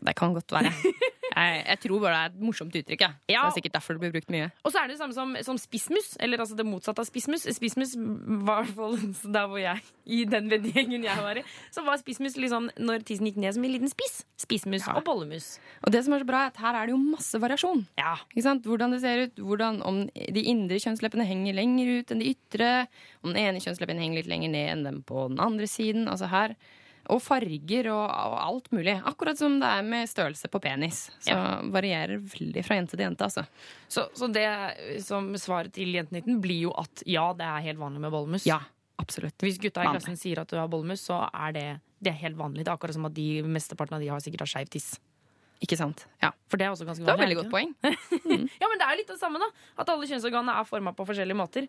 Det 0.00 0.16
kan 0.16 0.32
godt 0.36 0.52
være. 0.52 0.72
Jeg, 1.36 1.64
jeg 1.66 1.80
tror 1.82 2.00
bare 2.00 2.12
det 2.16 2.20
er 2.20 2.30
et 2.32 2.44
morsomt 2.46 2.76
uttrykk. 2.80 3.02
Ja. 3.04 3.10
Ja. 3.28 3.42
Det 3.44 3.50
er 3.50 3.56
sikkert 3.58 3.74
derfor 3.76 3.96
det 3.96 4.02
blir 4.06 4.12
brukt 4.14 4.30
mye. 4.32 4.48
Og 4.64 4.72
så 4.72 4.80
er 4.80 4.88
det 4.88 4.96
det 4.96 5.02
samme 5.02 5.16
som, 5.16 5.34
som 5.44 5.58
spissmus, 5.60 6.14
eller 6.22 6.40
altså 6.40 6.56
det 6.56 6.64
motsatte 6.64 7.02
av 7.04 7.08
spissmus. 7.08 7.44
Spissmus 7.56 7.92
var 7.96 8.64
i 8.64 8.72
hvert 8.72 8.78
fall 8.78 8.96
der 9.36 9.50
hvor 9.50 9.60
jeg, 9.60 9.82
i 10.06 10.22
den 10.28 10.48
vennegjengen 10.52 11.04
jeg 11.04 11.24
var 11.26 11.40
i, 11.40 11.44
så 11.74 11.84
var 11.84 12.00
spissmus 12.00 12.38
liksom 12.40 12.70
når 12.80 13.04
tissen 13.08 13.28
gikk 13.28 13.40
ned 13.42 13.56
som 13.56 13.66
en 13.68 13.74
liten 13.74 13.92
spiss. 13.92 14.22
Spissmus 14.40 14.86
og 14.92 15.02
bollemus. 15.04 15.50
Og 15.84 15.92
det 15.92 16.02
som 16.06 16.16
er 16.16 16.24
så 16.24 16.28
bra, 16.28 16.46
er 16.46 16.54
at 16.54 16.62
her 16.62 16.80
er 16.80 16.88
det 16.88 16.96
jo 16.96 17.02
masse 17.02 17.40
variasjon. 17.42 17.84
Ikke 18.32 18.46
sant? 18.46 18.64
Hvordan 18.68 18.96
det 18.96 19.02
ser 19.04 19.26
ut, 19.26 19.44
hvordan, 19.50 19.82
om 19.84 20.02
de 20.08 20.46
indre 20.48 20.80
kjønnsleppene 20.80 21.28
henger 21.28 21.56
lenger 21.60 21.92
ut 21.98 22.14
enn 22.14 22.24
de 22.24 22.32
ytre, 22.32 22.72
om 23.20 23.32
den 23.32 23.42
ene 23.44 23.60
kjønnsleppen 23.60 24.00
henger 24.00 24.22
litt 24.22 24.32
lenger 24.32 24.52
ned 24.56 24.72
enn 24.72 24.88
den 24.88 25.04
på 25.06 25.28
den 25.28 25.40
andre 25.42 25.68
siden. 25.70 26.08
Altså 26.08 26.32
her. 26.32 26.56
Og 27.12 27.20
farger 27.22 27.88
og, 27.92 28.04
og 28.04 28.36
alt 28.42 28.70
mulig. 28.74 28.96
Akkurat 29.06 29.38
som 29.38 29.58
det 29.62 29.68
er 29.78 29.84
med 29.86 30.08
størrelse 30.10 30.50
på 30.50 30.60
penis. 30.62 31.04
Så 31.22 31.36
varierer 31.74 32.18
veldig 32.18 32.64
fra 32.66 32.78
jente 32.80 32.96
til 32.96 33.04
jente, 33.06 33.28
altså. 33.28 33.44
Så, 33.88 34.08
så 34.16 34.28
det 34.32 34.46
som 35.06 35.28
svaret 35.38 35.74
til 35.76 35.94
Jentenitten 35.94 36.40
blir 36.42 36.66
jo 36.66 36.74
at 36.78 37.04
ja, 37.06 37.28
det 37.38 37.46
er 37.46 37.66
helt 37.68 37.82
vanlig 37.82 38.02
med 38.02 38.14
bollemus. 38.14 38.46
Ja, 38.48 38.60
absolutt. 39.02 39.38
Hvis 39.44 39.60
gutta 39.62 39.84
i 39.84 39.92
klassen 39.92 40.18
sier 40.18 40.42
at 40.42 40.50
du 40.50 40.58
har 40.58 40.70
bollemus, 40.72 41.04
så 41.06 41.22
er 41.30 41.54
det, 41.54 41.66
det 42.02 42.14
er 42.14 42.22
helt 42.24 42.40
vanlig. 42.40 42.64
Det 42.64 42.72
er 42.72 42.78
akkurat 42.78 42.98
som 42.98 43.06
at 43.06 43.14
de 43.16 43.28
mesteparten 43.46 43.98
av 43.98 44.02
de 44.02 44.10
har 44.10 44.24
sikkert 44.24 44.46
har 44.46 44.56
skeiv 44.56 44.72
tiss. 44.74 44.96
Ikke 45.64 45.76
sant? 45.78 46.04
Ja. 46.20 46.32
For 46.50 46.60
det 46.60 46.66
er 46.66 46.74
også 46.74 46.86
ganske 46.86 47.02
Det 47.02 47.08
var 47.08 47.20
veldig 47.20 47.36
er 47.36 47.40
godt 47.40 47.52
poeng. 47.52 47.70
ja, 48.62 48.68
men 48.68 48.80
det 48.80 48.86
er 48.86 48.98
litt 49.00 49.08
det 49.08 49.16
samme, 49.18 49.40
da. 49.40 49.48
At 49.80 49.88
alle 49.92 50.08
kjønnsorganene 50.08 50.54
er 50.60 50.68
forma 50.68 50.92
på 50.96 51.06
forskjellige 51.08 51.38
måter. 51.38 51.66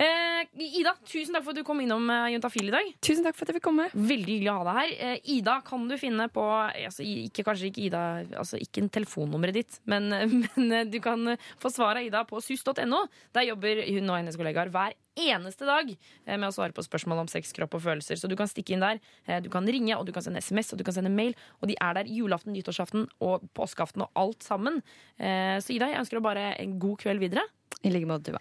Eh, 0.00 0.48
Ida, 0.80 0.94
tusen 1.06 1.36
takk 1.36 1.44
for 1.44 1.52
at 1.52 1.60
du 1.60 1.66
kom 1.66 1.82
innom 1.84 2.08
eh, 2.12 2.30
Juntafil 2.34 2.70
i 2.70 2.74
dag. 2.74 2.90
Tusen 3.04 3.26
takk 3.26 3.36
for 3.36 3.44
at 3.46 3.52
jeg 3.52 3.58
fikk 3.60 3.68
komme. 3.68 3.88
Veldig 3.94 4.38
hyggelig 4.38 4.52
å 4.52 4.56
ha 4.58 4.66
deg 4.70 4.80
her. 4.80 4.94
Eh, 5.10 5.30
Ida 5.36 5.58
kan 5.66 5.86
du 5.90 5.96
finne 6.00 6.28
på 6.32 6.44
altså, 6.48 7.06
ikke, 7.06 7.44
Kanskje 7.46 7.70
ikke 7.70 7.84
Ida 7.86 8.02
Altså 8.40 8.58
ikke 8.60 8.82
en 8.82 8.92
telefonnummeret 8.92 9.60
ditt, 9.60 9.80
men, 9.90 10.08
men 10.42 10.78
eh, 10.80 10.88
du 10.88 10.98
kan 11.04 11.36
eh, 11.36 11.50
få 11.62 11.72
svar 11.72 12.00
av 12.00 12.08
Ida 12.08 12.24
på 12.28 12.42
sus.no. 12.44 13.04
Der 13.36 13.50
jobber 13.52 13.84
hun 13.84 14.10
og 14.10 14.20
hennes 14.20 14.40
kollegaer 14.40 14.72
hver 14.72 14.96
eneste 15.16 15.66
dag 15.68 15.90
eh, 15.92 16.36
med 16.36 16.48
å 16.48 16.54
svare 16.54 16.74
på 16.76 16.84
spørsmål 16.84 17.24
om 17.24 17.28
sex, 17.30 17.52
kropp 17.56 17.74
og 17.78 17.82
følelser. 17.86 18.20
Så 18.20 18.28
du 18.30 18.36
kan 18.38 18.48
stikke 18.50 18.76
inn 18.76 18.84
der. 18.84 19.00
Eh, 19.26 19.40
Du 19.40 19.48
kan 19.50 19.66
ringe, 19.66 19.96
og 19.96 20.06
du 20.06 20.12
kan 20.12 20.22
sende 20.22 20.40
SMS 20.42 20.72
og 20.72 20.78
du 20.78 20.84
kan 20.84 20.94
sende 20.94 21.10
mail. 21.10 21.34
Og 21.62 21.68
de 21.68 21.76
er 21.80 21.94
der 21.94 22.04
julaften, 22.10 22.52
nyttårsaften 22.56 23.06
og 23.20 23.46
påskeaften 23.54 24.02
og 24.02 24.10
alt 24.14 24.42
sammen. 24.42 24.82
Eh, 25.18 25.58
Så 25.60 25.74
Ida, 25.74 25.88
jeg 25.90 26.00
ønsker 26.00 26.18
deg 26.20 26.22
bare 26.22 26.46
en 26.60 26.78
god 26.78 26.98
kveld 26.98 27.20
videre. 27.20 27.42
I 27.82 27.90
like 27.90 28.06
måte, 28.06 28.30
Tuva. 28.30 28.40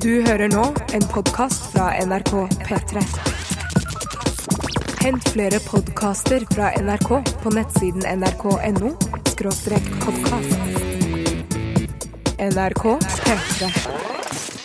Du 0.00 0.22
hører 0.22 0.48
nå 0.52 0.62
en 0.94 1.06
podkast 1.10 1.72
fra 1.72 1.88
NRK 2.04 2.46
P3. 2.62 3.02
Hent 5.02 5.28
flere 5.34 5.58
podkaster 5.66 6.46
fra 6.54 6.70
NRK 6.78 7.10
på 7.42 7.52
nettsiden 7.54 8.06
nrk.no 8.20 8.94
podkast. 9.36 10.75
NRK 12.38 12.98
P3. 13.00 14.55